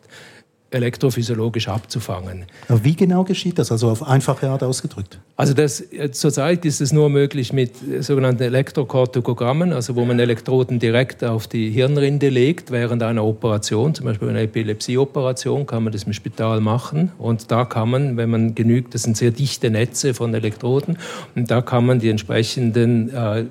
elektrophysiologisch 0.75 1.69
abzufangen. 1.69 2.45
Aber 2.69 2.85
wie 2.85 2.97
genau 2.97 3.25
geschieht 3.25 3.59
das? 3.59 3.71
Also 3.71 3.89
auf 3.89 4.03
einfache 4.07 4.49
Art 4.49 4.63
ausgedrückt? 4.63 5.19
Also 5.37 5.55
das, 5.55 5.81
äh, 5.93 6.11
zurzeit 6.11 6.65
ist 6.65 6.81
es 6.81 6.93
nur 6.93 7.09
möglich 7.09 7.53
mit 7.53 7.71
äh, 7.83 8.03
sogenannten 8.03 8.43
Elektrokortikogrammen, 8.43 9.73
also 9.73 9.97
wo 9.97 10.05
man 10.05 10.19
Elektroden 10.19 10.79
direkt 10.79 11.25
auf 11.25 11.47
die 11.47 11.71
Hirnrinde 11.71 12.29
legt 12.29 12.71
während 12.71 13.03
einer 13.03 13.25
Operation, 13.25 13.95
zum 13.95 14.07
Beispiel 14.07 14.29
einer 14.29 14.43
Epilepsieoperation, 14.43 15.67
kann 15.67 15.85
man 15.85 15.93
das 15.93 16.05
im 16.05 16.13
Spital 16.13 16.61
machen. 16.61 17.13
Und 17.19 17.51
da 17.51 17.65
kann 17.65 17.91
man, 17.91 18.17
wenn 18.17 18.31
man 18.31 18.55
genügt, 18.55 18.95
das 18.95 19.03
sind 19.03 19.17
sehr 19.17 19.31
dichte 19.31 19.71
Netze 19.71 20.15
von 20.15 20.35
Elektroden, 20.35 20.99
und 21.35 21.51
da 21.51 21.63
kann 21.63 21.87
man 21.87 21.99
die 21.99 22.11
entsprechenden 22.11 23.11
äh, 23.15 23.41
äh 23.41 23.45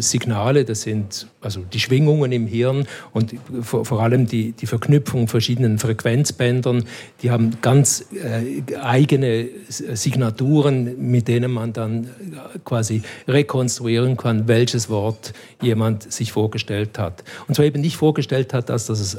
Signale, 0.00 0.64
das 0.64 0.82
sind 0.82 1.26
also 1.40 1.60
die 1.72 1.80
Schwingungen 1.80 2.32
im 2.32 2.46
Hirn 2.46 2.86
und 3.12 3.34
vor, 3.62 3.84
vor 3.84 4.02
allem 4.02 4.26
die, 4.26 4.52
die 4.52 4.66
Verknüpfung 4.66 5.28
verschiedenen 5.28 5.78
Frequenzbändern, 6.68 6.84
die 7.22 7.30
haben 7.30 7.60
ganz 7.60 8.06
äh, 8.12 8.62
eigene 8.76 9.48
Signaturen, 9.68 11.10
mit 11.10 11.28
denen 11.28 11.50
man 11.50 11.72
dann 11.72 12.04
äh, 12.04 12.58
quasi 12.64 13.02
rekonstruieren 13.26 14.16
kann, 14.16 14.48
welches 14.48 14.88
Wort 14.88 15.32
jemand 15.60 16.12
sich 16.12 16.32
vorgestellt 16.32 16.98
hat. 16.98 17.24
Und 17.46 17.54
zwar 17.54 17.64
eben 17.64 17.80
nicht 17.80 17.96
vorgestellt 17.96 18.54
hat, 18.54 18.68
dass 18.68 18.86
das 18.86 19.18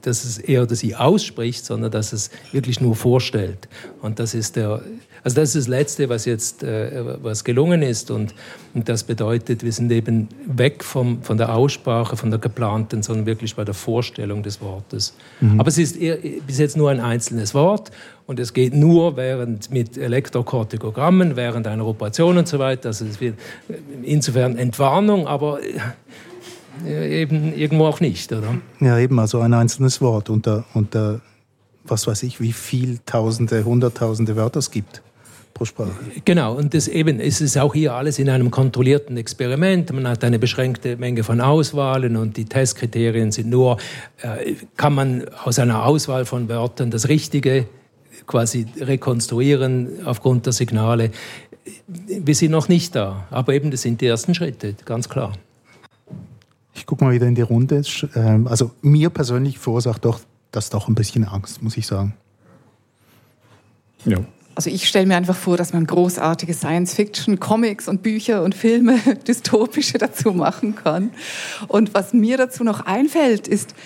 dass 0.00 0.24
es 0.24 0.38
er 0.38 0.62
oder 0.62 0.74
sie 0.74 0.96
ausspricht, 0.96 1.64
sondern 1.64 1.90
dass 1.90 2.12
es 2.12 2.30
wirklich 2.50 2.80
nur 2.80 2.96
vorstellt. 2.96 3.68
Und 4.00 4.18
das 4.18 4.34
ist 4.34 4.56
der, 4.56 4.82
also 5.24 5.36
das 5.36 5.54
ist 5.54 5.66
das 5.66 5.68
Letzte, 5.68 6.08
was 6.08 6.24
jetzt 6.24 6.62
äh, 6.64 7.04
was 7.22 7.44
gelungen 7.44 7.82
ist. 7.82 8.10
Und, 8.10 8.34
und, 8.74 8.88
das 8.88 9.04
bedeutet, 9.04 9.62
wir 9.62 9.72
sind 9.72 9.92
eben 9.92 10.28
weg 10.46 10.82
vom, 10.82 11.22
von 11.22 11.36
der 11.36 11.54
Aussprache, 11.54 12.16
von 12.16 12.30
der 12.30 12.40
geplanten, 12.40 13.02
sondern 13.02 13.26
wirklich 13.26 13.54
bei 13.54 13.64
der 13.64 13.74
Vorstellung 13.74 14.42
des 14.42 14.60
Wortes. 14.60 15.14
Mhm. 15.40 15.60
Aber 15.60 15.68
es 15.68 15.78
ist 15.78 15.96
eher, 15.96 16.18
bis 16.46 16.58
jetzt 16.58 16.76
nur 16.76 16.90
ein 16.90 17.00
einzelnes 17.00 17.54
Wort. 17.54 17.90
Und 18.26 18.40
es 18.40 18.52
geht 18.52 18.74
nur 18.74 19.16
während 19.16 19.70
mit 19.70 19.96
Elektrokortikogrammen, 19.96 21.36
während 21.36 21.66
einer 21.66 21.86
Operation 21.86 22.38
und 22.38 22.48
so 22.48 22.58
weiter. 22.58 22.88
Also 22.88 23.04
es 23.04 23.20
wird 23.20 23.36
insofern 24.02 24.56
Entwarnung, 24.56 25.26
aber 25.26 25.58
eben 26.86 27.54
irgendwo 27.54 27.86
auch 27.86 28.00
nicht, 28.00 28.32
oder? 28.32 28.54
Ja, 28.80 28.98
eben, 28.98 29.18
also 29.18 29.40
ein 29.40 29.54
einzelnes 29.54 30.00
Wort 30.00 30.30
unter, 30.30 30.64
unter 30.74 31.20
was 31.84 32.06
weiß 32.06 32.22
ich, 32.22 32.40
wie 32.40 32.52
viel 32.52 32.98
Tausende, 33.04 33.64
Hunderttausende 33.64 34.36
Wörter 34.36 34.58
es 34.58 34.70
gibt 34.70 35.02
pro 35.52 35.64
Sprache. 35.64 35.92
Genau, 36.24 36.54
und 36.54 36.74
das 36.74 36.88
eben, 36.88 37.20
es 37.20 37.40
ist 37.40 37.58
auch 37.58 37.74
hier 37.74 37.94
alles 37.94 38.18
in 38.18 38.28
einem 38.30 38.50
kontrollierten 38.50 39.16
Experiment. 39.16 39.92
Man 39.92 40.08
hat 40.08 40.24
eine 40.24 40.38
beschränkte 40.38 40.96
Menge 40.96 41.24
von 41.24 41.40
Auswahlen 41.40 42.16
und 42.16 42.36
die 42.36 42.44
Testkriterien 42.44 43.32
sind 43.32 43.50
nur, 43.50 43.76
äh, 44.22 44.54
kann 44.76 44.94
man 44.94 45.28
aus 45.44 45.58
einer 45.58 45.84
Auswahl 45.84 46.24
von 46.24 46.48
Wörtern 46.48 46.90
das 46.90 47.08
Richtige 47.08 47.66
quasi 48.26 48.66
rekonstruieren 48.80 50.06
aufgrund 50.06 50.46
der 50.46 50.52
Signale. 50.52 51.10
Wir 51.86 52.34
sind 52.34 52.50
noch 52.50 52.68
nicht 52.68 52.94
da, 52.94 53.26
aber 53.30 53.54
eben 53.54 53.70
das 53.70 53.82
sind 53.82 54.00
die 54.00 54.06
ersten 54.06 54.34
Schritte, 54.34 54.74
ganz 54.84 55.08
klar. 55.08 55.32
Ich 56.82 56.86
gucke 56.86 57.04
mal 57.04 57.12
wieder 57.12 57.28
in 57.28 57.36
die 57.36 57.42
Runde. 57.42 57.80
Ähm, 58.16 58.48
also 58.48 58.72
mir 58.82 59.08
persönlich 59.08 59.60
verursacht 59.60 60.04
doch 60.04 60.18
das 60.50 60.68
doch 60.68 60.88
ein 60.88 60.96
bisschen 60.96 61.22
Angst, 61.22 61.62
muss 61.62 61.76
ich 61.76 61.86
sagen. 61.86 62.14
Ja. 64.04 64.18
Also 64.56 64.68
ich 64.68 64.88
stelle 64.88 65.06
mir 65.06 65.14
einfach 65.14 65.36
vor, 65.36 65.56
dass 65.56 65.72
man 65.72 65.86
großartige 65.86 66.52
Science-Fiction, 66.52 67.38
Comics 67.38 67.86
und 67.86 68.02
Bücher 68.02 68.42
und 68.42 68.56
Filme, 68.56 68.98
dystopische 69.28 69.96
dazu 69.98 70.32
machen 70.32 70.74
kann. 70.74 71.12
Und 71.68 71.94
was 71.94 72.14
mir 72.14 72.36
dazu 72.36 72.64
noch 72.64 72.80
einfällt, 72.84 73.46
ist, 73.46 73.76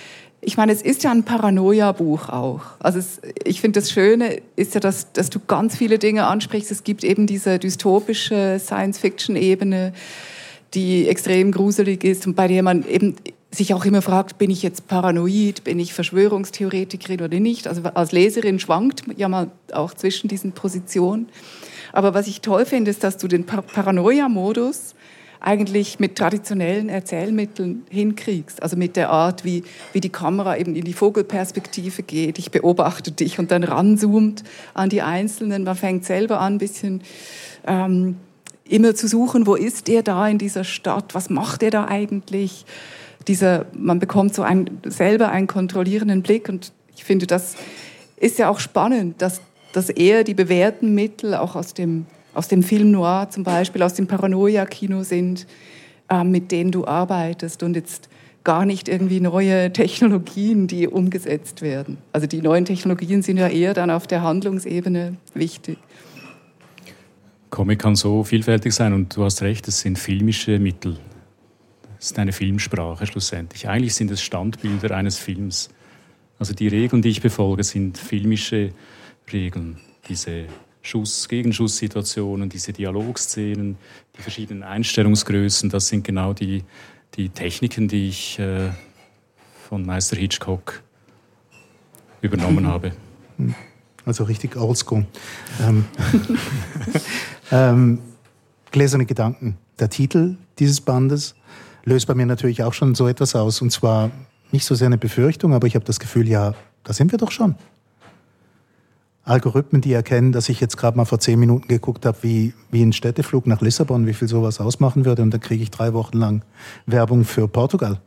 ich 0.40 0.56
meine, 0.56 0.72
es 0.72 0.80
ist 0.80 1.04
ja 1.04 1.10
ein 1.10 1.22
Paranoia-Buch 1.22 2.30
auch. 2.30 2.62
Also 2.78 2.98
es, 2.98 3.20
ich 3.44 3.60
finde, 3.60 3.80
das 3.80 3.90
Schöne 3.90 4.40
ist 4.56 4.72
ja, 4.72 4.80
dass, 4.80 5.12
dass 5.12 5.28
du 5.28 5.38
ganz 5.38 5.76
viele 5.76 5.98
Dinge 5.98 6.26
ansprichst. 6.26 6.70
Es 6.70 6.82
gibt 6.82 7.04
eben 7.04 7.26
diese 7.26 7.58
dystopische 7.58 8.58
Science-Fiction-Ebene, 8.58 9.92
die 10.74 11.08
extrem 11.08 11.52
gruselig 11.52 12.04
ist 12.04 12.26
und 12.26 12.34
bei 12.34 12.48
der 12.48 12.62
man 12.62 12.86
eben 12.86 13.16
sich 13.50 13.72
auch 13.74 13.84
immer 13.84 14.02
fragt, 14.02 14.38
bin 14.38 14.50
ich 14.50 14.62
jetzt 14.62 14.86
paranoid, 14.86 15.64
bin 15.64 15.78
ich 15.78 15.94
Verschwörungstheoretikerin 15.94 17.22
oder 17.22 17.40
nicht. 17.40 17.66
Also 17.66 17.82
als 17.82 18.12
Leserin 18.12 18.58
schwankt 18.58 19.02
ja 19.16 19.28
mal 19.28 19.50
auch 19.72 19.94
zwischen 19.94 20.28
diesen 20.28 20.52
Positionen. 20.52 21.28
Aber 21.92 22.12
was 22.12 22.26
ich 22.26 22.40
toll 22.40 22.66
finde, 22.66 22.90
ist, 22.90 23.02
dass 23.02 23.16
du 23.16 23.28
den 23.28 23.46
Paranoia-Modus 23.46 24.94
eigentlich 25.40 26.00
mit 26.00 26.16
traditionellen 26.16 26.88
Erzählmitteln 26.88 27.84
hinkriegst. 27.88 28.62
Also 28.62 28.76
mit 28.76 28.96
der 28.96 29.10
Art, 29.10 29.44
wie, 29.44 29.62
wie 29.92 30.00
die 30.00 30.08
Kamera 30.10 30.56
eben 30.56 30.74
in 30.74 30.84
die 30.84 30.92
Vogelperspektive 30.92 32.02
geht. 32.02 32.38
Ich 32.38 32.50
beobachte 32.50 33.12
dich 33.12 33.38
und 33.38 33.50
dann 33.50 33.62
ranzoomt 33.62 34.42
an 34.74 34.88
die 34.88 35.02
Einzelnen. 35.02 35.64
Man 35.64 35.76
fängt 35.76 36.04
selber 36.04 36.40
an, 36.40 36.54
ein 36.54 36.58
bisschen 36.58 37.02
ähm, 37.66 38.16
immer 38.68 38.94
zu 38.94 39.08
suchen, 39.08 39.46
wo 39.46 39.54
ist 39.54 39.88
er 39.88 40.02
da 40.02 40.28
in 40.28 40.38
dieser 40.38 40.64
Stadt? 40.64 41.14
Was 41.14 41.30
macht 41.30 41.62
er 41.62 41.70
da 41.70 41.86
eigentlich? 41.86 42.64
dieser, 43.28 43.66
man 43.72 43.98
bekommt 43.98 44.34
so 44.34 44.42
ein, 44.42 44.70
selber 44.84 45.30
einen 45.30 45.46
kontrollierenden 45.46 46.22
Blick 46.22 46.48
und 46.48 46.72
ich 46.94 47.04
finde, 47.04 47.26
das 47.26 47.56
ist 48.16 48.38
ja 48.38 48.48
auch 48.48 48.60
spannend, 48.60 49.20
dass, 49.20 49.40
dass 49.72 49.90
eher 49.90 50.24
die 50.24 50.34
bewährten 50.34 50.94
Mittel 50.94 51.34
auch 51.34 51.56
aus 51.56 51.74
dem, 51.74 52.06
aus 52.34 52.48
dem 52.48 52.62
Film 52.62 52.90
Noir 52.90 53.28
zum 53.30 53.44
Beispiel, 53.44 53.82
aus 53.82 53.94
dem 53.94 54.06
Paranoia-Kino 54.06 55.02
sind, 55.02 55.46
äh, 56.08 56.24
mit 56.24 56.52
denen 56.52 56.70
du 56.70 56.86
arbeitest 56.86 57.62
und 57.62 57.74
jetzt 57.74 58.08
gar 58.44 58.64
nicht 58.64 58.88
irgendwie 58.88 59.20
neue 59.20 59.72
Technologien, 59.72 60.68
die 60.68 60.86
umgesetzt 60.86 61.62
werden. 61.62 61.98
Also 62.12 62.28
die 62.28 62.40
neuen 62.40 62.64
Technologien 62.64 63.22
sind 63.22 63.38
ja 63.38 63.48
eher 63.48 63.74
dann 63.74 63.90
auf 63.90 64.06
der 64.06 64.22
Handlungsebene 64.22 65.16
wichtig. 65.34 65.78
Comic 67.50 67.78
kann 67.78 67.96
so 67.96 68.24
vielfältig 68.24 68.74
sein 68.74 68.92
und 68.92 69.16
du 69.16 69.24
hast 69.24 69.42
recht, 69.42 69.68
es 69.68 69.80
sind 69.80 69.98
filmische 69.98 70.58
Mittel. 70.58 70.96
Es 71.98 72.06
ist 72.06 72.18
eine 72.18 72.32
Filmsprache 72.32 73.06
schlussendlich. 73.06 73.68
Eigentlich 73.68 73.94
sind 73.94 74.10
es 74.10 74.22
Standbilder 74.22 74.94
eines 74.94 75.16
Films. 75.18 75.70
Also 76.38 76.52
die 76.52 76.68
Regeln, 76.68 77.02
die 77.02 77.08
ich 77.08 77.22
befolge, 77.22 77.64
sind 77.64 77.96
filmische 77.96 78.72
Regeln. 79.32 79.78
Diese 80.08 80.44
Schuss, 80.82 81.28
Gegenschusssituationen, 81.28 82.48
diese 82.48 82.72
Dialogszenen, 82.72 83.76
die 84.16 84.22
verschiedenen 84.22 84.62
Einstellungsgrößen, 84.62 85.70
das 85.70 85.88
sind 85.88 86.04
genau 86.04 86.32
die, 86.32 86.62
die 87.14 87.28
Techniken, 87.30 87.88
die 87.88 88.08
ich 88.08 88.38
äh, 88.38 88.70
von 89.68 89.84
Meister 89.84 90.16
Hitchcock 90.16 90.82
übernommen 92.20 92.66
habe. 92.68 92.92
Also 94.04 94.24
richtig 94.24 94.56
oldschool. 94.56 95.06
Ähm, 95.60 95.86
ähm, 97.50 98.00
Gläserne 98.70 99.06
Gedanken. 99.06 99.56
Der 99.78 99.90
Titel 99.90 100.36
dieses 100.58 100.80
Bandes 100.80 101.34
löst 101.84 102.06
bei 102.06 102.14
mir 102.14 102.26
natürlich 102.26 102.62
auch 102.62 102.72
schon 102.72 102.94
so 102.94 103.08
etwas 103.08 103.34
aus. 103.34 103.62
Und 103.62 103.70
zwar 103.70 104.10
nicht 104.52 104.64
so 104.64 104.74
sehr 104.74 104.86
eine 104.86 104.98
Befürchtung, 104.98 105.54
aber 105.54 105.66
ich 105.66 105.74
habe 105.74 105.84
das 105.84 106.00
Gefühl, 106.00 106.28
ja, 106.28 106.54
da 106.84 106.92
sind 106.92 107.12
wir 107.12 107.18
doch 107.18 107.30
schon. 107.30 107.56
Algorithmen, 109.24 109.82
die 109.82 109.92
erkennen, 109.92 110.30
dass 110.30 110.48
ich 110.48 110.60
jetzt 110.60 110.76
gerade 110.76 110.96
mal 110.96 111.04
vor 111.04 111.18
zehn 111.18 111.38
Minuten 111.38 111.66
geguckt 111.66 112.06
habe, 112.06 112.16
wie, 112.22 112.54
wie 112.70 112.82
ein 112.82 112.92
Städteflug 112.92 113.48
nach 113.48 113.60
Lissabon, 113.60 114.06
wie 114.06 114.14
viel 114.14 114.28
sowas 114.28 114.60
ausmachen 114.60 115.04
würde, 115.04 115.22
und 115.22 115.32
dann 115.32 115.40
kriege 115.40 115.64
ich 115.64 115.70
drei 115.72 115.94
Wochen 115.94 116.16
lang 116.16 116.44
Werbung 116.86 117.24
für 117.24 117.48
Portugal. 117.48 118.00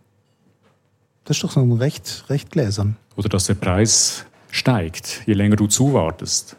Das 1.26 1.36
ist 1.38 1.44
doch 1.44 1.52
so 1.52 1.60
ein 1.60 1.74
recht, 1.74 2.26
recht 2.30 2.52
gläsern. 2.52 2.96
Oder 3.18 3.28
dass 3.28 3.48
der 3.48 3.56
Preis 3.56 4.26
steigt, 4.50 5.24
je 5.26 5.34
länger 5.34 5.58
du 5.58 5.68
zuwartest. 5.68 6.56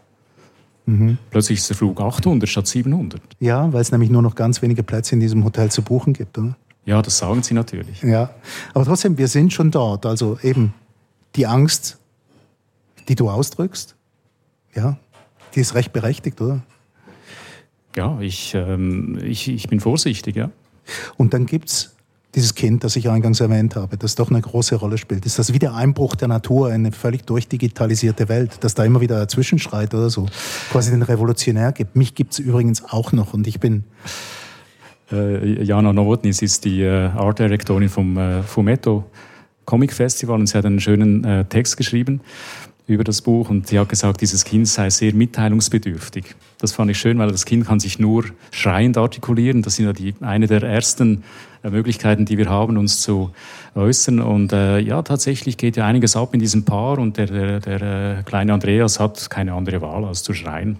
Mhm. 0.90 1.18
Plötzlich 1.30 1.60
ist 1.60 1.68
der 1.68 1.76
Flug 1.76 2.00
800 2.00 2.48
statt 2.48 2.66
700. 2.66 3.20
Ja, 3.38 3.72
weil 3.72 3.80
es 3.80 3.92
nämlich 3.92 4.10
nur 4.10 4.22
noch 4.22 4.34
ganz 4.34 4.60
wenige 4.60 4.82
Plätze 4.82 5.14
in 5.14 5.20
diesem 5.20 5.44
Hotel 5.44 5.70
zu 5.70 5.82
buchen 5.82 6.12
gibt, 6.12 6.36
oder? 6.36 6.56
Ja, 6.84 7.00
das 7.00 7.18
sagen 7.18 7.42
sie 7.42 7.54
natürlich. 7.54 8.02
Ja, 8.02 8.30
aber 8.74 8.84
trotzdem, 8.84 9.16
wir 9.16 9.28
sind 9.28 9.52
schon 9.52 9.70
dort. 9.70 10.04
Also 10.06 10.38
eben 10.42 10.74
die 11.36 11.46
Angst, 11.46 11.98
die 13.08 13.14
du 13.14 13.30
ausdrückst, 13.30 13.94
ja, 14.74 14.98
die 15.54 15.60
ist 15.60 15.74
recht 15.74 15.92
berechtigt, 15.92 16.40
oder? 16.40 16.62
Ja, 17.96 18.18
ich, 18.20 18.54
ähm, 18.54 19.18
ich, 19.22 19.48
ich 19.48 19.68
bin 19.68 19.78
vorsichtig, 19.78 20.34
ja. 20.34 20.50
Und 21.16 21.34
dann 21.34 21.46
gibt 21.46 21.68
es 21.68 21.94
dieses 22.34 22.54
Kind, 22.54 22.84
das 22.84 22.96
ich 22.96 23.08
eingangs 23.08 23.40
erwähnt 23.40 23.76
habe, 23.76 23.96
das 23.96 24.14
doch 24.14 24.30
eine 24.30 24.40
große 24.40 24.76
Rolle 24.76 24.98
spielt. 24.98 25.26
Ist 25.26 25.38
das 25.38 25.52
wie 25.52 25.58
der 25.58 25.74
Einbruch 25.74 26.14
der 26.14 26.28
Natur, 26.28 26.68
eine 26.68 26.92
völlig 26.92 27.26
durchdigitalisierte 27.26 28.28
Welt, 28.28 28.58
dass 28.60 28.74
da 28.74 28.84
immer 28.84 29.00
wieder 29.00 29.18
dazwischen 29.18 29.58
schreit 29.58 29.94
oder 29.94 30.10
so, 30.10 30.26
quasi 30.70 30.90
den 30.90 31.02
Revolutionär 31.02 31.72
gibt. 31.72 31.96
Mich 31.96 32.14
gibt 32.14 32.34
es 32.34 32.38
übrigens 32.38 32.84
auch 32.84 33.12
noch 33.12 33.34
und 33.34 33.46
ich 33.46 33.60
bin... 33.60 33.84
Äh, 35.10 35.64
Jana 35.64 35.92
Nowotny, 35.92 36.30
ist 36.30 36.64
die 36.64 36.82
äh, 36.82 37.08
Art 37.08 37.40
Directorin 37.40 37.88
vom 37.88 38.16
äh, 38.16 38.42
Fumetto 38.42 39.04
Comic 39.64 39.92
Festival 39.92 40.38
und 40.38 40.46
sie 40.46 40.56
hat 40.56 40.64
einen 40.64 40.80
schönen 40.80 41.24
äh, 41.24 41.44
Text 41.46 41.76
geschrieben 41.76 42.20
über 42.90 43.04
das 43.04 43.22
Buch 43.22 43.48
und 43.48 43.68
sie 43.68 43.78
hat 43.78 43.88
gesagt, 43.88 44.20
dieses 44.20 44.44
Kind 44.44 44.68
sei 44.68 44.90
sehr 44.90 45.14
mitteilungsbedürftig. 45.14 46.34
Das 46.58 46.72
fand 46.72 46.90
ich 46.90 46.98
schön, 46.98 47.18
weil 47.18 47.30
das 47.30 47.46
Kind 47.46 47.66
kann 47.66 47.80
sich 47.80 47.98
nur 47.98 48.24
schreiend 48.50 48.98
artikulieren. 48.98 49.62
Das 49.62 49.76
sind 49.76 49.86
ja 49.86 49.92
die, 49.92 50.14
eine 50.20 50.46
der 50.46 50.62
ersten 50.62 51.22
äh, 51.62 51.70
Möglichkeiten, 51.70 52.26
die 52.26 52.36
wir 52.36 52.50
haben, 52.50 52.76
uns 52.76 53.00
zu 53.00 53.30
äußern. 53.74 54.20
Und 54.20 54.52
äh, 54.52 54.78
ja, 54.80 55.02
tatsächlich 55.02 55.56
geht 55.56 55.76
ja 55.76 55.86
einiges 55.86 56.16
ab 56.16 56.34
in 56.34 56.40
diesem 56.40 56.64
Paar 56.64 56.98
und 56.98 57.16
der, 57.16 57.26
der, 57.26 57.60
der 57.60 57.82
äh, 58.18 58.22
kleine 58.24 58.52
Andreas 58.52 59.00
hat 59.00 59.30
keine 59.30 59.54
andere 59.54 59.80
Wahl, 59.80 60.04
als 60.04 60.22
zu 60.22 60.34
schreien 60.34 60.78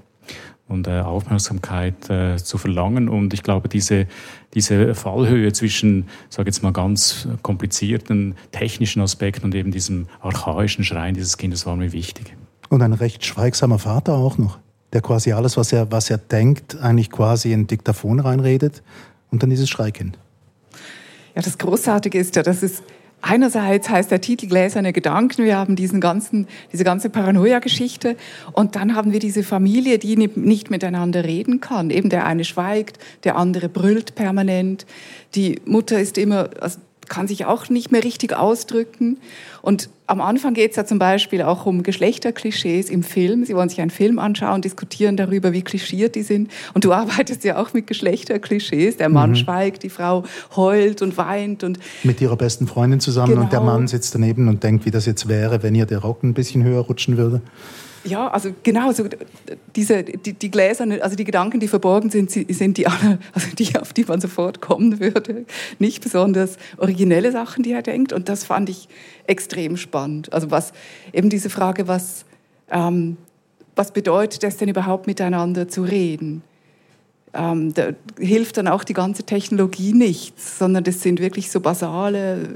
und 0.71 0.87
äh, 0.87 1.01
Aufmerksamkeit 1.01 2.09
äh, 2.09 2.37
zu 2.37 2.57
verlangen. 2.57 3.09
Und 3.09 3.35
ich 3.35 3.43
glaube, 3.43 3.69
diese, 3.69 4.07
diese 4.55 4.95
Fallhöhe 4.95 5.53
zwischen, 5.53 6.09
sage 6.29 6.49
jetzt 6.49 6.63
mal, 6.63 6.73
ganz 6.73 7.29
komplizierten 7.43 8.37
technischen 8.53 9.03
Aspekten 9.03 9.45
und 9.45 9.55
eben 9.55 9.73
diesem 9.73 10.07
archaischen 10.21 10.85
Schreien 10.85 11.15
dieses 11.15 11.37
Kindes 11.37 11.67
war 11.67 11.77
mir 11.77 11.93
wichtig. 11.93 12.37
Und 12.69 12.83
ein 12.83 12.93
recht 12.93 13.25
schweigsamer 13.25 13.79
Vater 13.79 14.15
auch 14.15 14.39
noch, 14.39 14.59
der 14.93 15.03
quasi 15.03 15.33
alles, 15.33 15.57
was 15.57 15.73
er, 15.73 15.91
was 15.91 16.09
er 16.09 16.19
denkt, 16.19 16.79
eigentlich 16.81 17.11
quasi 17.11 17.53
in 17.53 17.67
Diktaphon 17.67 18.21
reinredet 18.21 18.83
und 19.31 19.43
dann 19.43 19.51
dieses 19.51 19.69
Schreikind. 19.69 20.19
Ja, 21.35 21.43
das 21.43 21.59
Großartige 21.59 22.19
ist 22.19 22.37
ja, 22.37 22.43
dass 22.43 22.63
es 22.63 22.83
einerseits 23.23 23.89
heißt 23.89 24.11
der 24.11 24.21
Titel 24.21 24.47
Gläserne 24.47 24.93
Gedanken, 24.93 25.45
wir 25.45 25.57
haben 25.57 25.77
diesen 25.77 26.01
ganzen, 26.01 26.47
diese 26.73 26.85
ganze 26.85 27.11
Paranoia-Geschichte 27.11 28.17
und 28.53 28.77
dann 28.77 28.95
haben 28.95 29.13
wir 29.13 29.19
diese 29.19 29.43
Familie, 29.43 29.99
die 29.99 30.17
nicht 30.17 30.71
miteinander 30.71 31.25
reden 31.25 31.61
kann. 31.61 31.91
Eben 31.91 32.11
der 32.11 32.27
eine 32.27 32.45
schweigt, 32.45 32.99
der 33.25 33.37
andere 33.37 33.69
brüllt 33.69 34.15
permanent, 34.15 34.87
die 35.35 35.61
Mutter 35.65 36.01
ist 36.01 36.19
immer, 36.19 36.51
also 36.61 36.79
kann 37.11 37.29
sich 37.29 37.45
auch 37.45 37.69
nicht 37.69 37.93
mehr 37.93 38.03
richtig 38.03 38.35
ausdrücken. 38.35 39.19
Und 39.61 39.91
am 40.07 40.23
Anfang 40.23 40.55
geht 40.55 40.71
es 40.71 40.77
ja 40.77 40.87
zum 40.87 40.99
Beispiel 40.99 41.43
auch 41.43 41.67
um 41.67 41.83
Geschlechterklischees 41.83 42.89
im 42.89 43.03
Film. 43.03 43.45
Sie 43.45 43.55
wollen 43.55 43.69
sich 43.69 43.83
einen 43.83 43.91
Film 43.91 44.19
anschauen, 44.19 44.63
diskutieren 44.63 45.19
darüber, 45.19 45.53
wie 45.53 45.61
klischiert 45.61 46.15
die 46.15 46.23
sind. 46.23 46.51
Und 46.73 46.87
du 46.87 46.93
arbeitest 46.95 47.45
ja 47.45 47.59
auch 47.61 47.75
mit 47.75 47.87
Geschlechterklischees. 47.87 48.97
Der 48.97 49.11
Mann 49.11 49.31
mhm. 49.31 49.37
schweigt, 49.37 49.83
die 49.83 49.91
Frau 49.91 50.25
heult 50.57 51.03
und 51.03 51.19
weint. 51.19 51.63
Und 51.63 51.79
mit 52.05 52.23
ihrer 52.23 52.37
besten 52.37 52.67
Freundin 52.67 53.01
zusammen 53.01 53.33
genau. 53.33 53.43
und 53.43 53.53
der 53.53 53.61
Mann 53.61 53.87
sitzt 53.87 54.15
daneben 54.15 54.49
und 54.49 54.63
denkt, 54.63 54.87
wie 54.87 54.91
das 54.91 55.05
jetzt 55.05 55.29
wäre, 55.29 55.63
wenn 55.63 55.75
ihr 55.75 55.85
der 55.85 55.99
Rock 55.99 56.23
ein 56.23 56.33
bisschen 56.33 56.65
höher 56.65 56.81
rutschen 56.81 57.19
würde. 57.19 57.43
Ja, 58.05 58.29
also 58.29 58.51
genau, 58.63 58.93
so 58.93 59.05
diese, 59.77 60.03
die, 60.03 60.33
die 60.33 60.51
Gläser, 60.51 60.87
also 61.03 61.17
die 61.17 61.25
Gedanken, 61.25 61.61
die 61.61 61.69
verborgen 61.69 62.11
sind, 62.11 62.31
sind 62.31 62.77
die, 62.79 62.87
alle, 62.87 63.19
also 63.33 63.49
die, 63.55 63.77
auf 63.79 63.93
die 63.93 64.05
man 64.05 64.21
sofort 64.21 64.61
kommen 64.61 65.01
würde. 65.01 65.45
Nicht 65.79 66.03
besonders 66.03 66.57
originelle 66.79 67.31
Sachen, 67.33 67.63
die 67.63 67.73
er 67.73 67.83
denkt. 67.83 68.13
Und 68.13 68.29
das 68.29 68.45
fand 68.45 68.71
ich 68.71 68.89
extrem 69.27 69.77
spannend. 69.77 70.33
Also 70.33 70.51
was, 70.51 70.73
eben 71.13 71.29
diese 71.29 71.51
Frage, 71.51 71.89
was, 71.89 72.25
ähm, 72.71 73.17
was 73.77 73.93
bedeutet 73.93 74.45
es 74.45 74.57
denn 74.57 74.69
überhaupt 74.69 75.07
miteinander 75.07 75.69
zu 75.69 75.83
reden? 75.83 76.43
Ähm, 77.33 77.75
da 77.75 77.91
hilft 78.19 78.57
dann 78.57 78.67
auch 78.67 78.83
die 78.83 78.95
ganze 78.95 79.23
Technologie 79.25 79.93
nichts, 79.93 80.59
sondern 80.59 80.85
das 80.85 81.03
sind 81.03 81.21
wirklich 81.21 81.51
so 81.51 81.61
basale 81.61 82.49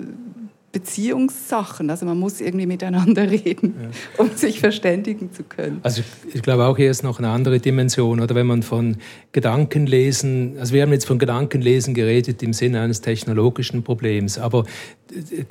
Beziehungssachen. 0.74 1.88
Also 1.88 2.04
man 2.04 2.18
muss 2.18 2.40
irgendwie 2.40 2.66
miteinander 2.66 3.22
reden, 3.30 3.74
ja. 3.80 4.22
um 4.22 4.30
sich 4.34 4.58
verständigen 4.60 5.32
zu 5.32 5.44
können. 5.44 5.78
Also 5.82 6.02
ich, 6.32 6.42
glaube 6.42 6.64
auch 6.64 6.76
hier 6.76 6.90
ist 6.90 7.04
noch 7.04 7.18
eine 7.18 7.28
andere 7.28 7.60
Dimension. 7.60 8.20
Oder 8.20 8.34
wenn 8.34 8.46
man 8.46 8.62
von 8.62 8.96
Gedankenlesen, 9.32 10.56
also 10.58 10.74
wir 10.74 10.82
haben 10.82 10.92
jetzt 10.92 11.06
von 11.06 11.18
Gedankenlesen 11.18 11.94
geredet 11.94 12.42
im 12.42 12.52
Sinne 12.52 12.80
eines 12.80 13.00
technologischen 13.00 13.84
Problems, 13.84 14.36
aber 14.36 14.64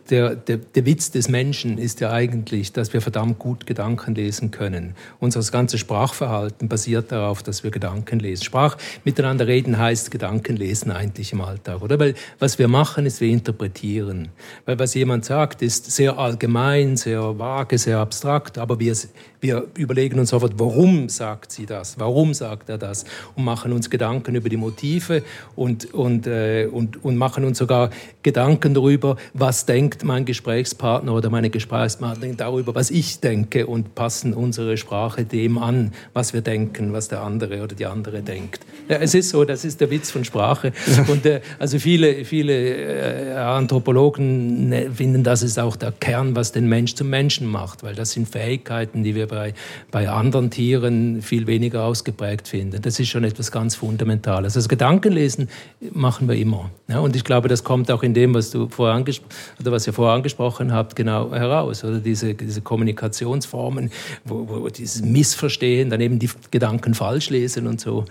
der, 0.09 0.36
der, 0.36 0.57
der 0.57 0.86
Witz 0.86 1.12
des 1.12 1.29
Menschen 1.29 1.77
ist 1.77 2.01
ja 2.01 2.12
eigentlich, 2.12 2.73
dass 2.73 2.91
wir 2.91 3.01
verdammt 3.01 3.39
gut 3.39 3.65
Gedanken 3.65 4.15
lesen 4.15 4.51
können. 4.51 4.95
Unser 5.19 5.41
ganzes 5.51 5.79
Sprachverhalten 5.79 6.67
basiert 6.67 7.12
darauf, 7.12 7.43
dass 7.43 7.63
wir 7.63 7.71
Gedanken 7.71 8.19
lesen. 8.19 8.43
Sprach 8.43 8.77
miteinander 9.03 9.47
reden 9.47 9.77
heißt 9.77 10.12
Gedanken 10.12 10.57
lesen 10.57 10.91
eigentlich 10.91 11.31
im 11.33 11.41
Alltag, 11.41 11.81
oder? 11.81 11.99
Weil 11.99 12.15
was 12.39 12.59
wir 12.59 12.67
machen, 12.67 13.05
ist 13.05 13.21
wir 13.21 13.29
interpretieren. 13.29 14.29
Weil 14.65 14.79
was 14.79 14.93
jemand 14.95 15.12
sagt, 15.21 15.62
ist 15.62 15.91
sehr 15.91 16.17
allgemein, 16.17 16.97
sehr 16.97 17.38
vage, 17.38 17.78
sehr 17.78 17.99
abstrakt, 17.99 18.58
aber 18.58 18.80
wir, 18.80 18.95
wir 19.41 19.67
überlegen 19.78 20.19
uns 20.19 20.30
sofort, 20.30 20.54
warum 20.58 21.10
sagt 21.10 21.52
sie 21.52 21.65
das? 21.65 21.99
Warum 21.99 22.34
sagt 22.34 22.69
er 22.69 22.78
das? 22.78 23.06
Und 23.36 23.43
machen 23.43 23.73
uns 23.73 23.89
Gedanken 23.89 24.36
über 24.36 24.49
die 24.49 24.58
Motive 24.58 25.21
und, 25.56 25.93
und, 25.93 26.26
äh, 26.26 26.67
und, 26.71 27.04
und 27.04 27.17
machen 27.17 27.43
uns 27.43 27.58
sogar 27.58 27.89
Gedanken 28.23 28.73
darüber, 28.73 29.17
was 29.34 29.65
denkt 29.65 30.04
mein 30.04 30.26
Gesprächspartner 30.26 31.13
oder 31.13 31.30
meine 31.30 31.49
Gesprächspartnerin 31.49 32.38
darüber, 32.38 32.73
was 32.73 32.89
ich 32.89 33.19
denke 33.19 33.67
und 33.67 33.95
passen 33.95 34.34
unsere 34.34 34.78
Sprache 34.78 35.26
dem 35.26 35.58
an, 35.58 35.91
was 36.13 36.34
wir 36.34 36.41
denken, 36.41 36.93
was 36.93 37.10
der 37.10 37.21
andere 37.21 37.62
oder 37.63 37.76
die 37.76 37.86
andere 37.86 38.21
denkt. 38.21 38.65
Ja, 38.88 38.97
es 38.97 39.13
ist 39.13 39.30
so, 39.30 39.45
das 39.45 39.65
ist 39.65 39.82
der 39.82 39.89
Witz 39.89 40.12
von 40.12 40.23
Sprache. 40.26 40.71
Und 41.08 41.26
äh, 41.26 41.41
also 41.60 41.80
viele, 41.80 42.26
viele 42.26 42.54
äh, 42.54 43.34
Anthropologen 43.34 44.69
ne, 44.69 44.88
finden, 45.04 45.24
das 45.24 45.44
ist 45.44 45.60
auch 45.60 45.76
der 45.76 45.92
Kern, 45.92 46.34
was 46.34 46.54
den 46.54 46.70
Mensch 46.70 46.96
zum 46.96 47.10
Menschen 47.10 47.46
macht, 47.46 47.84
weil 47.84 47.94
das 47.94 48.12
sind 48.12 48.30
Fähigkeiten, 48.30 49.04
die 49.04 49.16
wir 49.16 49.28
bei, 49.28 49.54
bei 49.92 50.08
anderen 50.08 50.50
Tieren 50.50 51.22
viel 51.22 51.46
weniger 51.46 51.84
ausgeprägt 51.84 52.48
finden. 52.48 52.82
Das 52.82 53.02
ist 53.02 53.10
schon 53.10 53.26
etwas 53.26 53.52
ganz 53.52 53.76
Fundamentales. 53.76 54.56
Also 54.56 54.70
Gedankenlesen 54.70 55.50
machen 55.92 56.30
wir 56.30 56.36
immer. 56.36 56.70
Ja, 56.88 57.00
und 57.00 57.18
ich 57.18 57.26
glaube, 57.26 57.50
das 57.50 57.66
kommt 57.66 57.92
auch 57.92 58.02
in 58.02 58.13
dem, 58.13 58.34
was 58.34 58.52
du 58.52 58.70
oder 58.78 59.72
was 59.74 59.88
ihr 59.88 59.92
vorher 59.92 60.16
angesprochen 60.16 60.72
habt, 60.72 60.96
genau 60.96 61.34
heraus. 61.34 61.84
Oder 61.84 62.00
diese, 62.00 62.34
diese 62.34 62.62
Kommunikationsformen, 62.62 63.92
wo, 64.24 64.48
wo 64.48 64.70
dieses 64.70 65.02
Missverstehen, 65.02 65.89
dann 65.89 66.00
eben 66.00 66.18
die 66.18 66.30
Gedanken 66.50 66.94
falsch 66.94 67.30
lesen 67.30 67.68
und 67.68 67.82
so, 67.82 68.06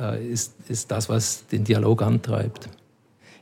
äh, 0.00 0.26
ist, 0.26 0.54
ist 0.70 0.90
das, 0.90 1.10
was 1.10 1.46
den 1.48 1.64
Dialog 1.64 2.00
antreibt. 2.00 2.70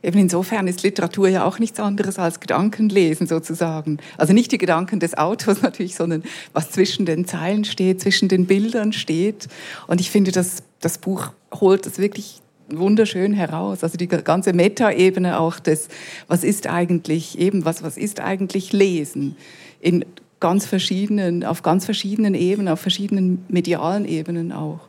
Eben 0.03 0.19
insofern 0.19 0.67
ist 0.67 0.83
Literatur 0.83 1.27
ja 1.27 1.45
auch 1.45 1.59
nichts 1.59 1.79
anderes 1.79 2.19
als 2.19 2.39
Gedankenlesen 2.39 3.27
sozusagen. 3.27 3.97
Also 4.17 4.33
nicht 4.33 4.51
die 4.51 4.57
Gedanken 4.57 4.99
des 4.99 5.17
Autors 5.17 5.61
natürlich, 5.63 5.95
sondern 5.95 6.23
was 6.53 6.71
zwischen 6.71 7.05
den 7.05 7.25
Zeilen 7.25 7.65
steht, 7.65 8.01
zwischen 8.01 8.29
den 8.29 8.45
Bildern 8.45 8.93
steht. 8.93 9.47
Und 9.87 10.01
ich 10.01 10.11
finde, 10.11 10.31
das, 10.31 10.63
das 10.81 10.97
Buch 10.97 11.31
holt 11.53 11.85
das 11.85 11.99
wirklich 11.99 12.41
wunderschön 12.69 13.33
heraus. 13.33 13.83
Also 13.83 13.97
die 13.97 14.07
ganze 14.07 14.53
Metaebene 14.53 15.39
auch 15.39 15.59
des, 15.59 15.87
was 16.27 16.43
ist 16.43 16.67
eigentlich 16.67 17.39
eben, 17.39 17.65
was, 17.65 17.83
was 17.83 17.97
ist 17.97 18.19
eigentlich 18.19 18.73
Lesen 18.73 19.35
in 19.79 20.05
ganz 20.39 20.65
verschiedenen, 20.65 21.43
auf 21.43 21.63
ganz 21.63 21.85
verschiedenen 21.85 22.35
Ebenen, 22.35 22.67
auf 22.67 22.79
verschiedenen 22.79 23.45
medialen 23.47 24.05
Ebenen 24.05 24.51
auch 24.51 24.79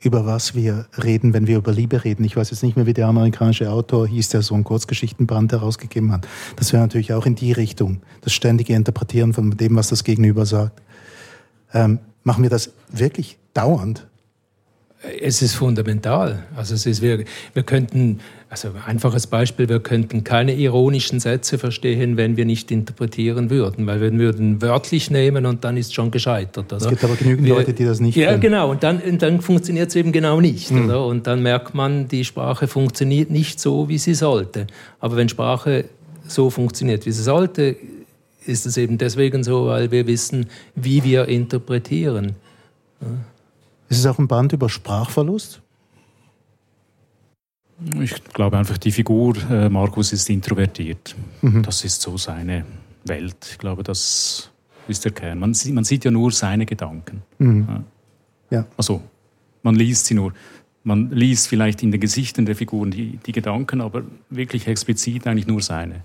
über 0.00 0.26
was 0.26 0.54
wir 0.54 0.86
reden, 1.02 1.32
wenn 1.32 1.46
wir 1.46 1.56
über 1.56 1.72
Liebe 1.72 2.04
reden. 2.04 2.24
Ich 2.24 2.36
weiß 2.36 2.50
jetzt 2.50 2.62
nicht 2.62 2.76
mehr, 2.76 2.86
wie 2.86 2.92
der 2.92 3.06
amerikanische 3.06 3.70
Autor 3.70 4.06
hieß, 4.06 4.28
der 4.28 4.42
so 4.42 4.54
einen 4.54 4.64
Kurzgeschichtenband 4.64 5.52
herausgegeben 5.52 6.12
hat. 6.12 6.26
Das 6.56 6.72
wäre 6.72 6.82
natürlich 6.82 7.12
auch 7.12 7.26
in 7.26 7.34
die 7.34 7.52
Richtung, 7.52 8.02
das 8.20 8.32
ständige 8.32 8.74
Interpretieren 8.74 9.32
von 9.32 9.50
dem, 9.52 9.76
was 9.76 9.88
das 9.88 10.04
Gegenüber 10.04 10.44
sagt. 10.44 10.82
Ähm, 11.72 11.98
machen 12.24 12.42
wir 12.42 12.50
das 12.50 12.72
wirklich 12.92 13.38
dauernd? 13.54 14.06
Es 15.20 15.42
ist 15.42 15.54
fundamental. 15.54 16.44
Also 16.56 16.74
es 16.74 16.86
ist, 16.86 17.02
wir, 17.02 17.24
wir 17.52 17.62
könnten, 17.62 18.20
also 18.48 18.68
ein 18.68 18.82
einfaches 18.86 19.26
Beispiel, 19.26 19.68
wir 19.68 19.80
könnten 19.80 20.24
keine 20.24 20.54
ironischen 20.54 21.20
Sätze 21.20 21.58
verstehen, 21.58 22.16
wenn 22.16 22.36
wir 22.36 22.44
nicht 22.44 22.70
interpretieren 22.70 23.50
würden, 23.50 23.86
weil 23.86 24.00
wir 24.00 24.12
würden 24.14 24.62
wörtlich 24.62 25.10
nehmen 25.10 25.44
und 25.46 25.64
dann 25.64 25.76
ist 25.76 25.94
schon 25.94 26.10
gescheitert. 26.10 26.72
Oder? 26.72 26.82
Es 26.82 26.88
gibt 26.88 27.04
aber 27.04 27.14
genügend 27.14 27.46
wir, 27.46 27.54
Leute, 27.54 27.74
die 27.74 27.84
das 27.84 28.00
nicht 28.00 28.16
Ja, 28.16 28.30
können. 28.30 28.40
genau. 28.40 28.70
Und 28.70 28.82
dann, 28.82 29.00
und 29.00 29.20
dann 29.20 29.40
funktioniert 29.42 29.90
es 29.90 29.96
eben 29.96 30.12
genau 30.12 30.40
nicht. 30.40 30.70
Hm. 30.70 30.90
Und 30.90 31.26
dann 31.26 31.42
merkt 31.42 31.74
man, 31.74 32.08
die 32.08 32.24
Sprache 32.24 32.66
funktioniert 32.66 33.30
nicht 33.30 33.60
so, 33.60 33.88
wie 33.88 33.98
sie 33.98 34.14
sollte. 34.14 34.66
Aber 34.98 35.16
wenn 35.16 35.28
Sprache 35.28 35.84
so 36.26 36.48
funktioniert, 36.50 37.04
wie 37.06 37.12
sie 37.12 37.22
sollte, 37.22 37.76
ist 38.46 38.64
es 38.64 38.76
eben 38.76 38.96
deswegen 38.96 39.44
so, 39.44 39.66
weil 39.66 39.90
wir 39.90 40.06
wissen, 40.06 40.46
wie 40.74 41.04
wir 41.04 41.28
interpretieren. 41.28 42.32
Ja. 43.00 43.06
Ist 43.88 43.98
es 43.98 44.06
auch 44.06 44.18
ein 44.18 44.28
Band 44.28 44.52
über 44.52 44.68
Sprachverlust? 44.68 45.62
Ich 48.00 48.24
glaube 48.32 48.56
einfach, 48.56 48.78
die 48.78 48.90
Figur 48.90 49.36
äh, 49.50 49.68
Markus 49.68 50.12
ist 50.12 50.30
introvertiert. 50.30 51.14
Mhm. 51.42 51.62
Das 51.62 51.84
ist 51.84 52.00
so 52.00 52.16
seine 52.16 52.64
Welt. 53.04 53.36
Ich 53.50 53.58
glaube, 53.58 53.82
das 53.82 54.50
ist 54.88 55.04
der 55.04 55.12
Kern. 55.12 55.38
Man, 55.38 55.52
sieht, 55.52 55.74
man 55.74 55.84
sieht 55.84 56.04
ja 56.04 56.10
nur 56.10 56.32
seine 56.32 56.64
Gedanken. 56.64 57.22
Mhm. 57.38 57.66
Ja. 58.50 58.58
ja. 58.58 58.66
Also, 58.76 59.02
man 59.62 59.74
liest 59.74 60.06
sie 60.06 60.14
nur. 60.14 60.32
Man 60.84 61.10
liest 61.10 61.48
vielleicht 61.48 61.82
in 61.82 61.90
den 61.90 62.00
Gesichtern 62.00 62.46
der 62.46 62.54
Figuren 62.54 62.92
die, 62.92 63.18
die 63.26 63.32
Gedanken, 63.32 63.80
aber 63.80 64.04
wirklich 64.30 64.68
explizit 64.68 65.26
eigentlich 65.26 65.48
nur 65.48 65.60
seine. 65.60 66.04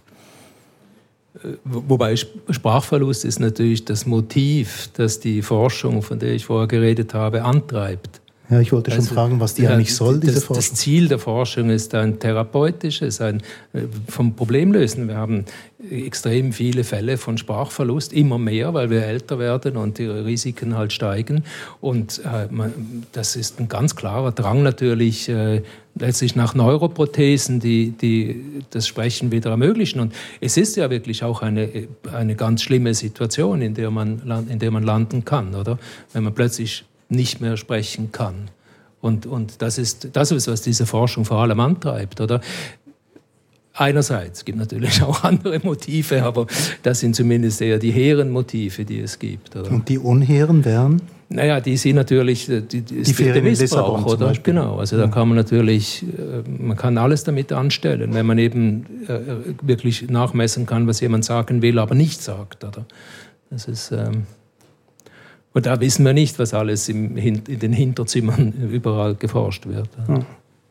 Wobei 1.63 2.15
Sprachverlust 2.15 3.23
ist 3.23 3.39
natürlich 3.39 3.85
das 3.85 4.05
Motiv, 4.05 4.89
das 4.93 5.19
die 5.19 5.41
Forschung, 5.41 6.01
von 6.01 6.19
der 6.19 6.33
ich 6.33 6.45
vorher 6.45 6.67
geredet 6.67 7.13
habe, 7.13 7.43
antreibt. 7.43 8.20
Ja, 8.51 8.59
ich 8.59 8.73
wollte 8.73 8.91
schon 8.91 8.99
also, 8.99 9.15
fragen, 9.15 9.39
was 9.39 9.53
die 9.53 9.63
ja, 9.63 9.69
eigentlich 9.69 9.95
soll, 9.95 10.19
diese 10.19 10.33
das, 10.33 10.43
Forschung. 10.43 10.61
Das 10.61 10.73
Ziel 10.73 11.07
der 11.07 11.19
Forschung 11.19 11.69
ist 11.69 11.95
ein 11.95 12.19
therapeutisches, 12.19 13.21
ein 13.21 13.41
äh, 13.71 13.83
vom 14.09 14.35
Problemlösen. 14.35 15.07
Wir 15.07 15.15
haben 15.15 15.45
extrem 15.89 16.51
viele 16.51 16.83
Fälle 16.83 17.17
von 17.17 17.37
Sprachverlust, 17.37 18.11
immer 18.11 18.37
mehr, 18.37 18.73
weil 18.73 18.89
wir 18.89 19.05
älter 19.05 19.39
werden 19.39 19.77
und 19.77 19.99
die 19.99 20.05
Risiken 20.05 20.75
halt 20.75 20.91
steigen. 20.91 21.45
Und 21.79 22.19
äh, 22.25 22.51
man, 22.51 22.73
das 23.13 23.37
ist 23.37 23.57
ein 23.61 23.69
ganz 23.69 23.95
klarer 23.95 24.33
Drang 24.33 24.63
natürlich, 24.63 25.29
äh, 25.29 25.61
letztlich 25.95 26.35
nach 26.35 26.53
Neuroprothesen, 26.53 27.61
die, 27.61 27.91
die 27.91 28.63
das 28.69 28.85
Sprechen 28.85 29.31
wieder 29.31 29.49
ermöglichen. 29.51 30.01
Und 30.01 30.13
es 30.41 30.57
ist 30.57 30.75
ja 30.75 30.89
wirklich 30.89 31.23
auch 31.23 31.41
eine, 31.41 31.87
eine 32.11 32.35
ganz 32.35 32.63
schlimme 32.63 32.93
Situation, 32.95 33.61
in 33.61 33.75
der 33.75 33.91
man, 33.91 34.45
in 34.49 34.59
der 34.59 34.71
man 34.71 34.83
landen 34.83 35.23
kann, 35.23 35.55
oder? 35.55 35.79
Wenn 36.11 36.23
man 36.23 36.33
plötzlich 36.33 36.83
nicht 37.11 37.41
mehr 37.41 37.57
sprechen 37.57 38.11
kann. 38.11 38.49
Und, 39.01 39.25
und 39.25 39.61
das, 39.61 39.77
ist, 39.77 40.09
das 40.13 40.31
ist, 40.31 40.47
was 40.47 40.61
diese 40.61 40.85
Forschung 40.85 41.25
vor 41.25 41.37
allem 41.37 41.59
antreibt. 41.59 42.21
Oder? 42.21 42.41
Einerseits, 43.73 44.39
es 44.39 44.45
gibt 44.45 44.59
natürlich 44.59 45.01
auch 45.03 45.23
andere 45.23 45.59
Motive, 45.59 46.23
aber 46.23 46.45
das 46.83 46.99
sind 46.99 47.15
zumindest 47.15 47.61
eher 47.61 47.79
die 47.79 47.91
hehren 47.91 48.29
Motive, 48.29 48.85
die 48.85 48.99
es 48.99 49.17
gibt. 49.17 49.55
Oder? 49.55 49.71
Und 49.71 49.89
die 49.89 49.97
unhehren 49.97 50.65
wären? 50.65 51.01
Naja, 51.29 51.61
die 51.61 51.77
sind 51.77 51.95
natürlich 51.95 52.47
die, 52.47 52.61
die, 52.61 52.81
die 52.81 53.13
der 53.13 53.41
Missbrauch, 53.41 54.05
oder? 54.05 54.33
Genau, 54.43 54.79
also 54.79 54.97
da 54.97 55.07
kann 55.07 55.29
man 55.29 55.37
natürlich, 55.37 56.03
äh, 56.03 56.49
man 56.49 56.75
kann 56.75 56.97
alles 56.97 57.23
damit 57.23 57.53
anstellen, 57.53 58.13
wenn 58.13 58.25
man 58.25 58.37
eben 58.37 58.85
äh, 59.07 59.19
wirklich 59.61 60.09
nachmessen 60.09 60.65
kann, 60.65 60.87
was 60.87 60.99
jemand 60.99 61.23
sagen 61.23 61.61
will, 61.61 61.79
aber 61.79 61.95
nicht 61.95 62.21
sagt, 62.21 62.65
oder? 62.65 62.85
Das 63.49 63.69
ist 63.69 63.93
ähm, 63.93 64.25
und 65.53 65.65
da 65.65 65.79
wissen 65.79 66.05
wir 66.05 66.13
nicht, 66.13 66.39
was 66.39 66.53
alles 66.53 66.87
im, 66.89 67.17
in 67.17 67.43
den 67.43 67.73
Hinterzimmern 67.73 68.53
überall 68.71 69.15
geforscht 69.15 69.65
wird. 69.65 69.89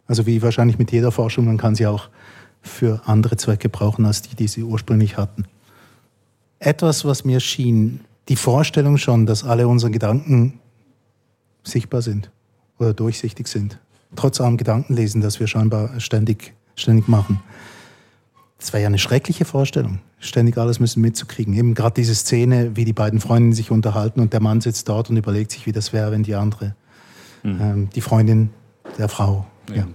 Also 0.06 0.26
wie 0.26 0.42
wahrscheinlich 0.42 0.78
mit 0.78 0.90
jeder 0.90 1.12
Forschung, 1.12 1.44
man 1.46 1.58
kann 1.58 1.74
sie 1.74 1.86
auch 1.86 2.08
für 2.62 3.02
andere 3.06 3.36
Zwecke 3.36 3.68
brauchen, 3.68 4.04
als 4.04 4.22
die, 4.22 4.34
die 4.34 4.48
sie 4.48 4.62
ursprünglich 4.62 5.16
hatten. 5.16 5.44
Etwas, 6.58 7.04
was 7.04 7.24
mir 7.24 7.40
schien, 7.40 8.00
die 8.28 8.36
Vorstellung 8.36 8.98
schon, 8.98 9.26
dass 9.26 9.44
alle 9.44 9.66
unsere 9.68 9.90
Gedanken 9.90 10.60
sichtbar 11.62 12.02
sind 12.02 12.30
oder 12.78 12.92
durchsichtig 12.92 13.48
sind, 13.48 13.78
trotz 14.16 14.40
allem 14.40 14.56
Gedankenlesen, 14.56 15.20
das 15.20 15.40
wir 15.40 15.46
scheinbar 15.46 16.00
ständig, 16.00 16.54
ständig 16.74 17.08
machen. 17.08 17.40
Das 18.58 18.72
wäre 18.72 18.82
ja 18.82 18.88
eine 18.88 18.98
schreckliche 18.98 19.44
Vorstellung, 19.44 20.00
ständig 20.20 20.56
alles 20.59 20.78
müssen 20.78 21.00
mitzukriegen. 21.00 21.54
Eben 21.54 21.74
gerade 21.74 21.94
diese 21.94 22.14
Szene, 22.14 22.76
wie 22.76 22.85
die 22.85 22.92
beiden 22.92 23.20
Freundinnen 23.20 23.54
sich 23.54 23.70
unterhalten 23.70 24.20
und 24.20 24.33
der 24.33 24.40
Mann 24.40 24.61
sitzt 24.61 24.88
dort 24.88 25.11
und 25.11 25.16
überlegt 25.16 25.50
sich, 25.50 25.66
wie 25.66 25.72
das 25.72 25.92
wäre, 25.92 26.12
wenn 26.12 26.22
die 26.22 26.35
andere, 26.35 26.74
mhm. 27.42 27.61
ähm, 27.61 27.90
die 27.94 28.00
Freundin 28.00 28.50
der 28.98 29.09
Frau. 29.09 29.46
Ja. 29.70 29.76
ja. 29.76 29.87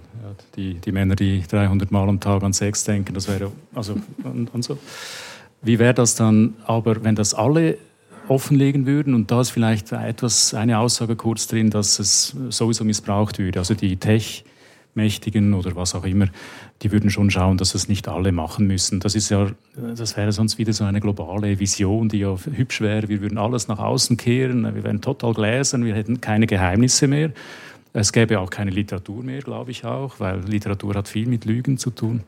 Die, 0.56 0.74
die 0.74 0.92
Männer, 0.92 1.14
die 1.14 1.42
300 1.42 1.90
Mal 1.90 2.08
am 2.08 2.20
Tag 2.20 2.42
an 2.42 2.52
Sex 2.52 2.84
denken, 2.84 3.14
das 3.14 3.28
wäre 3.28 3.52
also 3.74 3.96
und, 4.24 4.52
und 4.52 4.64
so. 4.64 4.76
Wie 5.62 5.78
wäre 5.78 5.94
das 5.94 6.16
dann 6.16 6.54
aber, 6.64 7.04
wenn 7.04 7.14
das 7.14 7.32
alle 7.32 7.78
offenlegen 8.28 8.86
würden 8.86 9.14
und 9.14 9.30
da 9.30 9.40
ist 9.40 9.50
vielleicht 9.50 9.92
etwas, 9.92 10.52
eine 10.52 10.78
Aussage 10.78 11.14
kurz 11.14 11.46
drin, 11.46 11.70
dass 11.70 12.00
es 12.00 12.34
sowieso 12.50 12.84
missbraucht 12.84 13.38
würde. 13.38 13.60
Also 13.60 13.74
die 13.74 13.96
Tech- 13.96 14.44
Mächtigen 14.96 15.54
oder 15.54 15.76
was 15.76 15.94
auch 15.94 16.04
immer, 16.04 16.26
die 16.82 16.92
würden 16.92 17.10
schon 17.10 17.30
schauen, 17.30 17.56
dass 17.56 17.74
es 17.74 17.88
nicht 17.88 18.08
alle 18.08 18.32
machen 18.32 18.66
müssen. 18.66 19.00
Das 19.00 19.14
ist 19.14 19.30
ja, 19.30 19.46
das 19.96 20.16
wäre 20.16 20.32
sonst 20.32 20.58
wieder 20.58 20.72
so 20.72 20.84
eine 20.84 21.00
globale 21.00 21.58
Vision, 21.58 22.08
die 22.08 22.18
ja 22.18 22.36
hübsch 22.36 22.80
wäre. 22.80 23.08
Wir 23.08 23.22
würden 23.22 23.38
alles 23.38 23.68
nach 23.68 23.78
außen 23.78 24.16
kehren, 24.16 24.62
wir 24.74 24.84
wären 24.84 25.00
total 25.00 25.32
gläsern, 25.32 25.84
wir 25.84 25.94
hätten 25.94 26.20
keine 26.20 26.46
Geheimnisse 26.46 27.08
mehr. 27.08 27.30
Es 27.92 28.12
gäbe 28.12 28.40
auch 28.40 28.50
keine 28.50 28.70
Literatur 28.70 29.22
mehr, 29.22 29.40
glaube 29.40 29.70
ich 29.70 29.84
auch, 29.84 30.20
weil 30.20 30.40
Literatur 30.40 30.94
hat 30.94 31.08
viel 31.08 31.26
mit 31.26 31.46
Lügen 31.46 31.78
zu 31.78 31.90
tun. 31.90 32.24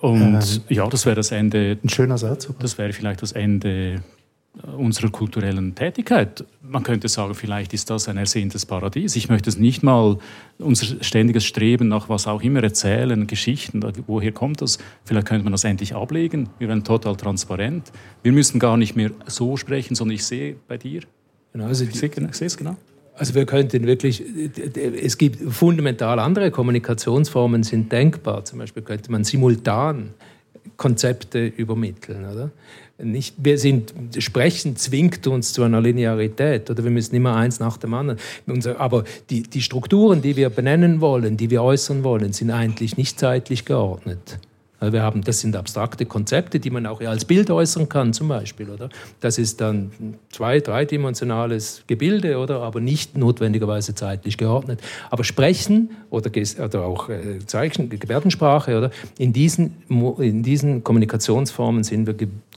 Und 0.00 0.34
ähm, 0.34 0.40
ja, 0.68 0.88
das 0.88 1.06
wäre 1.06 1.16
das 1.16 1.30
Ende. 1.30 1.78
Ein 1.82 1.88
schöner 1.88 2.18
Satz. 2.18 2.48
Das 2.58 2.76
wäre 2.76 2.92
vielleicht 2.92 3.22
das 3.22 3.32
Ende 3.32 4.02
unserer 4.76 5.10
kulturellen 5.10 5.74
Tätigkeit. 5.74 6.44
Man 6.62 6.82
könnte 6.82 7.08
sagen, 7.08 7.34
vielleicht 7.34 7.74
ist 7.74 7.90
das 7.90 8.08
ein 8.08 8.16
ersehntes 8.16 8.64
Paradies. 8.64 9.16
Ich 9.16 9.28
möchte 9.28 9.50
es 9.50 9.58
nicht 9.58 9.82
mal 9.82 10.18
unser 10.58 11.02
ständiges 11.04 11.44
Streben 11.44 11.88
nach 11.88 12.08
was 12.08 12.26
auch 12.26 12.42
immer 12.42 12.62
erzählen, 12.62 13.26
Geschichten, 13.26 13.84
woher 14.06 14.32
kommt 14.32 14.62
das? 14.62 14.78
Vielleicht 15.04 15.26
könnte 15.26 15.44
man 15.44 15.52
das 15.52 15.64
endlich 15.64 15.94
ablegen. 15.94 16.48
Wir 16.58 16.68
werden 16.68 16.84
total 16.84 17.16
transparent. 17.16 17.92
Wir 18.22 18.32
müssen 18.32 18.58
gar 18.58 18.76
nicht 18.76 18.96
mehr 18.96 19.10
so 19.26 19.56
sprechen, 19.56 19.94
sondern 19.94 20.14
ich 20.14 20.24
sehe 20.24 20.56
bei 20.66 20.78
dir. 20.78 21.02
Genau, 21.52 21.66
also 21.66 21.84
ich 21.84 21.94
sehe, 21.94 22.08
ich 22.08 22.34
sehe 22.36 22.46
es 22.46 22.56
genau. 22.56 22.76
Also 23.14 23.34
wir 23.34 23.46
könnten 23.46 23.86
wirklich, 23.86 24.22
es 25.02 25.16
gibt 25.16 25.52
fundamental 25.52 26.18
andere 26.18 26.50
Kommunikationsformen 26.50 27.62
sind 27.62 27.90
denkbar. 27.90 28.44
Zum 28.44 28.58
Beispiel 28.58 28.82
könnte 28.82 29.10
man 29.10 29.24
simultan 29.24 30.12
Konzepte 30.76 31.46
übermitteln, 31.46 32.26
oder? 32.26 32.50
Nicht, 32.98 33.34
wir 33.36 33.58
sind, 33.58 33.92
Sprechen 34.18 34.76
zwingt 34.76 35.26
uns 35.26 35.52
zu 35.52 35.62
einer 35.62 35.82
Linearität 35.82 36.70
oder 36.70 36.82
wir 36.82 36.90
müssen 36.90 37.14
immer 37.14 37.36
eins 37.36 37.60
nach 37.60 37.76
dem 37.76 37.92
anderen. 37.92 38.18
Aber 38.78 39.04
die, 39.28 39.42
die 39.42 39.60
Strukturen, 39.60 40.22
die 40.22 40.36
wir 40.36 40.48
benennen 40.48 41.02
wollen, 41.02 41.36
die 41.36 41.50
wir 41.50 41.62
äußern 41.62 42.04
wollen, 42.04 42.32
sind 42.32 42.50
eigentlich 42.50 42.96
nicht 42.96 43.20
zeitlich 43.20 43.66
geordnet. 43.66 44.38
Also 44.78 44.92
wir 44.92 45.02
haben, 45.02 45.22
das 45.22 45.40
sind 45.40 45.56
abstrakte 45.56 46.04
Konzepte, 46.04 46.60
die 46.60 46.70
man 46.70 46.86
auch 46.86 47.00
als 47.00 47.24
Bild 47.24 47.50
äußern 47.50 47.88
kann, 47.88 48.12
zum 48.12 48.28
Beispiel. 48.28 48.68
Oder? 48.68 48.90
Das 49.20 49.38
ist 49.38 49.60
dann 49.60 49.90
zwei-, 50.30 50.60
dreidimensionales 50.60 51.82
Gebilde, 51.86 52.38
oder? 52.38 52.60
aber 52.62 52.80
nicht 52.80 53.16
notwendigerweise 53.16 53.94
zeitlich 53.94 54.36
geordnet. 54.36 54.80
Aber 55.10 55.24
Sprechen 55.24 55.90
oder, 56.10 56.30
oder 56.62 56.82
auch 56.82 57.08
äh, 57.08 57.38
Zeichen, 57.46 57.88
Gebärdensprache, 57.88 58.76
oder? 58.76 58.90
In, 59.18 59.32
diesen, 59.32 59.76
in 59.88 60.42
diesen 60.42 60.84
Kommunikationsformen 60.84 61.82
sind 61.82 62.06
wir 62.06 62.14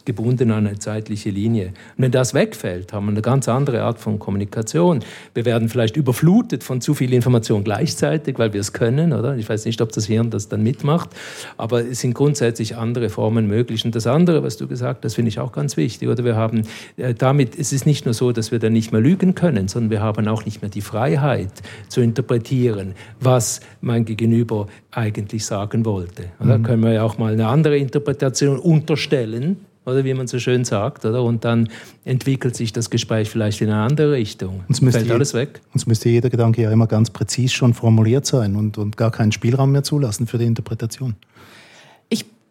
gebunden 0.09 0.49
an 0.51 0.65
eine 0.65 0.79
zeitliche 0.79 1.29
Linie. 1.29 1.67
Und 1.67 2.03
wenn 2.03 2.11
das 2.11 2.33
wegfällt, 2.33 2.93
haben 2.93 3.05
wir 3.05 3.11
eine 3.11 3.21
ganz 3.21 3.47
andere 3.47 3.83
Art 3.83 3.99
von 3.99 4.17
Kommunikation. 4.17 5.01
Wir 5.35 5.45
werden 5.45 5.69
vielleicht 5.69 5.97
überflutet 5.97 6.63
von 6.63 6.81
zu 6.81 6.95
viel 6.95 7.13
Information 7.13 7.63
gleichzeitig, 7.63 8.39
weil 8.39 8.51
wir 8.53 8.61
es 8.61 8.73
können, 8.73 9.13
oder? 9.13 9.35
Ich 9.37 9.47
weiß 9.47 9.65
nicht, 9.65 9.81
ob 9.81 9.91
das 9.91 10.05
Hirn 10.05 10.31
das 10.31 10.49
dann 10.49 10.63
mitmacht, 10.63 11.09
aber 11.57 11.85
es 11.85 11.99
sind 11.99 12.08
grundsätzlich 12.13 12.75
andere 12.75 13.09
Formen 13.09 13.47
möglich. 13.47 13.85
Und 13.85 13.95
das 13.95 14.07
andere, 14.07 14.43
was 14.43 14.57
du 14.57 14.67
gesagt 14.67 15.05
hast, 15.05 15.15
finde 15.15 15.29
ich 15.29 15.39
auch 15.39 15.51
ganz 15.51 15.77
wichtig, 15.77 16.07
oder? 16.07 16.23
Wir 16.23 16.35
haben 16.35 16.63
äh, 16.97 17.13
damit, 17.13 17.57
es 17.57 17.73
ist 17.73 17.85
nicht 17.85 18.05
nur 18.05 18.13
so, 18.13 18.31
dass 18.31 18.51
wir 18.51 18.59
dann 18.59 18.73
nicht 18.73 18.91
mehr 18.91 19.01
lügen 19.01 19.35
können, 19.35 19.67
sondern 19.67 19.91
wir 19.91 20.01
haben 20.01 20.27
auch 20.27 20.45
nicht 20.45 20.61
mehr 20.61 20.69
die 20.69 20.81
Freiheit 20.81 21.51
zu 21.87 22.01
interpretieren, 22.01 22.93
was 23.19 23.61
mein 23.81 24.05
Gegenüber 24.05 24.67
eigentlich 24.91 25.45
sagen 25.45 25.85
wollte. 25.85 26.25
Da 26.39 26.57
mhm. 26.57 26.63
können 26.63 26.83
wir 26.83 26.93
ja 26.93 27.03
auch 27.03 27.17
mal 27.17 27.33
eine 27.33 27.47
andere 27.47 27.77
Interpretation 27.77 28.57
unterstellen, 28.59 29.57
oder 29.89 30.05
wie 30.05 30.13
man 30.13 30.27
so 30.27 30.39
schön 30.39 30.65
sagt, 30.65 31.05
oder? 31.05 31.23
Und 31.23 31.45
dann 31.45 31.69
entwickelt 32.05 32.55
sich 32.55 32.73
das 32.73 32.89
Gespräch 32.89 33.29
vielleicht 33.29 33.61
in 33.61 33.69
eine 33.69 33.81
andere 33.81 34.13
Richtung. 34.13 34.61
Uns 34.67 34.81
müsste 34.81 35.01
Fällt 35.01 35.11
alles 35.11 35.33
weg. 35.33 35.61
Uns 35.73 35.87
müsste 35.87 36.09
jeder 36.09 36.29
Gedanke 36.29 36.61
ja 36.61 36.71
immer 36.71 36.87
ganz 36.87 37.09
präzis 37.09 37.51
schon 37.51 37.73
formuliert 37.73 38.25
sein 38.25 38.55
und, 38.55 38.77
und 38.77 38.97
gar 38.97 39.11
keinen 39.11 39.31
Spielraum 39.31 39.71
mehr 39.71 39.83
zulassen 39.83 40.27
für 40.27 40.37
die 40.37 40.45
Interpretation. 40.45 41.15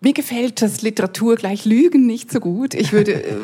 Ich, 0.00 0.06
mir 0.06 0.12
gefällt 0.12 0.62
das 0.62 0.82
Literatur 0.82 1.37
gleich 1.37 1.64
Lügen 1.64 2.06
nicht 2.06 2.30
so 2.30 2.40
gut. 2.40 2.74
Ich 2.74 2.92
würde. 2.92 3.24
Äh, 3.24 3.34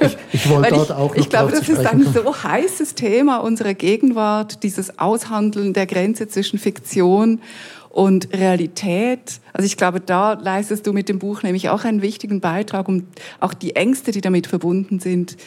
ich, 0.00 0.16
ich 0.32 0.48
wollte 0.48 0.70
dort 0.70 0.92
auch 0.92 1.14
Ich 1.14 1.28
glaube, 1.28 1.52
das 1.52 1.68
ist 1.68 1.84
ein 1.84 2.04
so 2.12 2.42
heißes 2.42 2.94
Thema 2.94 3.38
unserer 3.38 3.74
Gegenwart, 3.74 4.62
dieses 4.62 4.98
Aushandeln 4.98 5.72
der 5.72 5.86
Grenze 5.86 6.28
zwischen 6.28 6.58
Fiktion 6.58 7.40
und 7.96 8.28
Realität. 8.34 9.40
Also 9.54 9.64
ich 9.64 9.78
glaube, 9.78 10.00
da 10.00 10.34
leistest 10.34 10.86
du 10.86 10.92
mit 10.92 11.08
dem 11.08 11.18
Buch 11.18 11.42
nämlich 11.42 11.70
auch 11.70 11.84
einen 11.84 12.02
wichtigen 12.02 12.40
Beitrag, 12.42 12.88
um 12.88 13.06
auch 13.40 13.54
die 13.54 13.74
Ängste, 13.74 14.10
die 14.10 14.20
damit 14.20 14.46
verbunden 14.46 15.00
sind, 15.00 15.38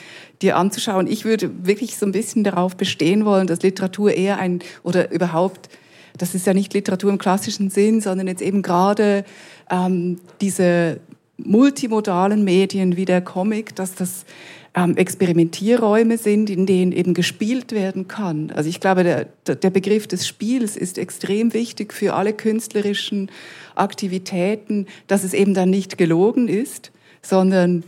dir 0.41 0.57
anzuschauen. 0.57 1.05
Ich 1.05 1.25
würde 1.25 1.51
wirklich 1.63 1.95
so 1.95 2.07
ein 2.07 2.11
bisschen 2.11 2.43
darauf 2.43 2.75
bestehen 2.75 3.23
wollen, 3.23 3.45
dass 3.45 3.61
Literatur 3.61 4.15
eher 4.15 4.39
ein 4.39 4.61
oder 4.81 5.11
überhaupt, 5.11 5.69
das 6.17 6.33
ist 6.33 6.47
ja 6.47 6.55
nicht 6.55 6.73
Literatur 6.73 7.11
im 7.11 7.19
klassischen 7.19 7.69
Sinn, 7.69 8.01
sondern 8.01 8.25
jetzt 8.25 8.41
eben 8.41 8.63
gerade 8.63 9.25
ähm, 9.69 10.19
diese 10.41 10.99
multimodalen 11.37 12.43
Medien 12.43 12.97
wie 12.97 13.05
der 13.05 13.21
Comic, 13.21 13.75
dass 13.75 13.95
das 13.95 14.25
ähm, 14.75 14.97
Experimentierräume 14.97 16.17
sind, 16.17 16.49
in 16.49 16.65
denen 16.65 16.91
eben 16.91 17.13
gespielt 17.13 17.71
werden 17.71 18.07
kann. 18.07 18.51
Also 18.51 18.69
ich 18.69 18.79
glaube, 18.79 19.03
der, 19.03 19.55
der 19.55 19.69
Begriff 19.69 20.07
des 20.07 20.27
Spiels 20.27 20.77
ist 20.77 20.97
extrem 20.97 21.53
wichtig 21.53 21.93
für 21.93 22.13
alle 22.13 22.33
künstlerischen 22.33 23.31
Aktivitäten, 23.75 24.87
dass 25.07 25.23
es 25.23 25.33
eben 25.33 25.53
dann 25.53 25.69
nicht 25.69 25.97
gelogen 25.97 26.47
ist, 26.47 26.91
sondern 27.21 27.83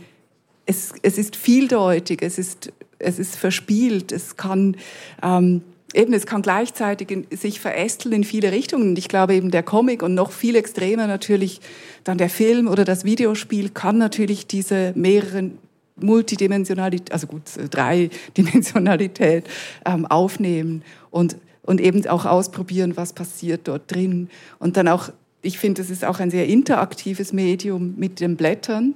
es, 0.66 0.92
es 1.02 1.18
ist 1.18 1.36
vieldeutig, 1.36 2.22
es 2.22 2.38
ist, 2.38 2.72
es 2.98 3.18
ist 3.18 3.36
verspielt, 3.36 4.12
es 4.12 4.36
kann 4.36 4.76
ähm, 5.22 5.62
eben, 5.94 6.12
es 6.12 6.26
kann 6.26 6.42
gleichzeitig 6.42 7.10
in, 7.10 7.26
sich 7.30 7.60
verästeln 7.60 8.14
in 8.14 8.24
viele 8.24 8.52
Richtungen. 8.52 8.90
Und 8.90 8.98
ich 8.98 9.08
glaube 9.08 9.34
eben 9.34 9.50
der 9.50 9.62
Comic 9.62 10.02
und 10.02 10.14
noch 10.14 10.32
viel 10.32 10.56
extremer 10.56 11.06
natürlich 11.06 11.60
dann 12.04 12.18
der 12.18 12.30
Film 12.30 12.68
oder 12.68 12.84
das 12.84 13.04
Videospiel 13.04 13.70
kann 13.70 13.98
natürlich 13.98 14.46
diese 14.46 14.92
mehreren 14.96 15.58
Multidimensionalität, 15.96 17.12
also 17.12 17.26
gut, 17.26 17.42
Dreidimensionalität 17.70 19.44
ähm, 19.84 20.06
aufnehmen 20.06 20.82
und, 21.10 21.36
und 21.62 21.80
eben 21.80 22.06
auch 22.06 22.26
ausprobieren, 22.26 22.96
was 22.96 23.12
passiert 23.12 23.62
dort 23.64 23.92
drin. 23.92 24.28
Und 24.58 24.76
dann 24.76 24.88
auch, 24.88 25.10
ich 25.42 25.58
finde, 25.58 25.82
es 25.82 25.90
ist 25.90 26.04
auch 26.04 26.20
ein 26.20 26.30
sehr 26.30 26.46
interaktives 26.46 27.32
Medium 27.32 27.94
mit 27.96 28.20
den 28.20 28.36
Blättern. 28.36 28.94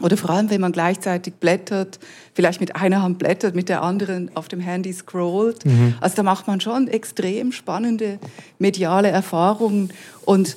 Oder 0.00 0.16
vor 0.16 0.30
allem, 0.30 0.48
wenn 0.48 0.60
man 0.60 0.72
gleichzeitig 0.72 1.34
blättert, 1.34 1.98
vielleicht 2.32 2.60
mit 2.60 2.76
einer 2.76 3.02
Hand 3.02 3.18
blättert, 3.18 3.54
mit 3.54 3.68
der 3.68 3.82
anderen 3.82 4.30
auf 4.34 4.48
dem 4.48 4.60
Handy 4.60 4.92
scrollt. 4.92 5.66
Mhm. 5.66 5.94
Also 6.00 6.16
da 6.16 6.22
macht 6.22 6.46
man 6.46 6.60
schon 6.60 6.88
extrem 6.88 7.52
spannende 7.52 8.18
mediale 8.58 9.08
Erfahrungen. 9.08 9.92
Und 10.24 10.56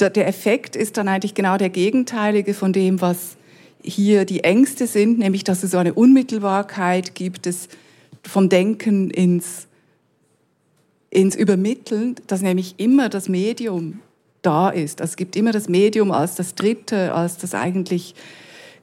der 0.00 0.26
Effekt 0.26 0.74
ist 0.74 0.96
dann 0.96 1.06
eigentlich 1.06 1.34
genau 1.34 1.56
der 1.56 1.70
gegenteilige 1.70 2.54
von 2.54 2.72
dem, 2.72 3.00
was 3.00 3.36
hier 3.84 4.24
die 4.24 4.42
Ängste 4.42 4.86
sind, 4.86 5.18
nämlich 5.18 5.44
dass 5.44 5.62
es 5.62 5.70
so 5.70 5.78
eine 5.78 5.94
Unmittelbarkeit 5.94 7.14
gibt, 7.14 7.46
es 7.46 7.68
vom 8.24 8.48
Denken 8.48 9.10
ins, 9.10 9.68
ins 11.10 11.36
Übermitteln, 11.36 12.16
dass 12.26 12.42
nämlich 12.42 12.74
immer 12.78 13.08
das 13.08 13.28
Medium 13.28 14.00
da 14.42 14.68
ist. 14.68 15.00
Also 15.00 15.12
es 15.12 15.16
gibt 15.16 15.36
immer 15.36 15.52
das 15.52 15.68
Medium 15.68 16.10
als 16.10 16.34
das 16.34 16.54
Dritte, 16.54 17.14
als 17.14 17.38
das 17.38 17.54
eigentlich 17.54 18.14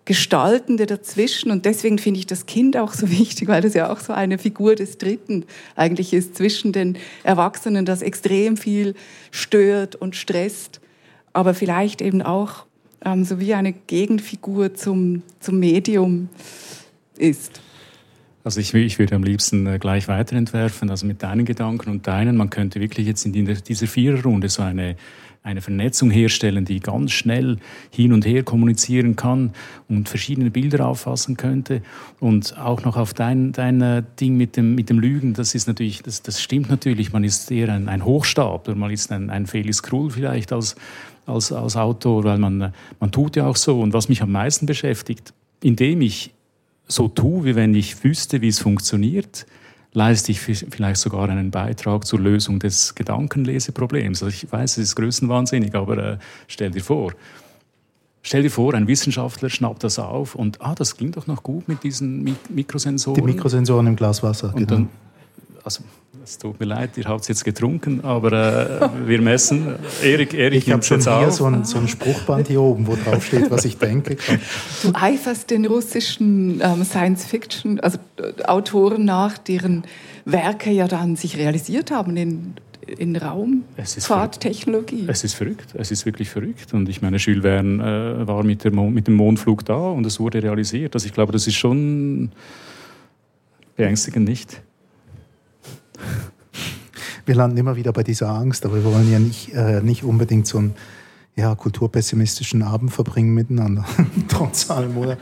Gestaltende 0.05 0.87
dazwischen. 0.87 1.51
Und 1.51 1.65
deswegen 1.65 1.99
finde 1.99 2.19
ich 2.19 2.25
das 2.25 2.47
Kind 2.47 2.77
auch 2.77 2.93
so 2.93 3.09
wichtig, 3.19 3.47
weil 3.47 3.61
das 3.61 3.75
ja 3.75 3.91
auch 3.91 3.99
so 3.99 4.11
eine 4.13 4.37
Figur 4.39 4.75
des 4.75 4.97
Dritten 4.97 5.45
eigentlich 5.75 6.13
ist 6.13 6.35
zwischen 6.35 6.71
den 6.71 6.97
Erwachsenen, 7.23 7.85
das 7.85 8.01
extrem 8.01 8.57
viel 8.57 8.95
stört 9.29 9.95
und 9.95 10.15
stresst, 10.15 10.81
aber 11.33 11.53
vielleicht 11.53 12.01
eben 12.01 12.21
auch 12.21 12.65
ähm, 13.05 13.23
so 13.23 13.39
wie 13.39 13.53
eine 13.53 13.71
Gegenfigur 13.71 14.73
zum, 14.73 15.21
zum 15.39 15.59
Medium 15.59 16.29
ist. 17.17 17.61
Also 18.43 18.61
ich, 18.61 18.73
ich 18.73 18.97
würde 18.97 19.15
am 19.15 19.23
liebsten 19.23 19.67
äh, 19.67 19.77
gleich 19.77 20.07
weiterentwerfen, 20.07 20.89
also 20.89 21.05
mit 21.05 21.21
deinen 21.21 21.45
Gedanken 21.45 21.91
und 21.91 22.07
deinen. 22.07 22.35
Man 22.35 22.49
könnte 22.49 22.79
wirklich 22.79 23.05
jetzt 23.05 23.25
in 23.25 23.33
dieser 23.33 23.87
Viererrunde 23.87 24.49
so 24.49 24.63
eine, 24.63 24.95
eine 25.41 25.61
Vernetzung 25.61 26.11
herstellen, 26.11 26.65
die 26.65 26.79
ganz 26.79 27.11
schnell 27.11 27.57
hin 27.91 28.11
und 28.11 28.25
her 28.25 28.43
kommunizieren 28.43 29.15
kann 29.15 29.53
und 29.87 30.09
verschiedene 30.09 30.51
Bilder 30.51 30.87
auffassen 30.87 31.37
könnte. 31.37 31.81
Und 32.19 32.57
auch 32.57 32.83
noch 32.83 32.97
auf 32.97 33.13
dein, 33.13 33.53
dein 33.53 33.81
äh, 33.81 34.03
Ding 34.19 34.35
mit 34.35 34.57
dem, 34.57 34.75
mit 34.75 34.89
dem 34.89 34.99
Lügen, 34.99 35.33
das 35.33 35.55
ist 35.55 35.67
natürlich, 35.67 36.03
das, 36.03 36.21
das 36.21 36.41
stimmt 36.41 36.69
natürlich. 36.69 37.13
Man 37.13 37.23
ist 37.23 37.49
eher 37.51 37.71
ein, 37.71 37.87
ein 37.87 38.03
Hochstapler, 38.03 38.75
man 38.75 38.91
ist 38.91 39.11
ein, 39.11 39.29
ein 39.29 39.47
Felix 39.47 39.81
Krull 39.81 40.11
vielleicht 40.11 40.51
als, 40.51 40.75
als, 41.25 41.51
als 41.51 41.77
Autor, 41.77 42.25
weil 42.25 42.37
man, 42.37 42.73
man 42.99 43.11
tut 43.11 43.37
ja 43.37 43.47
auch 43.47 43.55
so. 43.55 43.79
Und 43.79 43.93
was 43.93 44.09
mich 44.09 44.21
am 44.21 44.31
meisten 44.31 44.65
beschäftigt, 44.65 45.33
indem 45.63 46.01
ich 46.01 46.31
so 46.87 47.07
tue, 47.07 47.45
wie 47.45 47.55
wenn 47.55 47.73
ich 47.75 48.03
wüsste, 48.03 48.41
wie 48.41 48.49
es 48.49 48.59
funktioniert, 48.59 49.45
leiste 49.93 50.31
ich 50.31 50.39
vielleicht 50.39 51.01
sogar 51.01 51.29
einen 51.29 51.51
Beitrag 51.51 52.05
zur 52.05 52.19
Lösung 52.19 52.59
des 52.59 52.95
Gedankenleseproblems. 52.95 54.23
Also 54.23 54.35
ich 54.35 54.51
weiß, 54.51 54.77
es 54.77 54.89
ist 54.89 54.95
größenwahnsinnig, 54.95 55.75
aber 55.75 55.97
äh, 55.97 56.17
stell 56.47 56.71
dir 56.71 56.83
vor, 56.83 57.13
Stell 58.21 58.43
dir 58.43 58.51
vor, 58.51 58.73
ein 58.73 58.87
Wissenschaftler 58.87 59.49
schnappt 59.49 59.83
das 59.83 59.97
auf 59.97 60.35
und 60.35 60.61
ah, 60.61 60.75
das 60.75 60.97
klingt 60.97 61.15
doch 61.15 61.27
noch 61.27 61.41
gut 61.41 61.69
mit 61.69 61.83
diesen 61.83 62.35
Mikrosensoren. 62.49 63.15
Die 63.15 63.33
Mikrosensoren 63.33 63.87
im 63.87 63.95
Glas 63.95 64.21
Wasser. 64.21 64.49
Und 64.53 64.67
genau. 64.67 64.69
dann, 64.71 64.89
also 65.63 65.83
es 66.23 66.37
tut 66.37 66.59
mir 66.59 66.65
leid, 66.65 66.97
ihr 66.97 67.05
habt 67.05 67.21
es 67.21 67.27
jetzt 67.27 67.45
getrunken, 67.45 68.01
aber 68.03 68.31
äh, 68.31 68.89
wir 69.07 69.21
messen. 69.21 69.75
Erik, 70.03 70.33
Erik 70.33 70.67
ich 70.67 70.71
habe 70.71 70.83
schon 70.83 71.01
hier 71.01 71.27
auf. 71.27 71.31
so 71.31 71.45
ein, 71.45 71.65
so 71.65 71.77
ein 71.77 71.87
Spruchband 71.87 72.47
hier 72.47 72.61
oben, 72.61 72.87
wo 72.87 72.95
drauf 72.95 73.25
steht, 73.25 73.49
was 73.49 73.65
ich 73.65 73.77
denke. 73.77 74.17
Du 74.83 74.91
eiferst 74.93 75.49
den 75.49 75.65
russischen 75.65 76.61
ähm, 76.61 76.83
Science-Fiction, 76.83 77.79
also 77.79 77.99
äh, 78.17 78.43
Autoren 78.43 79.05
nach, 79.05 79.37
deren 79.37 79.83
Werke 80.25 80.71
ja 80.71 80.87
dann 80.87 81.15
sich 81.15 81.37
realisiert 81.37 81.91
haben 81.91 82.17
in 82.17 82.53
in 82.97 83.15
Raumfahrttechnologie. 83.15 85.05
Es 85.07 85.23
ist 85.23 85.35
verrückt. 85.35 85.75
Es 85.75 85.91
ist 85.91 86.07
wirklich 86.07 86.29
verrückt. 86.29 86.73
Und 86.73 86.89
ich 86.89 87.03
meine, 87.03 87.17
Jules 87.17 87.43
Verne 87.43 88.21
äh, 88.23 88.27
war 88.27 88.43
mit, 88.43 88.63
der 88.63 88.71
mit 88.71 89.05
dem 89.05 89.13
Mondflug 89.13 89.63
da 89.63 89.77
und 89.77 90.05
es 90.07 90.19
wurde 90.19 90.41
realisiert. 90.41 90.95
Also 90.95 91.05
ich 91.05 91.13
glaube, 91.13 91.31
das 91.31 91.45
ist 91.45 91.55
schon 91.55 92.31
beängstigend, 93.75 94.27
nicht? 94.27 94.61
Wir 97.29 97.35
landen 97.35 97.57
immer 97.57 97.75
wieder 97.75 97.93
bei 97.93 98.01
dieser 98.01 98.29
Angst, 98.29 98.65
aber 98.65 98.77
wir 98.77 98.85
wollen 98.85 99.11
ja 99.11 99.19
nicht, 99.19 99.53
äh, 99.53 99.81
nicht 99.81 100.03
unbedingt 100.03 100.47
so 100.47 100.57
einen 100.57 100.73
ja, 101.35 101.53
kulturpessimistischen 101.53 102.63
Abend 102.63 102.91
verbringen 102.91 103.35
miteinander, 103.35 103.85
trotz 104.27 104.71
allem, 104.71 104.97
oder? 104.97 105.15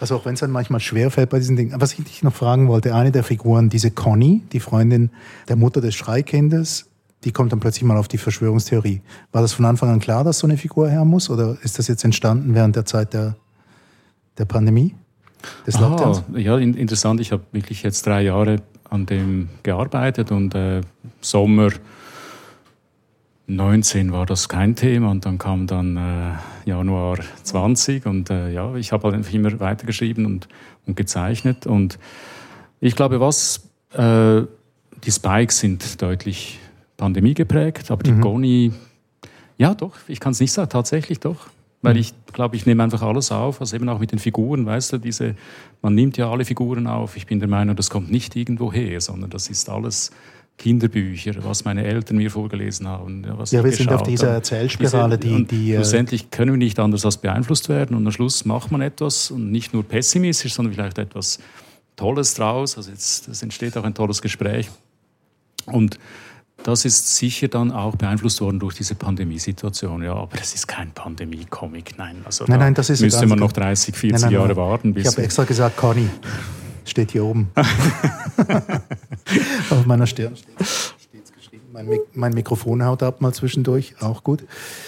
Also 0.00 0.14
auch 0.14 0.24
wenn 0.24 0.34
es 0.34 0.40
dann 0.40 0.52
manchmal 0.52 0.78
schwerfällt 0.78 1.28
bei 1.30 1.40
diesen 1.40 1.56
Dingen. 1.56 1.74
Was 1.80 1.94
ich 1.94 2.04
dich 2.04 2.22
noch 2.22 2.32
fragen 2.32 2.68
wollte, 2.68 2.94
eine 2.94 3.10
der 3.10 3.24
Figuren, 3.24 3.70
diese 3.70 3.90
Conny, 3.90 4.44
die 4.52 4.60
Freundin 4.60 5.10
der 5.48 5.56
Mutter 5.56 5.80
des 5.80 5.96
Schreikindes, 5.96 6.86
die 7.24 7.32
kommt 7.32 7.50
dann 7.50 7.58
plötzlich 7.58 7.82
mal 7.82 7.96
auf 7.96 8.06
die 8.06 8.18
Verschwörungstheorie. 8.18 9.02
War 9.32 9.42
das 9.42 9.52
von 9.52 9.64
Anfang 9.64 9.88
an 9.88 9.98
klar, 9.98 10.22
dass 10.22 10.38
so 10.38 10.46
eine 10.46 10.56
Figur 10.56 10.88
her 10.88 11.04
muss? 11.04 11.28
Oder 11.28 11.56
ist 11.60 11.80
das 11.80 11.88
jetzt 11.88 12.04
entstanden 12.04 12.54
während 12.54 12.76
der 12.76 12.84
Zeit 12.84 13.14
der, 13.14 13.34
der 14.38 14.44
Pandemie? 14.44 14.94
Des 15.66 15.76
Lockdowns? 15.80 16.22
Ah, 16.32 16.38
ja, 16.38 16.56
interessant. 16.56 17.20
Ich 17.20 17.32
habe 17.32 17.42
wirklich 17.50 17.82
jetzt 17.82 18.06
drei 18.06 18.22
Jahre 18.22 18.62
an 18.90 19.06
dem 19.06 19.48
gearbeitet 19.62 20.30
und 20.30 20.54
äh, 20.54 20.82
Sommer 21.26 21.70
19 23.48 24.12
war 24.12 24.26
das 24.26 24.48
kein 24.48 24.76
Thema 24.76 25.10
und 25.10 25.24
dann 25.26 25.38
kam 25.38 25.66
dann 25.66 25.96
äh, 25.96 26.68
Januar 26.68 27.18
20 27.42 28.06
und 28.06 28.30
äh, 28.30 28.52
ja, 28.52 28.74
ich 28.76 28.92
habe 28.92 29.04
halt 29.04 29.14
einfach 29.14 29.32
immer 29.32 29.58
weitergeschrieben 29.58 30.24
und, 30.24 30.48
und 30.86 30.96
gezeichnet 30.96 31.66
und 31.66 31.98
ich 32.80 32.94
glaube, 32.94 33.18
was 33.18 33.68
äh, 33.92 34.42
die 35.04 35.10
Spikes 35.10 35.58
sind 35.58 36.00
deutlich 36.00 36.60
Pandemie 36.96 37.34
geprägt, 37.34 37.90
aber 37.90 38.04
die 38.04 38.12
mhm. 38.12 38.20
Goni, 38.20 38.72
ja 39.58 39.74
doch, 39.74 39.96
ich 40.06 40.20
kann 40.20 40.32
es 40.32 40.40
nicht 40.40 40.52
sagen, 40.52 40.70
tatsächlich 40.70 41.20
doch. 41.20 41.48
Weil 41.82 41.94
mhm. 41.94 42.00
ich 42.00 42.14
glaube, 42.32 42.56
ich 42.56 42.66
nehme 42.66 42.82
einfach 42.82 43.02
alles 43.02 43.30
auf, 43.30 43.60
also 43.60 43.76
eben 43.76 43.88
auch 43.88 43.98
mit 43.98 44.10
den 44.10 44.18
Figuren, 44.18 44.64
weißt 44.64 44.94
du, 44.94 44.98
diese, 44.98 45.36
man 45.82 45.94
nimmt 45.94 46.16
ja 46.16 46.30
alle 46.30 46.44
Figuren 46.44 46.86
auf. 46.86 47.16
Ich 47.16 47.26
bin 47.26 47.38
der 47.38 47.48
Meinung, 47.48 47.76
das 47.76 47.90
kommt 47.90 48.10
nicht 48.10 48.34
irgendwo 48.34 48.72
her, 48.72 49.00
sondern 49.00 49.30
das 49.30 49.48
ist 49.48 49.68
alles 49.68 50.10
Kinderbücher, 50.58 51.34
was 51.44 51.64
meine 51.64 51.84
Eltern 51.84 52.16
mir 52.16 52.30
vorgelesen 52.30 52.88
haben. 52.88 53.26
Was 53.36 53.50
ja, 53.50 53.62
wir 53.62 53.72
sind 53.72 53.92
auf 53.92 54.02
dieser 54.02 54.28
Erzählspirale, 54.28 55.18
die, 55.18 55.44
die. 55.44 55.72
Äh, 55.72 55.76
schlussendlich 55.76 56.30
können 56.30 56.52
wir 56.52 56.58
nicht 56.58 56.78
anders 56.78 57.04
als 57.04 57.18
beeinflusst 57.18 57.68
werden 57.68 57.94
und 57.94 58.06
am 58.06 58.12
Schluss 58.12 58.44
macht 58.44 58.70
man 58.70 58.80
etwas 58.80 59.30
und 59.30 59.50
nicht 59.50 59.74
nur 59.74 59.84
pessimistisch, 59.84 60.54
sondern 60.54 60.74
vielleicht 60.74 60.98
etwas 60.98 61.38
Tolles 61.96 62.34
draus. 62.34 62.76
Also 62.76 62.90
jetzt 62.90 63.28
es 63.28 63.42
entsteht 63.42 63.76
auch 63.76 63.84
ein 63.84 63.94
tolles 63.94 64.22
Gespräch. 64.22 64.70
Und 65.66 65.98
das 66.62 66.84
ist 66.86 67.16
sicher 67.16 67.48
dann 67.48 67.70
auch 67.70 67.96
beeinflusst 67.96 68.40
worden 68.40 68.58
durch 68.58 68.74
diese 68.74 68.94
Pandemiesituation. 68.94 70.02
Ja, 70.02 70.14
aber 70.14 70.38
es 70.40 70.54
ist 70.54 70.66
kein 70.66 70.90
Pandemie-Comic, 70.90 71.98
nein. 71.98 72.22
Also 72.24 72.44
nein, 72.48 72.60
nein, 72.60 72.74
das 72.74 72.88
ist 72.88 73.02
müsste 73.02 73.26
man 73.26 73.38
noch 73.38 73.52
30, 73.52 73.94
40 73.94 74.12
nein, 74.12 74.20
nein, 74.22 74.40
Jahre 74.40 74.56
warten. 74.56 74.94
Bis 74.94 75.06
ich 75.06 75.12
habe 75.12 75.22
extra 75.22 75.44
gesagt, 75.44 75.76
Conny 75.76 76.08
steht 76.88 77.12
hier 77.12 77.24
oben. 77.24 77.48
Auf 79.70 79.86
meiner 79.86 80.06
Stirn 80.06 80.34
steht 80.36 81.34
geschrieben. 81.34 81.64
Mein, 81.72 81.88
Mik 81.88 82.00
mein, 82.14 82.32
Mikrofon 82.32 82.84
haut 82.84 83.02
ab 83.02 83.20
mal 83.20 83.32
zwischendurch, 83.32 83.94
auch 84.00 84.24
gut. 84.24 84.44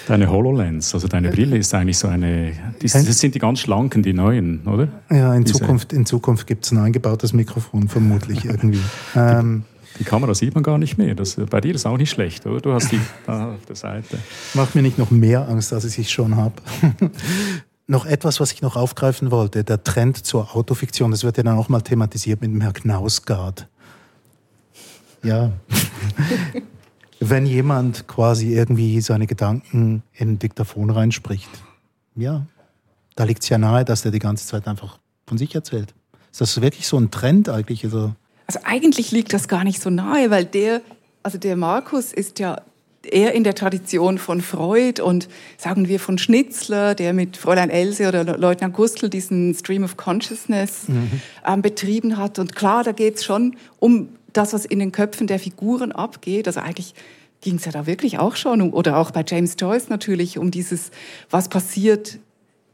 Deine 0.06 0.30
HoloLens, 0.30 0.94
also 0.94 1.08
deine 1.08 1.30
Brille 1.30 1.58
ist 1.58 1.74
eigentlich 1.74 1.98
so 1.98 2.08
eine, 2.08 2.52
das, 2.80 2.92
sind 2.92 3.34
die 3.34 3.38
ganz 3.38 3.60
schlanken, 3.60 4.02
die 4.02 4.12
neuen, 4.12 4.66
oder? 4.66 4.88
Ja, 5.10 5.34
in 5.34 5.44
Diese. 5.44 5.58
Zukunft, 5.58 5.92
in 5.92 6.06
Zukunft 6.06 6.46
gibt 6.46 6.64
es 6.64 6.72
ein 6.72 6.78
eingebautes 6.78 7.32
Mikrofon, 7.32 7.88
vermutlich 7.88 8.44
irgendwie. 8.44 8.80
ähm, 9.14 9.64
die 9.98 10.04
Kamera 10.04 10.34
sieht 10.34 10.54
man 10.54 10.62
gar 10.62 10.78
nicht 10.78 10.96
mehr. 10.96 11.14
Das, 11.14 11.34
bei 11.34 11.60
dir 11.60 11.74
ist 11.74 11.86
auch 11.86 11.96
nicht 11.96 12.10
schlecht, 12.10 12.46
oder? 12.46 12.60
Du 12.60 12.72
hast 12.72 12.92
die 12.92 13.00
da 13.26 13.54
auf 13.54 13.64
der 13.66 13.76
Seite. 13.76 14.18
Macht 14.54 14.74
mir 14.74 14.82
nicht 14.82 14.98
noch 14.98 15.10
mehr 15.10 15.48
Angst, 15.48 15.72
als 15.72 15.98
ich 15.98 16.10
schon 16.10 16.36
habe. 16.36 16.54
Noch 17.88 18.04
etwas, 18.04 18.38
was 18.38 18.52
ich 18.52 18.62
noch 18.62 18.76
aufgreifen 18.76 19.30
wollte, 19.30 19.64
der 19.64 19.82
Trend 19.82 20.24
zur 20.24 20.54
Autofiktion, 20.54 21.10
das 21.10 21.24
wird 21.24 21.38
ja 21.38 21.42
dann 21.42 21.56
auch 21.56 21.68
mal 21.68 21.80
thematisiert 21.80 22.40
mit 22.42 22.50
dem 22.50 22.60
Herrn 22.60 22.74
Knausgard. 22.74 23.66
Ja. 25.24 25.50
Wenn 27.20 27.46
jemand 27.46 28.06
quasi 28.06 28.54
irgendwie 28.54 29.00
seine 29.00 29.26
Gedanken 29.26 30.04
in 30.12 30.32
ein 30.32 30.38
Diktaphon 30.38 30.90
reinspricht, 30.90 31.48
ja, 32.14 32.46
da 33.16 33.24
liegt 33.24 33.42
es 33.42 33.48
ja 33.48 33.58
nahe, 33.58 33.84
dass 33.84 34.02
der 34.02 34.12
die 34.12 34.20
ganze 34.20 34.46
Zeit 34.46 34.68
einfach 34.68 34.98
von 35.26 35.38
sich 35.38 35.54
erzählt. 35.54 35.94
Ist 36.30 36.40
das 36.40 36.60
wirklich 36.60 36.86
so 36.86 36.98
ein 36.98 37.10
Trend 37.10 37.48
eigentlich? 37.48 37.84
Also, 37.84 38.14
also 38.46 38.60
eigentlich 38.64 39.10
liegt 39.10 39.32
das 39.32 39.48
gar 39.48 39.64
nicht 39.64 39.80
so 39.80 39.90
nahe, 39.90 40.30
weil 40.30 40.44
der, 40.44 40.82
also 41.22 41.38
der 41.38 41.56
Markus 41.56 42.12
ist 42.12 42.38
ja 42.38 42.60
eher 43.02 43.32
in 43.32 43.44
der 43.44 43.54
Tradition 43.54 44.18
von 44.18 44.40
Freud 44.40 45.00
und 45.00 45.28
sagen 45.56 45.88
wir 45.88 46.00
von 46.00 46.18
Schnitzler, 46.18 46.94
der 46.94 47.12
mit 47.12 47.36
Fräulein 47.36 47.70
Else 47.70 48.08
oder 48.08 48.24
Leutnant 48.36 48.74
Gustl 48.74 49.08
diesen 49.08 49.54
Stream 49.54 49.84
of 49.84 49.96
Consciousness 49.96 50.88
mhm. 50.88 51.20
ähm, 51.46 51.62
betrieben 51.62 52.16
hat. 52.16 52.38
Und 52.38 52.54
klar, 52.54 52.84
da 52.84 52.92
geht 52.92 53.16
es 53.16 53.24
schon 53.24 53.56
um 53.78 54.08
das, 54.32 54.52
was 54.52 54.64
in 54.64 54.78
den 54.78 54.92
Köpfen 54.92 55.26
der 55.26 55.38
Figuren 55.38 55.92
abgeht. 55.92 56.46
Also 56.46 56.60
eigentlich 56.60 56.94
ging 57.40 57.56
es 57.56 57.64
ja 57.64 57.72
da 57.72 57.86
wirklich 57.86 58.18
auch 58.18 58.36
schon, 58.36 58.60
um, 58.60 58.72
oder 58.74 58.96
auch 58.96 59.10
bei 59.10 59.24
James 59.26 59.56
Joyce 59.58 59.88
natürlich, 59.88 60.38
um 60.38 60.50
dieses, 60.50 60.90
was 61.30 61.48
passiert 61.48 62.18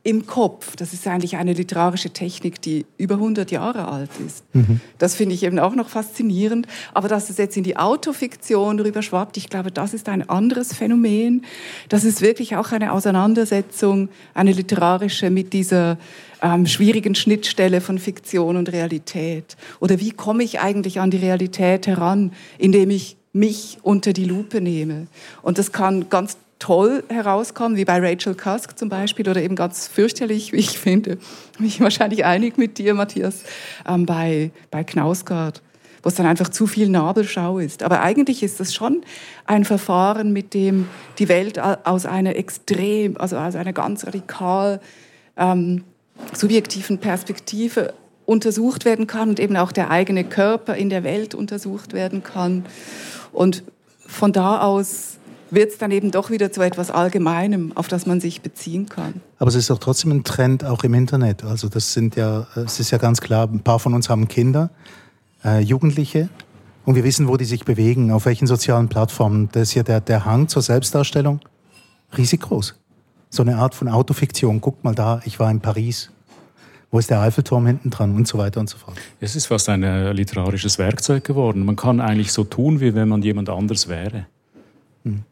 im 0.05 0.27
Kopf. 0.27 0.77
Das 0.77 0.93
ist 0.93 1.07
eigentlich 1.07 1.37
eine 1.37 1.55
literarische 1.55 2.11
Technik, 2.11 2.61
die 2.61 2.85
über 2.99 3.15
100 3.15 3.51
Jahre 3.51 3.89
alt 3.89 4.11
ist. 4.25 4.45
Mhm. 4.53 4.81
Das 4.99 5.15
finde 5.15 5.35
ich 5.35 5.43
eben 5.43 5.59
auch 5.59 5.75
noch 5.75 5.89
faszinierend. 5.89 6.67
Aber 6.93 7.09
dass 7.09 7.31
es 7.31 7.39
jetzt 7.39 7.57
in 7.57 7.65
die 7.65 7.79
Autofiktion 7.79 8.79
rüberschwappt, 8.79 9.39
ich 9.39 9.49
glaube, 9.49 9.73
das 9.73 9.95
ist 9.95 10.11
ein 10.11 10.29
anderes 10.29 10.75
Phänomen. 10.75 11.47
Das 11.89 12.05
ist 12.05 12.21
wirklich 12.21 12.55
auch 12.57 12.71
eine 12.71 12.93
Auseinandersetzung, 12.93 14.11
eine 14.35 14.53
literarische 14.53 15.31
mit 15.31 15.55
dieser 15.55 15.97
ähm, 16.43 16.67
schwierigen 16.67 17.15
Schnittstelle 17.15 17.81
von 17.81 17.99
Fiktion 17.99 18.59
und 18.59 18.71
Realität. 18.71 19.57
Oder 19.81 20.01
wie 20.01 20.11
komme 20.11 20.45
ich 20.45 20.61
eigentlich 20.61 21.01
an 21.01 21.11
die 21.11 21.17
Realität 21.17 21.87
heran, 21.87 22.33
indem 22.59 22.91
ich 22.91 23.17
mich 23.35 23.79
unter 23.83 24.13
die 24.13 24.25
Lupe 24.25 24.61
nehme. 24.61 25.09
Und 25.43 25.59
das 25.59 25.73
kann 25.73 26.09
ganz 26.09 26.37
toll 26.65 27.05
herauskommen, 27.11 27.77
wie 27.77 27.85
bei 27.85 27.99
Rachel 27.99 28.35
Cusk 28.35 28.79
zum 28.79 28.89
Beispiel, 28.89 29.29
oder 29.29 29.43
eben 29.43 29.55
ganz 29.55 29.87
fürchterlich, 29.87 30.53
wie 30.53 30.57
ich 30.57 30.79
finde, 30.79 31.19
bin 31.59 31.67
ich 31.67 31.79
wahrscheinlich 31.79 32.25
einig 32.25 32.57
mit 32.57 32.79
dir, 32.79 32.95
Matthias, 32.95 33.43
ähm, 33.87 34.07
bei, 34.07 34.51
bei 34.71 34.83
Knausgard, 34.83 35.61
wo 36.03 36.09
es 36.09 36.15
dann 36.15 36.25
einfach 36.25 36.49
zu 36.49 36.67
viel 36.67 36.89
Nabelschau 36.89 37.59
ist. 37.59 37.83
Aber 37.83 38.01
eigentlich 38.01 38.43
ist 38.43 38.61
das 38.61 38.73
schon 38.73 39.03
ein 39.45 39.67
Verfahren, 39.67 40.33
mit 40.33 40.55
dem 40.55 40.89
die 41.19 41.29
Welt 41.29 41.59
aus 41.59 42.07
einer 42.07 42.35
extrem, 42.35 43.19
also 43.19 43.37
aus 43.37 43.57
einer 43.57 43.75
ganz 43.75 44.07
radikal 44.07 44.81
ähm, 45.37 45.85
subjektiven 46.33 46.97
Perspektive 46.97 47.93
untersucht 48.25 48.87
werden 48.87 49.07
kann 49.07 49.29
und 49.29 49.39
eben 49.39 49.59
auch 49.59 49.71
der 49.71 49.91
eigene 49.91 50.25
Körper 50.25 50.75
in 50.77 50.89
der 50.89 51.05
Welt 51.05 51.35
untersucht 51.35 51.93
werden 51.93 52.23
kann. 52.23 52.65
Und 53.33 53.65
von 54.07 54.33
da 54.33 54.63
aus 54.63 55.19
wird 55.55 55.73
es 55.73 55.79
dann 55.79 55.91
eben 55.91 56.11
doch 56.11 56.31
wieder 56.31 56.53
zu 56.53 56.63
etwas 56.63 56.91
Allgemeinem, 56.91 57.73
auf 57.75 57.89
das 57.89 58.07
man 58.07 58.21
sich 58.21 58.41
beziehen 58.41 58.89
kann. 58.89 59.21
Aber 59.39 59.49
es 59.49 59.55
ist 59.55 59.71
doch 59.71 59.79
trotzdem 59.79 60.13
ein 60.13 60.25
Trend 60.25 60.65
auch 60.65 60.85
im 60.85 60.95
Internet. 60.95 61.45
Also 61.45 61.69
das 61.69 61.93
sind 61.93 62.17
ja, 62.17 62.47
es 62.55 62.81
ist 62.81 62.91
ja 62.91 62.99
ganz 62.99 63.21
klar, 63.21 63.49
ein 63.49 63.61
paar 63.61 63.79
von 63.79 63.95
uns 63.95 64.09
haben 64.09 64.29
Kinder, 64.29 64.71
äh, 65.45 65.61
Jugendliche. 65.61 66.29
Und 66.85 66.97
wir 66.97 67.05
wissen, 67.05 67.29
wo 67.29 67.37
die 67.37 67.45
sich 67.45 67.65
bewegen, 67.65 68.11
auf 68.11 68.27
welchen 68.27 68.47
sozialen 68.47 68.89
Plattformen. 68.89 69.49
Das 69.53 69.69
ist 69.69 69.75
ja 69.75 69.83
der, 69.83 70.01
der 70.01 70.25
Hang 70.25 70.49
zur 70.49 70.63
Selbstdarstellung 70.63 71.41
riesig 72.17 72.41
groß. 72.41 72.75
So 73.31 73.43
eine 73.43 73.57
Art 73.57 73.75
von 73.75 73.89
Autofiktion. 73.89 74.61
Guckt 74.61 74.85
mal 74.85 74.95
da, 74.95 75.21
ich 75.25 75.41
war 75.41 75.51
in 75.51 75.61
Paris. 75.61 76.11
Wo 76.91 76.99
ist 77.01 77.11
der 77.11 77.21
Eiffelturm 77.21 77.67
hinten 77.67 77.91
dran 77.91 78.15
und 78.15 78.29
so 78.29 78.39
weiter 78.39 78.61
und 78.61 78.71
so 78.71 78.79
fort. 78.79 78.97
Es 79.19 79.35
ist 79.35 79.47
fast 79.47 79.69
ein 79.69 79.83
äh, 79.83 80.13
literarisches 80.13 80.79
Werkzeug 80.79 81.25
geworden. 81.25 81.65
Man 81.65 81.75
kann 81.75 82.01
eigentlich 82.01 82.31
so 82.31 82.45
tun, 82.45 82.81
wie 82.81 82.95
wenn 82.95 83.09
man 83.09 83.23
jemand 83.23 83.49
anders 83.49 83.89
wäre. 83.89 84.27
Hm. 85.03 85.25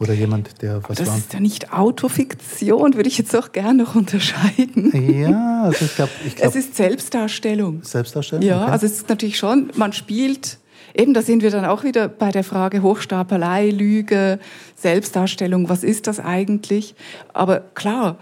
Oder 0.00 0.12
jemand, 0.12 0.62
der 0.62 0.80
was 0.88 0.98
Das 0.98 1.08
war. 1.08 1.16
ist 1.16 1.32
ja 1.32 1.40
nicht 1.40 1.72
Autofiktion, 1.72 2.94
würde 2.94 3.08
ich 3.08 3.18
jetzt 3.18 3.34
auch 3.34 3.50
gerne 3.50 3.82
noch 3.82 3.94
unterscheiden. 3.96 4.92
Ja, 5.20 5.64
also 5.64 5.84
ich 5.84 5.96
glaube. 5.96 6.12
Glaub, 6.36 6.48
es 6.48 6.56
ist 6.56 6.76
Selbstdarstellung. 6.76 7.82
Selbstdarstellung? 7.82 8.44
Ja, 8.44 8.62
okay. 8.62 8.70
also 8.70 8.86
es 8.86 8.92
ist 8.92 9.08
natürlich 9.08 9.36
schon, 9.38 9.72
man 9.74 9.92
spielt, 9.92 10.58
eben 10.94 11.14
da 11.14 11.22
sind 11.22 11.42
wir 11.42 11.50
dann 11.50 11.64
auch 11.64 11.82
wieder 11.82 12.06
bei 12.06 12.30
der 12.30 12.44
Frage 12.44 12.82
Hochstapelei, 12.82 13.70
Lüge, 13.70 14.38
Selbstdarstellung, 14.76 15.68
was 15.68 15.82
ist 15.82 16.06
das 16.06 16.20
eigentlich? 16.20 16.94
Aber 17.32 17.60
klar, 17.74 18.18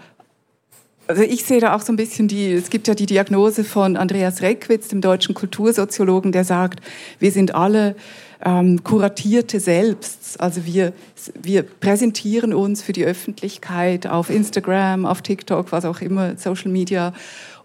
also 1.07 1.21
ich 1.21 1.45
sehe 1.45 1.59
da 1.59 1.75
auch 1.75 1.81
so 1.81 1.93
ein 1.93 1.95
bisschen 1.95 2.27
die, 2.27 2.51
es 2.51 2.69
gibt 2.69 2.87
ja 2.87 2.95
die 2.95 3.05
Diagnose 3.05 3.63
von 3.63 3.97
Andreas 3.97 4.41
Reckwitz, 4.41 4.87
dem 4.89 5.01
deutschen 5.01 5.35
Kultursoziologen, 5.35 6.31
der 6.31 6.43
sagt, 6.43 6.81
wir 7.19 7.31
sind 7.31 7.55
alle 7.55 7.95
ähm, 8.43 8.83
kuratierte 8.83 9.59
Selbst. 9.59 10.39
Also 10.39 10.65
wir, 10.65 10.93
wir 11.41 11.63
präsentieren 11.63 12.53
uns 12.53 12.81
für 12.81 12.93
die 12.93 13.05
Öffentlichkeit 13.05 14.07
auf 14.07 14.29
Instagram, 14.29 15.05
auf 15.05 15.21
TikTok, 15.21 15.71
was 15.71 15.85
auch 15.85 16.01
immer, 16.01 16.37
Social 16.37 16.71
Media 16.71 17.13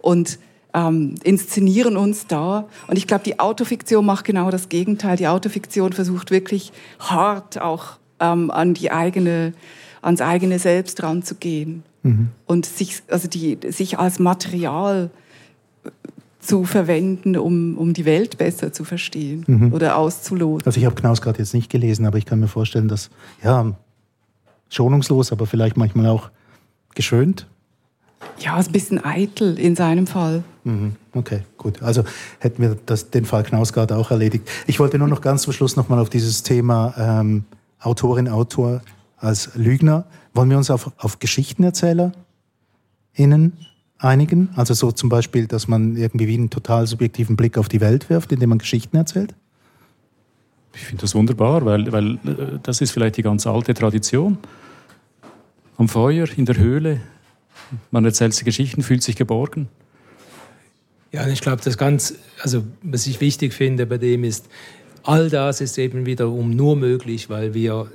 und 0.00 0.38
ähm, 0.74 1.16
inszenieren 1.22 1.96
uns 1.96 2.26
da. 2.26 2.66
Und 2.86 2.96
ich 2.96 3.06
glaube, 3.06 3.24
die 3.24 3.38
Autofiktion 3.38 4.06
macht 4.06 4.24
genau 4.24 4.50
das 4.50 4.68
Gegenteil. 4.68 5.16
Die 5.16 5.28
Autofiktion 5.28 5.92
versucht 5.92 6.30
wirklich 6.30 6.72
hart 6.98 7.60
auch 7.60 7.98
ähm, 8.20 8.50
an 8.50 8.74
die 8.74 8.90
eigene, 8.90 9.52
ans 10.00 10.20
eigene 10.20 10.58
Selbst 10.58 11.02
ranzugehen 11.02 11.82
mhm. 12.02 12.28
und 12.46 12.66
sich, 12.66 13.02
also 13.08 13.28
die, 13.28 13.58
sich 13.68 13.98
als 13.98 14.18
Material 14.18 15.10
zu 16.42 16.64
verwenden, 16.64 17.36
um, 17.36 17.78
um 17.78 17.94
die 17.94 18.04
Welt 18.04 18.36
besser 18.36 18.72
zu 18.72 18.84
verstehen 18.84 19.44
mhm. 19.46 19.72
oder 19.72 19.96
auszuloten. 19.96 20.66
Also 20.66 20.78
ich 20.78 20.84
habe 20.84 20.96
Knaus 20.96 21.22
gerade 21.22 21.38
jetzt 21.38 21.54
nicht 21.54 21.70
gelesen, 21.70 22.04
aber 22.04 22.18
ich 22.18 22.26
kann 22.26 22.40
mir 22.40 22.48
vorstellen, 22.48 22.88
dass, 22.88 23.10
ja, 23.42 23.72
schonungslos, 24.68 25.30
aber 25.32 25.46
vielleicht 25.46 25.76
manchmal 25.76 26.06
auch 26.06 26.30
geschönt. 26.94 27.46
Ja, 28.38 28.56
ein 28.56 28.72
bisschen 28.72 29.04
eitel 29.04 29.58
in 29.58 29.76
seinem 29.76 30.06
Fall. 30.06 30.42
Mhm. 30.64 30.96
Okay, 31.14 31.42
gut. 31.58 31.82
Also 31.82 32.04
hätten 32.40 32.60
wir 32.60 32.76
das, 32.86 33.10
den 33.10 33.24
Fall 33.24 33.44
Knausgard 33.44 33.92
auch 33.92 34.10
erledigt. 34.10 34.48
Ich 34.66 34.80
wollte 34.80 34.98
nur 34.98 35.08
noch 35.08 35.20
ganz 35.20 35.42
zum 35.42 35.52
Schluss 35.52 35.76
nochmal 35.76 36.00
auf 36.00 36.10
dieses 36.10 36.42
Thema 36.42 36.94
ähm, 36.98 37.44
Autorin, 37.80 38.28
Autor 38.28 38.82
als 39.16 39.50
Lügner. 39.54 40.06
Wollen 40.34 40.50
wir 40.50 40.56
uns 40.56 40.70
auf, 40.70 40.90
auf 40.98 41.18
Geschichtenerzähler 41.18 42.12
innen 43.14 43.56
einigen? 44.02 44.50
Also 44.56 44.74
so 44.74 44.92
zum 44.92 45.08
Beispiel, 45.08 45.46
dass 45.46 45.68
man 45.68 45.96
irgendwie 45.96 46.26
wie 46.26 46.34
einen 46.34 46.50
total 46.50 46.86
subjektiven 46.86 47.36
Blick 47.36 47.58
auf 47.58 47.68
die 47.68 47.80
Welt 47.80 48.10
wirft, 48.10 48.32
indem 48.32 48.50
man 48.50 48.58
Geschichten 48.58 48.96
erzählt? 48.96 49.34
Ich 50.74 50.82
finde 50.82 51.02
das 51.02 51.14
wunderbar, 51.14 51.64
weil, 51.64 51.92
weil 51.92 52.14
äh, 52.14 52.58
das 52.62 52.80
ist 52.80 52.92
vielleicht 52.92 53.16
die 53.16 53.22
ganz 53.22 53.46
alte 53.46 53.74
Tradition. 53.74 54.38
Am 55.76 55.88
Feuer, 55.88 56.26
in 56.36 56.46
der 56.46 56.56
Höhle, 56.56 57.00
man 57.90 58.04
erzählt 58.04 58.38
die 58.38 58.44
Geschichten, 58.44 58.82
fühlt 58.82 59.02
sich 59.02 59.16
geborgen. 59.16 59.68
Ja, 61.12 61.26
ich 61.28 61.42
glaube, 61.42 61.60
das 61.62 61.76
ganz, 61.76 62.14
also 62.40 62.64
was 62.82 63.06
ich 63.06 63.20
wichtig 63.20 63.52
finde 63.52 63.84
bei 63.84 63.98
dem 63.98 64.24
ist, 64.24 64.46
all 65.02 65.28
das 65.28 65.60
ist 65.60 65.76
eben 65.78 66.06
wiederum 66.06 66.50
nur 66.50 66.76
möglich, 66.76 67.28
weil 67.28 67.52
wir 67.52 67.90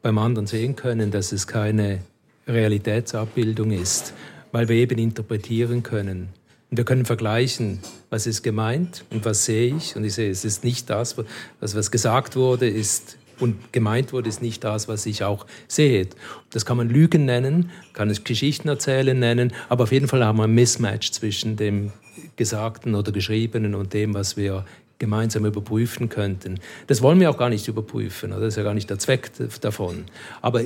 beim 0.00 0.18
anderen 0.18 0.46
sehen 0.46 0.74
können, 0.74 1.10
dass 1.10 1.32
es 1.32 1.46
keine 1.46 2.00
Realitätsabbildung 2.46 3.72
ist, 3.72 4.14
weil 4.52 4.68
wir 4.68 4.76
eben 4.76 4.98
interpretieren 4.98 5.82
können. 5.82 6.28
Und 6.70 6.76
wir 6.76 6.84
können 6.84 7.04
vergleichen, 7.04 7.80
was 8.08 8.26
ist 8.26 8.42
gemeint 8.42 9.04
und 9.10 9.24
was 9.24 9.44
sehe 9.44 9.74
ich. 9.74 9.96
Und 9.96 10.04
ich 10.04 10.14
sehe, 10.14 10.30
es 10.30 10.44
ist 10.44 10.64
nicht 10.64 10.88
das, 10.88 11.16
was, 11.60 11.74
was 11.74 11.90
gesagt 11.90 12.36
wurde, 12.36 12.68
ist 12.68 13.18
und 13.40 13.72
gemeint 13.72 14.12
wurde, 14.12 14.28
ist 14.28 14.40
nicht 14.40 14.62
das, 14.62 14.88
was 14.88 15.04
ich 15.04 15.24
auch 15.24 15.46
sehe. 15.66 16.06
Das 16.50 16.64
kann 16.64 16.76
man 16.76 16.88
Lügen 16.88 17.24
nennen, 17.24 17.70
kann 17.92 18.08
es 18.08 18.24
Geschichten 18.24 18.68
erzählen 18.68 19.18
nennen, 19.18 19.52
aber 19.68 19.84
auf 19.84 19.92
jeden 19.92 20.06
Fall 20.06 20.24
haben 20.24 20.38
wir 20.38 20.44
ein 20.44 20.54
Mismatch 20.54 21.10
zwischen 21.10 21.56
dem 21.56 21.92
Gesagten 22.36 22.94
oder 22.94 23.10
Geschriebenen 23.10 23.74
und 23.74 23.92
dem, 23.94 24.14
was 24.14 24.36
wir 24.36 24.64
gemeinsam 25.02 25.44
überprüfen 25.44 26.08
könnten. 26.08 26.60
Das 26.86 27.02
wollen 27.02 27.18
wir 27.18 27.28
auch 27.28 27.36
gar 27.36 27.48
nicht 27.48 27.66
überprüfen, 27.66 28.30
das 28.30 28.40
ist 28.40 28.56
ja 28.56 28.62
gar 28.62 28.72
nicht 28.72 28.88
der 28.88 29.00
Zweck 29.00 29.32
davon. 29.60 30.04
Aber 30.40 30.62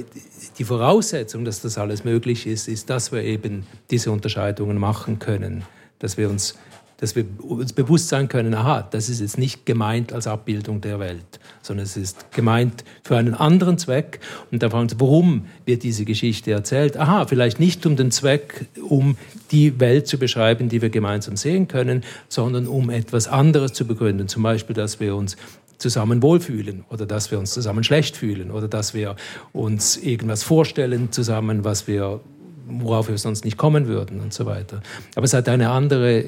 die 0.59 0.64
Voraussetzung, 0.64 1.47
dass 1.47 1.62
das 1.62 1.78
alles 1.78 2.05
möglich 2.05 2.47
ist, 2.47 2.68
ist, 2.68 2.91
dass 2.91 3.12
wir 3.12 3.22
eben 3.22 3.66
diese 3.91 4.11
Unterscheidungen 4.11 4.76
machen 4.76 5.18
können, 5.18 5.64
dass 6.01 6.18
wir 6.18 6.28
uns 6.28 6.59
dass 6.99 7.14
wir 7.14 7.24
uns 7.42 7.72
bewusst 7.72 8.09
sein 8.09 8.28
können, 8.28 8.55
aha, 8.55 8.86
das 8.90 9.09
ist 9.09 9.20
jetzt 9.20 9.38
nicht 9.38 9.66
gemeint 9.66 10.12
als 10.12 10.26
Abbildung 10.26 10.80
der 10.80 10.99
Welt, 10.99 11.40
sondern 11.62 11.84
es 11.84 11.97
ist 11.97 12.32
gemeint 12.32 12.84
für 13.03 13.16
einen 13.16 13.34
anderen 13.34 13.76
Zweck. 13.76 14.20
Und 14.51 14.62
da 14.62 14.70
fragen 14.70 14.88
Sie, 14.88 14.97
warum 14.99 15.47
wird 15.66 15.82
diese 15.82 16.05
Geschichte 16.05 16.53
erzählt? 16.53 16.97
Aha, 16.97 17.26
vielleicht 17.26 17.61
nicht 17.61 17.84
um 17.84 17.97
den 17.97 18.11
Zweck, 18.11 18.66
um 18.88 19.16
die 19.51 19.78
Welt 19.78 20.07
zu 20.07 20.18
beschreiben, 20.18 20.68
die 20.68 20.80
wir 20.80 20.90
gemeinsam 20.90 21.36
sehen 21.36 21.68
können, 21.68 22.03
sondern 22.28 22.66
um 22.66 22.88
etwas 22.88 23.28
anderes 23.28 23.74
zu 23.74 23.86
begründen. 23.86 24.28
Zum 24.28 24.42
Beispiel, 24.42 24.74
dass 24.74 24.99
wir 24.99 25.16
uns 25.16 25.36
zusammen 25.78 26.22
wohlfühlen 26.22 26.84
oder 26.88 27.05
dass 27.05 27.30
wir 27.30 27.38
uns 27.38 27.51
zusammen 27.53 27.84
schlecht 27.84 28.16
fühlen 28.16 28.51
oder 28.51 28.66
dass 28.66 28.94
wir 28.94 29.16
uns 29.53 29.99
irgendwas 29.99 30.42
vorstellen 30.42 31.12
zusammen, 31.12 31.64
was 31.64 31.86
wir 31.86 32.20
worauf 32.68 33.09
wir 33.09 33.18
sonst 33.18 33.44
nicht 33.44 33.57
kommen 33.57 33.86
würden 33.86 34.20
und 34.20 34.32
so 34.32 34.47
weiter. 34.47 34.82
Aber 35.14 35.24
es 35.24 35.34
hat 35.34 35.49
einen 35.49 35.68
andere, 35.68 36.24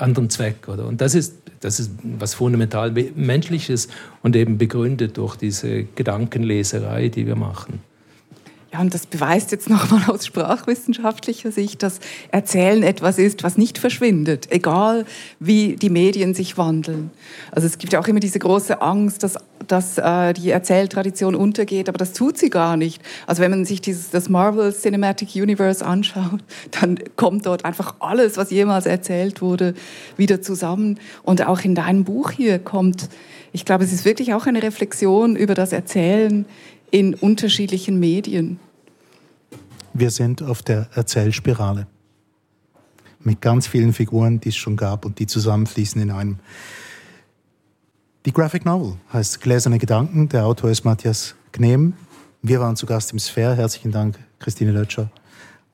anderen 0.00 0.30
Zweck. 0.30 0.68
Oder? 0.68 0.86
Und 0.86 1.00
das 1.00 1.14
ist, 1.14 1.34
das 1.60 1.80
ist 1.80 1.90
was 2.02 2.34
fundamental 2.34 2.92
Menschliches 3.14 3.88
und 4.22 4.36
eben 4.36 4.58
begründet 4.58 5.16
durch 5.16 5.36
diese 5.36 5.84
Gedankenleserei, 5.84 7.08
die 7.08 7.26
wir 7.26 7.36
machen. 7.36 7.80
Ja, 8.70 8.80
und 8.80 8.92
das 8.92 9.06
beweist 9.06 9.50
jetzt 9.50 9.70
nochmal 9.70 10.02
aus 10.08 10.26
sprachwissenschaftlicher 10.26 11.50
Sicht, 11.50 11.82
dass 11.82 12.00
Erzählen 12.30 12.82
etwas 12.82 13.18
ist, 13.18 13.42
was 13.42 13.56
nicht 13.56 13.78
verschwindet, 13.78 14.52
egal 14.52 15.06
wie 15.40 15.76
die 15.76 15.88
Medien 15.88 16.34
sich 16.34 16.58
wandeln. 16.58 17.10
Also 17.50 17.66
es 17.66 17.78
gibt 17.78 17.94
ja 17.94 18.00
auch 18.00 18.08
immer 18.08 18.20
diese 18.20 18.38
große 18.38 18.82
Angst, 18.82 19.22
dass, 19.22 19.36
dass 19.66 19.96
äh, 19.96 20.34
die 20.34 20.50
Erzähltradition 20.50 21.34
untergeht, 21.34 21.88
aber 21.88 21.96
das 21.96 22.12
tut 22.12 22.36
sie 22.36 22.50
gar 22.50 22.76
nicht. 22.76 23.00
Also 23.26 23.40
wenn 23.40 23.50
man 23.50 23.64
sich 23.64 23.80
dieses, 23.80 24.10
das 24.10 24.28
Marvel 24.28 24.74
Cinematic 24.74 25.34
Universe 25.34 25.84
anschaut, 25.84 26.40
dann 26.82 26.98
kommt 27.16 27.46
dort 27.46 27.64
einfach 27.64 27.94
alles, 28.00 28.36
was 28.36 28.50
jemals 28.50 28.84
erzählt 28.84 29.40
wurde, 29.40 29.72
wieder 30.18 30.42
zusammen. 30.42 31.00
Und 31.22 31.46
auch 31.46 31.60
in 31.60 31.74
deinem 31.74 32.04
Buch 32.04 32.32
hier 32.32 32.58
kommt, 32.58 33.08
ich 33.50 33.64
glaube, 33.64 33.84
es 33.84 33.94
ist 33.94 34.04
wirklich 34.04 34.34
auch 34.34 34.44
eine 34.44 34.62
Reflexion 34.62 35.36
über 35.36 35.54
das 35.54 35.72
Erzählen 35.72 36.44
in 36.90 37.14
unterschiedlichen 37.14 37.98
Medien. 37.98 38.58
Wir 39.92 40.10
sind 40.10 40.42
auf 40.42 40.62
der 40.62 40.88
Erzählspirale 40.94 41.86
mit 43.20 43.40
ganz 43.40 43.66
vielen 43.66 43.92
Figuren, 43.92 44.40
die 44.40 44.50
es 44.50 44.56
schon 44.56 44.76
gab 44.76 45.04
und 45.04 45.18
die 45.18 45.26
zusammenfließen 45.26 46.00
in 46.00 46.10
einem. 46.10 46.38
Die 48.26 48.32
Graphic 48.32 48.64
Novel 48.64 48.94
heißt 49.12 49.40
Gläserne 49.40 49.78
Gedanken. 49.78 50.28
Der 50.28 50.46
Autor 50.46 50.70
ist 50.70 50.84
Matthias 50.84 51.34
Gnehm. 51.52 51.94
Wir 52.42 52.60
waren 52.60 52.76
zu 52.76 52.86
Gast 52.86 53.12
im 53.12 53.18
Sphere. 53.18 53.56
Herzlichen 53.56 53.90
Dank, 53.90 54.18
Christine 54.38 54.72
Lötscher 54.72 55.10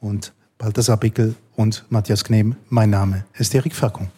und 0.01 0.33
Balthasar 0.59 0.97
Bickel 0.97 1.35
und 1.57 1.85
Matthias 1.91 2.25
Gnehm. 2.25 2.57
Mein 2.69 2.91
Name 2.91 3.25
ist 3.35 3.55
Erik 3.55 3.75
Fackung. 3.75 4.09